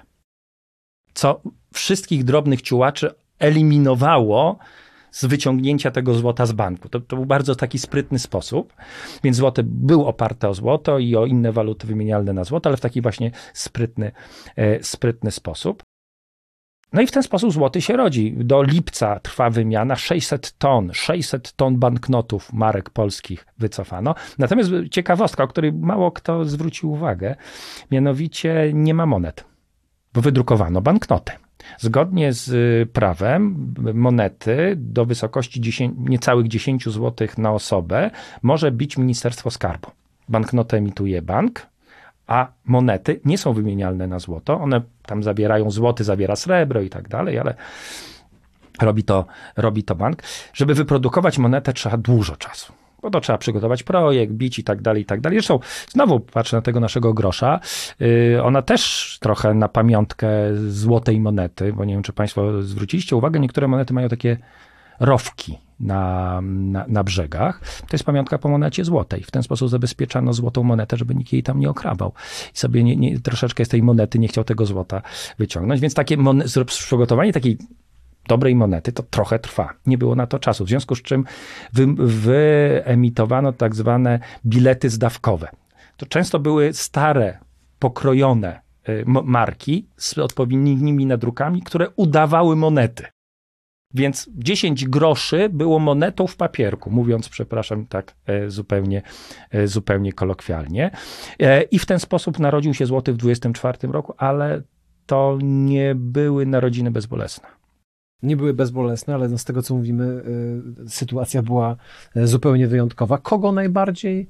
Co 1.14 1.40
wszystkich 1.74 2.24
drobnych 2.24 2.62
ciułaczy 2.62 3.14
eliminowało 3.38 4.58
z 5.10 5.24
wyciągnięcia 5.24 5.90
tego 5.90 6.14
złota 6.14 6.46
z 6.46 6.52
banku. 6.52 6.88
To, 6.88 7.00
to, 7.00 7.16
był 7.16 7.26
bardzo 7.26 7.54
taki 7.54 7.78
sprytny 7.78 8.18
sposób, 8.18 8.72
więc 9.24 9.36
złoty 9.36 9.62
był 9.64 10.06
oparte 10.06 10.48
o 10.48 10.54
złoto 10.54 10.98
i 10.98 11.16
o 11.16 11.26
inne 11.26 11.52
waluty 11.52 11.86
wymienialne 11.86 12.32
na 12.32 12.44
złoto, 12.44 12.68
ale 12.70 12.76
w 12.76 12.80
taki 12.80 13.00
właśnie 13.00 13.30
sprytny, 13.54 14.12
e, 14.56 14.82
sprytny 14.82 15.30
sposób. 15.30 15.82
No 16.92 17.02
i 17.02 17.06
w 17.06 17.10
ten 17.10 17.22
sposób 17.22 17.52
złoty 17.52 17.80
się 17.80 17.96
rodzi. 17.96 18.34
Do 18.36 18.62
lipca 18.62 19.20
trwa 19.20 19.50
wymiana 19.50 19.96
600 19.96 20.58
ton, 20.58 20.90
600 20.92 21.52
ton 21.52 21.76
banknotów 21.76 22.52
marek 22.52 22.90
polskich 22.90 23.46
wycofano. 23.58 24.14
Natomiast 24.38 24.70
ciekawostka, 24.90 25.44
o 25.44 25.48
której 25.48 25.72
mało 25.72 26.10
kto 26.10 26.44
zwrócił 26.44 26.92
uwagę, 26.92 27.36
mianowicie 27.90 28.70
nie 28.74 28.94
ma 28.94 29.06
monet, 29.06 29.44
bo 30.14 30.20
wydrukowano 30.20 30.80
banknoty. 30.80 31.32
Zgodnie 31.78 32.32
z 32.32 32.50
prawem 32.90 33.74
monety 33.94 34.74
do 34.76 35.06
wysokości 35.06 35.60
10, 35.60 35.94
niecałych 35.98 36.48
10 36.48 36.84
zł 36.84 37.28
na 37.38 37.52
osobę 37.52 38.10
może 38.42 38.72
bić 38.72 38.96
Ministerstwo 38.96 39.50
Skarbu. 39.50 39.90
Banknotę 40.28 40.76
emituje 40.76 41.22
bank, 41.22 41.66
a 42.26 42.46
monety 42.64 43.20
nie 43.24 43.38
są 43.38 43.52
wymienialne 43.52 44.06
na 44.06 44.18
złoto. 44.18 44.60
One 44.60 44.80
tam 45.06 45.22
zabierają 45.22 45.70
złoty, 45.70 46.04
zabiera 46.04 46.36
srebro 46.36 46.80
i 46.80 46.90
tak 46.90 47.08
dalej, 47.08 47.38
ale 47.38 47.54
robi 48.82 49.04
to, 49.04 49.26
robi 49.56 49.84
to 49.84 49.94
bank. 49.94 50.22
Żeby 50.54 50.74
wyprodukować 50.74 51.38
monetę 51.38 51.72
trzeba 51.72 51.96
dużo 51.96 52.36
czasu. 52.36 52.72
Bo 53.02 53.10
to 53.10 53.20
trzeba 53.20 53.38
przygotować 53.38 53.82
projekt, 53.82 54.32
bić 54.32 54.58
i 54.58 54.64
tak 54.64 54.82
dalej, 54.82 55.02
i 55.02 55.04
tak 55.04 55.20
dalej. 55.20 55.38
Zresztą 55.38 55.58
znowu 55.88 56.20
patrzę 56.20 56.56
na 56.56 56.62
tego 56.62 56.80
naszego 56.80 57.14
grosza. 57.14 57.60
Yy, 58.00 58.42
ona 58.42 58.62
też 58.62 59.18
trochę 59.20 59.54
na 59.54 59.68
pamiątkę 59.68 60.28
złotej 60.68 61.20
monety, 61.20 61.72
bo 61.72 61.84
nie 61.84 61.94
wiem, 61.94 62.02
czy 62.02 62.12
Państwo 62.12 62.62
zwróciliście 62.62 63.16
uwagę, 63.16 63.40
niektóre 63.40 63.68
monety 63.68 63.94
mają 63.94 64.08
takie 64.08 64.36
rowki 65.00 65.58
na, 65.80 66.40
na, 66.42 66.84
na, 66.88 67.04
brzegach. 67.04 67.60
To 67.80 67.88
jest 67.92 68.04
pamiątka 68.04 68.38
po 68.38 68.48
monecie 68.48 68.84
złotej. 68.84 69.22
W 69.22 69.30
ten 69.30 69.42
sposób 69.42 69.68
zabezpieczano 69.68 70.32
złotą 70.32 70.62
monetę, 70.62 70.96
żeby 70.96 71.14
nikt 71.14 71.32
jej 71.32 71.42
tam 71.42 71.60
nie 71.60 71.70
okrabał. 71.70 72.12
I 72.54 72.58
sobie 72.58 72.84
nie, 72.84 72.96
nie, 72.96 73.20
troszeczkę 73.20 73.64
z 73.64 73.68
tej 73.68 73.82
monety 73.82 74.18
nie 74.18 74.28
chciał 74.28 74.44
tego 74.44 74.66
złota 74.66 75.02
wyciągnąć. 75.38 75.80
Więc 75.80 75.94
takie 75.94 76.16
przygotowanie 76.66 77.32
takiej 77.32 77.58
dobrej 78.28 78.54
monety 78.54 78.92
to 78.92 79.02
trochę 79.02 79.38
trwa. 79.38 79.72
Nie 79.86 79.98
było 79.98 80.14
na 80.14 80.26
to 80.26 80.38
czasu. 80.38 80.64
W 80.64 80.68
związku 80.68 80.94
z 80.94 81.02
czym 81.02 81.24
wy, 81.72 81.86
wyemitowano 81.96 83.52
tak 83.52 83.74
zwane 83.74 84.20
bilety 84.46 84.90
zdawkowe. 84.90 85.48
To 85.96 86.06
często 86.06 86.38
były 86.38 86.72
stare, 86.72 87.38
pokrojone 87.78 88.60
y, 88.88 89.04
marki 89.06 89.88
z 89.96 90.18
odpowiednimi 90.18 91.06
nadrukami, 91.06 91.62
które 91.62 91.90
udawały 91.96 92.56
monety. 92.56 93.04
Więc 93.94 94.30
10 94.34 94.88
groszy 94.88 95.48
było 95.48 95.78
monetą 95.78 96.26
w 96.26 96.36
papierku, 96.36 96.90
mówiąc, 96.90 97.28
przepraszam, 97.28 97.86
tak 97.86 98.14
e, 98.26 98.50
zupełnie, 98.50 99.02
e, 99.50 99.68
zupełnie 99.68 100.12
kolokwialnie. 100.12 100.90
E, 101.40 101.62
I 101.62 101.78
w 101.78 101.86
ten 101.86 101.98
sposób 101.98 102.38
narodził 102.38 102.74
się 102.74 102.86
złoty 102.86 103.12
w 103.12 103.16
24 103.16 103.92
roku, 103.92 104.14
ale 104.16 104.62
to 105.06 105.38
nie 105.42 105.94
były 105.94 106.46
narodziny 106.46 106.90
bezbolesne. 106.90 107.48
Nie 108.22 108.36
były 108.36 108.54
bezbolesne, 108.54 109.14
ale 109.14 109.28
no 109.28 109.38
z 109.38 109.44
tego 109.44 109.62
co 109.62 109.74
mówimy, 109.74 110.22
sytuacja 110.88 111.42
była 111.42 111.76
zupełnie 112.14 112.66
wyjątkowa. 112.66 113.18
Kogo 113.18 113.52
najbardziej 113.52 114.28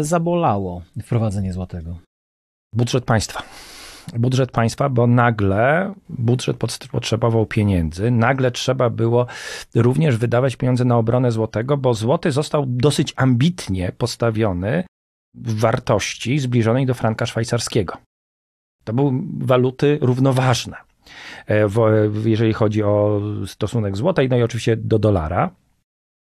zabolało 0.00 0.82
wprowadzenie 1.02 1.52
złotego? 1.52 1.98
Budżet 2.74 3.04
państwa 3.04 3.42
budżet 4.18 4.50
państwa, 4.50 4.88
bo 4.88 5.06
nagle 5.06 5.94
budżet 6.08 6.56
potrzebował 6.90 7.46
pieniędzy, 7.46 8.10
nagle 8.10 8.50
trzeba 8.50 8.90
było 8.90 9.26
również 9.74 10.16
wydawać 10.16 10.56
pieniądze 10.56 10.84
na 10.84 10.96
obronę 10.96 11.32
złotego, 11.32 11.76
bo 11.76 11.94
złoty 11.94 12.32
został 12.32 12.64
dosyć 12.66 13.12
ambitnie 13.16 13.92
postawiony 13.98 14.84
w 15.34 15.60
wartości 15.60 16.38
zbliżonej 16.38 16.86
do 16.86 16.94
franka 16.94 17.26
szwajcarskiego. 17.26 17.96
To 18.84 18.92
były 18.92 19.12
waluty 19.38 19.98
równoważne, 20.00 20.76
e, 21.48 21.68
jeżeli 22.24 22.52
chodzi 22.52 22.82
o 22.82 23.20
stosunek 23.46 23.96
złotej, 23.96 24.28
no 24.28 24.36
i 24.36 24.42
oczywiście 24.42 24.76
do 24.76 24.98
dolara. 24.98 25.50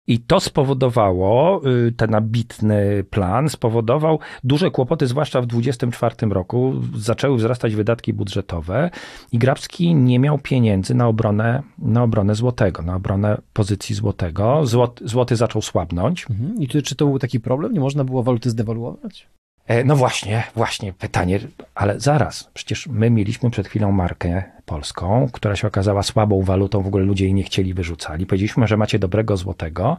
I 0.08 0.20
to 0.20 0.39
spowodowało, 0.39 1.62
y, 1.88 1.91
ten 1.91 2.16
ambitny 2.16 3.04
plan 3.10 3.49
spowodował 3.49 4.20
duże 4.43 4.72
kłopoty, 4.72 5.08
zwłaszcza 5.08 5.41
w 5.41 5.45
2024 5.45 6.34
roku. 6.34 6.74
Zaczęły 6.95 7.38
wzrastać 7.38 7.76
wydatki 7.76 8.14
budżetowe 8.14 8.89
i 9.32 9.38
Grabski 9.38 9.95
nie 9.95 10.20
miał 10.20 10.39
pieniędzy 10.39 10.95
na 10.95 11.08
obronę, 11.08 11.64
na 11.78 12.04
obronę 12.04 12.36
złotego, 12.36 12.82
na 12.82 12.95
obronę 12.95 13.41
pozycji 13.54 13.95
złotego. 13.95 14.66
Złoty, 14.66 15.08
złoty 15.08 15.36
zaczął 15.36 15.62
słabnąć. 15.62 16.26
Mhm. 16.30 16.62
I 16.62 16.68
czy, 16.68 16.82
czy 16.82 16.95
to 16.95 17.06
był 17.06 17.20
taki 17.20 17.39
problem? 17.39 17.74
Nie 17.74 17.80
można 17.80 18.04
było 18.04 18.24
waluty 18.24 18.49
zdewaluować? 18.49 19.28
E, 19.68 19.84
no 19.84 19.95
właśnie, 19.95 20.43
właśnie 20.56 20.93
pytanie, 20.93 21.39
ale 21.76 21.99
zaraz, 21.99 22.49
przecież 22.54 22.88
my 22.88 23.10
mieliśmy 23.10 23.49
przed 23.49 23.68
chwilą 23.68 23.91
markę 23.91 24.43
polską, 24.66 25.30
która 25.34 25.55
się 25.55 25.68
okazała 25.68 26.03
słabą 26.03 26.41
walutą, 26.41 26.82
w 26.82 26.88
ogóle 26.88 27.03
ludzie 27.03 27.26
jej 27.26 27.34
nie 27.34 27.43
chcieli, 27.43 27.74
wyrzucali. 27.74 28.26
Powiedzieliśmy, 28.26 28.68
że 28.68 28.78
macie 28.78 28.99
dobrego 28.99 29.38
złotego, 29.38 29.97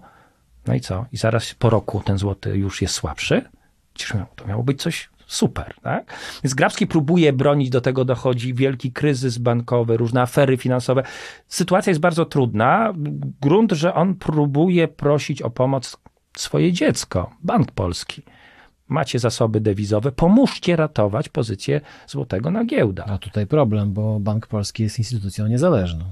no 0.67 0.75
i 0.75 0.81
co? 0.81 1.07
I 1.13 1.17
zaraz 1.17 1.55
po 1.55 1.71
roku 1.71 2.03
ten 2.05 2.19
złoty 2.19 2.57
już 2.57 2.83
jest 2.83 2.95
słabszy? 2.95 3.43
To 4.37 4.47
miało 4.47 4.63
być 4.63 4.83
coś 4.83 5.11
super, 5.27 5.75
tak? 5.83 6.15
Więc 6.45 6.55
Grabski 6.55 6.87
próbuje 6.87 7.33
bronić, 7.33 7.71
do 7.71 7.81
tego 7.81 8.05
dochodzi 8.05 8.55
wielki 8.55 8.93
kryzys 8.93 9.39
bankowy, 9.39 9.97
różne 9.97 10.23
afery 10.23 10.57
finansowe. 10.57 11.03
Sytuacja 11.49 11.91
jest 11.91 12.01
bardzo 12.01 12.25
trudna. 12.25 12.93
Grunt, 13.41 13.73
że 13.73 13.95
on 13.95 14.15
próbuje 14.15 14.89
prosić 14.89 15.43
o 15.43 15.51
pomoc 15.51 15.97
swoje 16.37 16.73
dziecko, 16.73 17.31
Bank 17.43 17.73
Polski 17.73 18.23
macie 18.89 19.19
zasoby 19.19 19.61
dewizowe, 19.61 20.13
pomóżcie 20.13 20.77
ratować 20.77 21.29
pozycję 21.29 21.81
złotego 22.07 22.51
na 22.51 22.65
giełdach. 22.65 23.07
A 23.11 23.19
tutaj 23.19 23.47
problem, 23.47 23.93
bo 23.93 24.21
Bank 24.21 24.47
Polski 24.47 24.83
jest 24.83 24.99
instytucją 24.99 25.47
niezależną. 25.47 26.05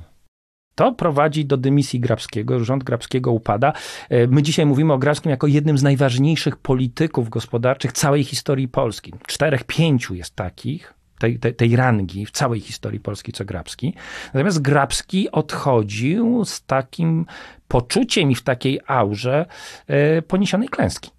To 0.74 0.92
prowadzi 0.92 1.44
do 1.44 1.56
dymisji 1.56 2.00
Grabskiego, 2.00 2.64
rząd 2.64 2.84
Grabskiego 2.84 3.32
upada. 3.32 3.72
E, 4.08 4.26
my 4.26 4.42
dzisiaj 4.42 4.66
mówimy 4.66 4.92
o 4.92 4.98
Grabskim 4.98 5.30
jako 5.30 5.46
jednym 5.46 5.78
z 5.78 5.82
najważniejszych 5.82 6.56
polityków 6.56 7.28
gospodarczych 7.28 7.92
całej 7.92 8.24
historii 8.24 8.68
Polski. 8.68 9.12
Czterech, 9.26 9.64
pięciu 9.64 10.14
jest 10.14 10.36
takich, 10.36 10.94
tej, 11.18 11.38
tej, 11.38 11.54
tej, 11.54 11.76
rangi 11.76 12.26
w 12.26 12.30
całej 12.30 12.60
historii 12.60 13.00
Polski 13.00 13.32
co 13.32 13.44
Grabski. 13.44 13.94
Natomiast 14.34 14.62
Grabski 14.62 15.30
odchodził 15.30 16.44
z 16.44 16.62
takim 16.62 17.26
poczuciem 17.68 18.30
i 18.30 18.34
w 18.34 18.42
takiej 18.42 18.80
aurze 18.86 19.46
e, 19.86 20.22
poniesionej 20.22 20.68
klęski 20.68 21.10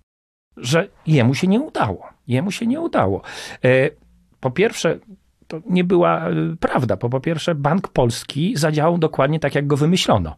że 0.58 0.88
jemu 1.08 1.34
się 1.34 1.48
nie 1.48 1.62
udało. 1.62 2.10
Jemu 2.28 2.52
się 2.52 2.68
nie 2.68 2.82
udało. 2.82 3.22
E, 3.66 3.90
po 4.40 4.52
pierwsze, 4.52 5.00
to 5.48 5.62
nie 5.70 5.84
była 5.84 6.30
e, 6.30 6.34
prawda, 6.60 6.96
bo 6.96 7.10
po 7.10 7.20
pierwsze 7.20 7.56
Bank 7.56 7.88
Polski 7.88 8.54
zadziałał 8.58 8.98
dokładnie 8.98 9.40
tak, 9.40 9.56
jak 9.56 9.68
go 9.68 9.78
wymyślono. 9.78 10.36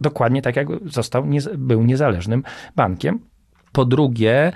dokładnie 0.00 0.42
tak, 0.42 0.56
jak 0.56 0.68
został, 0.84 1.24
był 1.58 1.82
niezależnym 1.82 2.42
bankiem. 2.76 3.20
Po 3.72 3.84
drugie, 3.84 4.52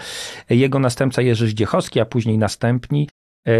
jego 0.50 0.78
następca 0.78 1.22
Jerzy 1.22 1.48
Zdziechowski, 1.48 2.00
a 2.00 2.04
później 2.04 2.38
następni 2.38 3.08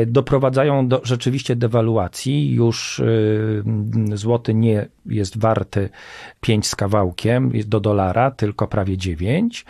doprowadzają 0.07 0.89
do 0.89 1.01
rzeczywiście 1.05 1.57
dewaluacji. 1.57 2.55
Już 2.55 3.01
e, 3.01 4.17
złoty 4.17 4.55
nie 4.55 4.89
jest 5.07 5.39
warty 5.39 5.89
5 6.41 6.67
z 6.67 6.77
kawałkiem 6.77 7.53
do 7.67 7.81
dolara, 7.81 8.31
tylko 8.31 8.69
prawie 8.69 8.97
9 8.97 9.65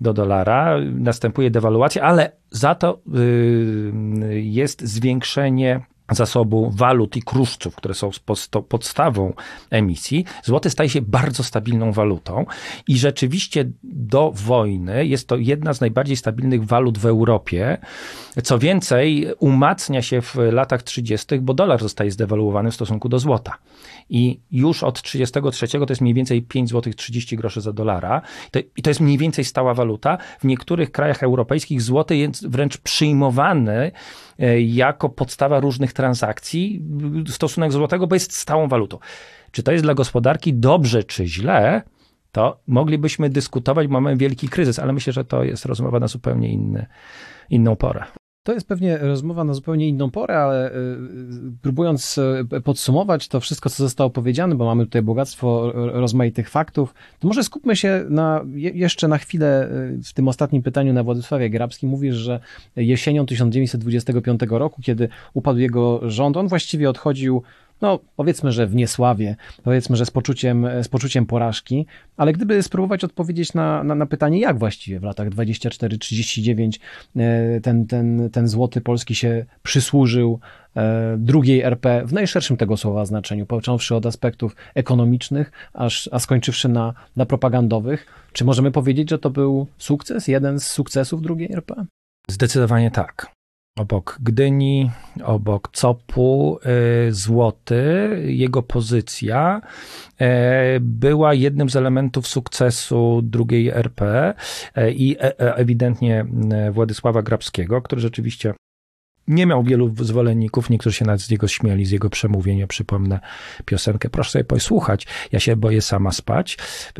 do 0.00 0.12
dolara. 0.12 0.76
Następuje 0.94 1.50
dewaluacja, 1.50 2.02
ale 2.02 2.32
za 2.50 2.74
to 2.74 3.00
e, 3.14 4.40
jest 4.40 4.82
zwiększenie 4.82 5.80
zasobu 6.10 6.70
walut 6.70 7.16
i 7.16 7.22
kruszców, 7.22 7.76
które 7.76 7.94
są 7.94 8.10
podstawą 8.68 9.32
emisji, 9.70 10.24
złoty 10.42 10.70
staje 10.70 10.90
się 10.90 11.02
bardzo 11.02 11.42
stabilną 11.42 11.92
walutą 11.92 12.46
i 12.88 12.98
rzeczywiście 12.98 13.70
do 13.82 14.32
wojny 14.34 15.06
jest 15.06 15.28
to 15.28 15.36
jedna 15.36 15.74
z 15.74 15.80
najbardziej 15.80 16.16
stabilnych 16.16 16.64
walut 16.64 16.98
w 16.98 17.06
Europie. 17.06 17.78
Co 18.42 18.58
więcej, 18.58 19.26
umacnia 19.38 20.02
się 20.02 20.22
w 20.22 20.36
latach 20.36 20.82
30., 20.82 21.40
bo 21.40 21.54
dolar 21.54 21.82
zostaje 21.82 22.10
zdewaluowany 22.10 22.70
w 22.70 22.74
stosunku 22.74 23.08
do 23.08 23.18
złota. 23.18 23.58
I 24.10 24.40
już 24.50 24.82
od 24.82 25.02
33 25.02 25.68
to 25.68 25.86
jest 25.88 26.00
mniej 26.00 26.14
więcej 26.14 26.42
5 26.42 26.70
zł 26.70 26.92
30 26.92 27.36
groszy 27.36 27.60
za 27.60 27.72
dolara. 27.72 28.22
I 28.76 28.82
to 28.82 28.90
jest 28.90 29.00
mniej 29.00 29.18
więcej 29.18 29.44
stała 29.44 29.74
waluta. 29.74 30.18
W 30.40 30.44
niektórych 30.44 30.92
krajach 30.92 31.22
europejskich 31.22 31.82
złoty 31.82 32.16
jest 32.16 32.48
wręcz 32.48 32.78
przyjmowany 32.78 33.92
E, 34.38 34.60
jako 34.60 35.08
podstawa 35.08 35.60
różnych 35.60 35.92
transakcji 35.94 36.82
stosunek 37.28 37.72
złotego, 37.72 38.06
bo 38.06 38.16
jest 38.16 38.36
stałą 38.36 38.68
walutą. 38.68 38.98
Czy 39.50 39.62
to 39.62 39.72
jest 39.72 39.84
dla 39.84 39.94
gospodarki 39.94 40.54
dobrze 40.54 41.04
czy 41.04 41.26
źle, 41.26 41.82
to 42.32 42.60
moglibyśmy 42.66 43.30
dyskutować, 43.30 43.88
mamy 43.88 44.16
wielki 44.16 44.48
kryzys, 44.48 44.78
ale 44.78 44.92
myślę, 44.92 45.12
że 45.12 45.24
to 45.24 45.44
jest 45.44 45.66
rozmowa 45.66 46.00
na 46.00 46.08
zupełnie 46.08 46.52
inny, 46.52 46.86
inną 47.50 47.76
porę. 47.76 48.04
To 48.44 48.52
jest 48.52 48.68
pewnie 48.68 48.98
rozmowa 48.98 49.44
na 49.44 49.54
zupełnie 49.54 49.88
inną 49.88 50.10
porę, 50.10 50.38
ale 50.38 50.72
y, 50.72 50.98
próbując 51.62 52.18
y, 52.18 52.60
podsumować 52.64 53.28
to 53.28 53.40
wszystko, 53.40 53.70
co 53.70 53.76
zostało 53.76 54.10
powiedziane, 54.10 54.54
bo 54.54 54.64
mamy 54.64 54.84
tutaj 54.84 55.02
bogactwo 55.02 55.72
rozmaitych 55.74 56.50
faktów, 56.50 56.94
to 57.20 57.28
może 57.28 57.44
skupmy 57.44 57.76
się 57.76 58.04
na, 58.08 58.44
jeszcze 58.54 59.08
na 59.08 59.18
chwilę 59.18 59.68
y, 59.98 60.02
w 60.02 60.12
tym 60.12 60.28
ostatnim 60.28 60.62
pytaniu 60.62 60.92
na 60.92 61.02
Władysławie 61.02 61.50
Grabskim. 61.50 61.88
Mówisz, 61.88 62.14
że 62.14 62.40
jesienią 62.76 63.26
1925 63.26 64.40
roku, 64.50 64.82
kiedy 64.82 65.08
upadł 65.34 65.58
jego 65.58 66.10
rząd, 66.10 66.36
on 66.36 66.48
właściwie 66.48 66.90
odchodził 66.90 67.42
no 67.84 68.00
powiedzmy, 68.16 68.52
że 68.52 68.66
w 68.66 68.74
niesławie, 68.74 69.36
powiedzmy, 69.62 69.96
że 69.96 70.06
z 70.06 70.10
poczuciem, 70.10 70.66
z 70.82 70.88
poczuciem 70.88 71.26
porażki, 71.26 71.86
ale 72.16 72.32
gdyby 72.32 72.62
spróbować 72.62 73.04
odpowiedzieć 73.04 73.54
na, 73.54 73.84
na, 73.84 73.94
na 73.94 74.06
pytanie, 74.06 74.40
jak 74.40 74.58
właściwie 74.58 75.00
w 75.00 75.02
latach 75.02 75.28
24-39 75.28 76.78
e, 77.16 77.60
ten, 77.60 77.86
ten, 77.86 78.30
ten 78.30 78.48
złoty 78.48 78.80
polski 78.80 79.14
się 79.14 79.46
przysłużył 79.62 80.40
e, 80.76 81.16
drugiej 81.18 81.62
RP 81.62 82.02
w 82.06 82.12
najszerszym 82.12 82.56
tego 82.56 82.76
słowa 82.76 83.04
znaczeniu, 83.04 83.46
począwszy 83.46 83.94
od 83.94 84.06
aspektów 84.06 84.56
ekonomicznych, 84.74 85.52
aż, 85.72 86.08
a 86.12 86.18
skończywszy 86.18 86.68
na, 86.68 86.94
na 87.16 87.26
propagandowych, 87.26 88.06
czy 88.32 88.44
możemy 88.44 88.70
powiedzieć, 88.70 89.10
że 89.10 89.18
to 89.18 89.30
był 89.30 89.66
sukces, 89.78 90.28
jeden 90.28 90.60
z 90.60 90.66
sukcesów 90.66 91.22
drugiej 91.22 91.52
RP? 91.52 91.86
Zdecydowanie 92.28 92.90
tak 92.90 93.34
obok 93.78 94.18
Gdyni, 94.20 94.90
obok 95.24 95.68
Copu, 95.72 96.58
y, 97.08 97.12
Złoty, 97.12 97.84
jego 98.26 98.62
pozycja 98.62 99.60
y, 100.20 100.24
była 100.80 101.34
jednym 101.34 101.70
z 101.70 101.76
elementów 101.76 102.26
sukcesu 102.26 103.20
drugiej 103.22 103.68
RP 103.68 104.34
y, 104.78 104.92
i 104.92 105.16
e, 105.16 105.40
e, 105.40 105.54
ewidentnie 105.54 106.26
Władysława 106.72 107.22
Grabskiego, 107.22 107.82
który 107.82 108.00
rzeczywiście 108.00 108.54
nie 109.28 109.46
miał 109.46 109.62
wielu 109.62 109.94
zwolenników, 110.00 110.70
niektórzy 110.70 110.96
się 110.96 111.04
nawet 111.04 111.20
z 111.20 111.30
niego 111.30 111.48
śmieli, 111.48 111.86
z 111.86 111.90
jego 111.90 112.10
przemówień. 112.10 112.58
Ja 112.58 112.66
przypomnę 112.66 113.20
piosenkę, 113.64 114.10
proszę 114.10 114.30
sobie 114.30 114.44
posłuchać, 114.44 115.06
ja 115.32 115.40
się 115.40 115.56
boję 115.56 115.82
sama 115.82 116.12
spać, 116.12 116.58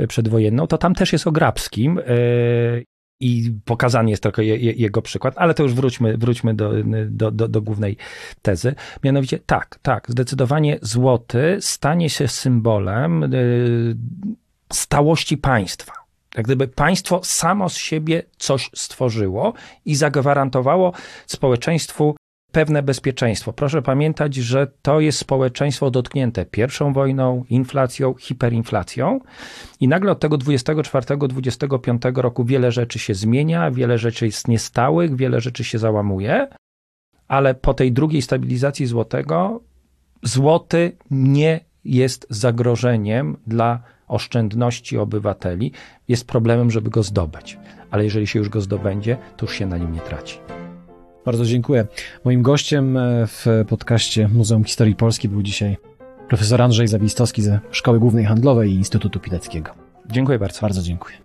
przedwojenną, 0.09 0.67
to 0.67 0.79
tam 0.79 0.95
też 0.95 1.13
jest 1.13 1.27
o 1.27 1.33
Grabskim 1.33 2.01
i 3.21 3.53
pokazany 3.65 4.11
jest 4.11 4.23
tylko 4.23 4.43
je, 4.43 4.57
je, 4.57 4.73
jego 4.73 5.03
przykład, 5.03 5.35
ale 5.37 5.55
to 5.55 5.63
już 5.63 5.75
wróćmy, 5.75 6.17
wróćmy 6.17 6.55
do, 6.55 6.73
do, 7.07 7.31
do, 7.31 7.49
do, 7.49 7.63
głównej 7.63 7.97
tezy. 8.43 8.75
Mianowicie 9.05 9.39
tak, 9.39 9.79
tak, 9.83 10.07
zdecydowanie 10.09 10.79
złoty 10.83 11.57
stanie 11.61 12.11
się 12.11 12.29
symbolem 12.29 13.35
y, 13.35 13.97
stałości 14.73 15.39
państwa. 15.39 15.93
Jak 16.37 16.47
gdyby 16.47 16.69
państwo 16.69 17.21
samo 17.25 17.69
z 17.69 17.77
siebie 17.77 18.23
coś 18.37 18.71
stworzyło 18.75 19.53
i 19.85 19.95
zagwarantowało 19.95 20.93
społeczeństwu 21.27 22.17
pewne 22.55 22.83
bezpieczeństwo. 22.83 23.53
Proszę 23.53 23.83
pamiętać, 23.83 24.35
że 24.35 24.67
to 24.83 25.01
jest 25.01 25.19
społeczeństwo 25.19 25.91
dotknięte 25.91 26.47
pierwszą 26.47 26.93
wojną, 26.93 27.45
inflacją, 27.51 28.15
hiperinflacją 28.15 29.21
i 29.81 29.89
nagle 29.89 30.13
od 30.13 30.21
tego 30.21 30.39
24-25 30.39 32.17
roku 32.17 32.45
wiele 32.45 32.73
rzeczy 32.73 32.99
się 32.99 33.15
zmienia, 33.15 33.71
wiele 33.71 33.99
rzeczy 33.99 34.27
jest 34.27 34.49
niestałych, 34.49 35.17
wiele 35.17 35.41
rzeczy 35.41 35.65
się 35.65 35.79
załamuje, 35.79 36.49
ale 37.29 37.55
po 37.55 37.75
tej 37.75 37.93
drugiej 37.93 38.23
stabilizacji 38.23 38.87
złotego 38.87 39.61
złoty 40.23 40.93
nie 41.11 41.61
jest 41.85 42.27
zagrożeniem 42.31 43.37
dla 43.47 43.81
oszczędności 44.09 44.99
obywateli, 44.99 45.73
jest 46.09 46.27
problemem, 46.27 46.71
żeby 46.71 46.91
go 46.91 47.03
zdobyć. 47.03 47.59
Ale 47.91 48.05
jeżeli 48.05 48.27
się 48.27 48.39
już 48.39 48.49
go 48.49 48.61
zdobędzie, 48.61 49.17
to 49.37 49.47
już 49.47 49.55
się 49.55 49.67
na 49.67 49.79
nim 49.79 49.93
nie 49.93 50.01
traci. 50.01 50.39
Bardzo 51.25 51.45
dziękuję. 51.45 51.87
Moim 52.25 52.43
gościem 52.43 52.97
e, 52.97 53.27
w 53.27 53.47
podcaście 53.69 54.29
Muzeum 54.29 54.65
Historii 54.65 54.95
Polski 54.95 55.29
był 55.29 55.43
dzisiaj 55.43 55.77
profesor 56.29 56.63
Andrzej 56.63 56.89
Zawistowski 56.89 57.43
ze 57.43 57.61
Szkoły 57.71 57.99
Głównej 58.01 58.25
Handlowej 58.25 58.71
i 58.71 58.75
Instytutu 58.75 59.21
Pileckiego. 59.21 59.71
Dziękuję 60.11 60.39
bardzo. 60.39 60.61
Bardzo 60.61 60.83
dziękuję. 60.83 61.17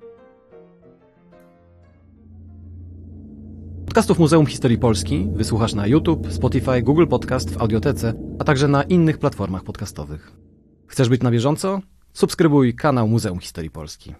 Podcastów 3.85 4.19
Muzeum 4.19 4.45
Historii 4.45 4.77
Polski 4.77 5.27
wysłuchasz 5.33 5.73
na 5.73 5.87
YouTube, 5.87 6.31
Spotify, 6.31 6.81
Google 6.81 7.07
Podcast, 7.07 7.49
w 7.49 7.61
Audiotece, 7.61 8.13
a 8.39 8.43
także 8.43 8.67
na 8.67 8.83
innych 8.83 9.17
platformach 9.17 9.63
podcastowych. 9.63 10.31
Chcesz 10.87 11.09
być 11.09 11.21
na 11.21 11.31
bieżąco? 11.31 11.81
Subskrybuj 12.13 12.75
kanał 12.75 13.07
Muzeum 13.07 13.39
Historii 13.39 13.69
Polski. 13.69 14.15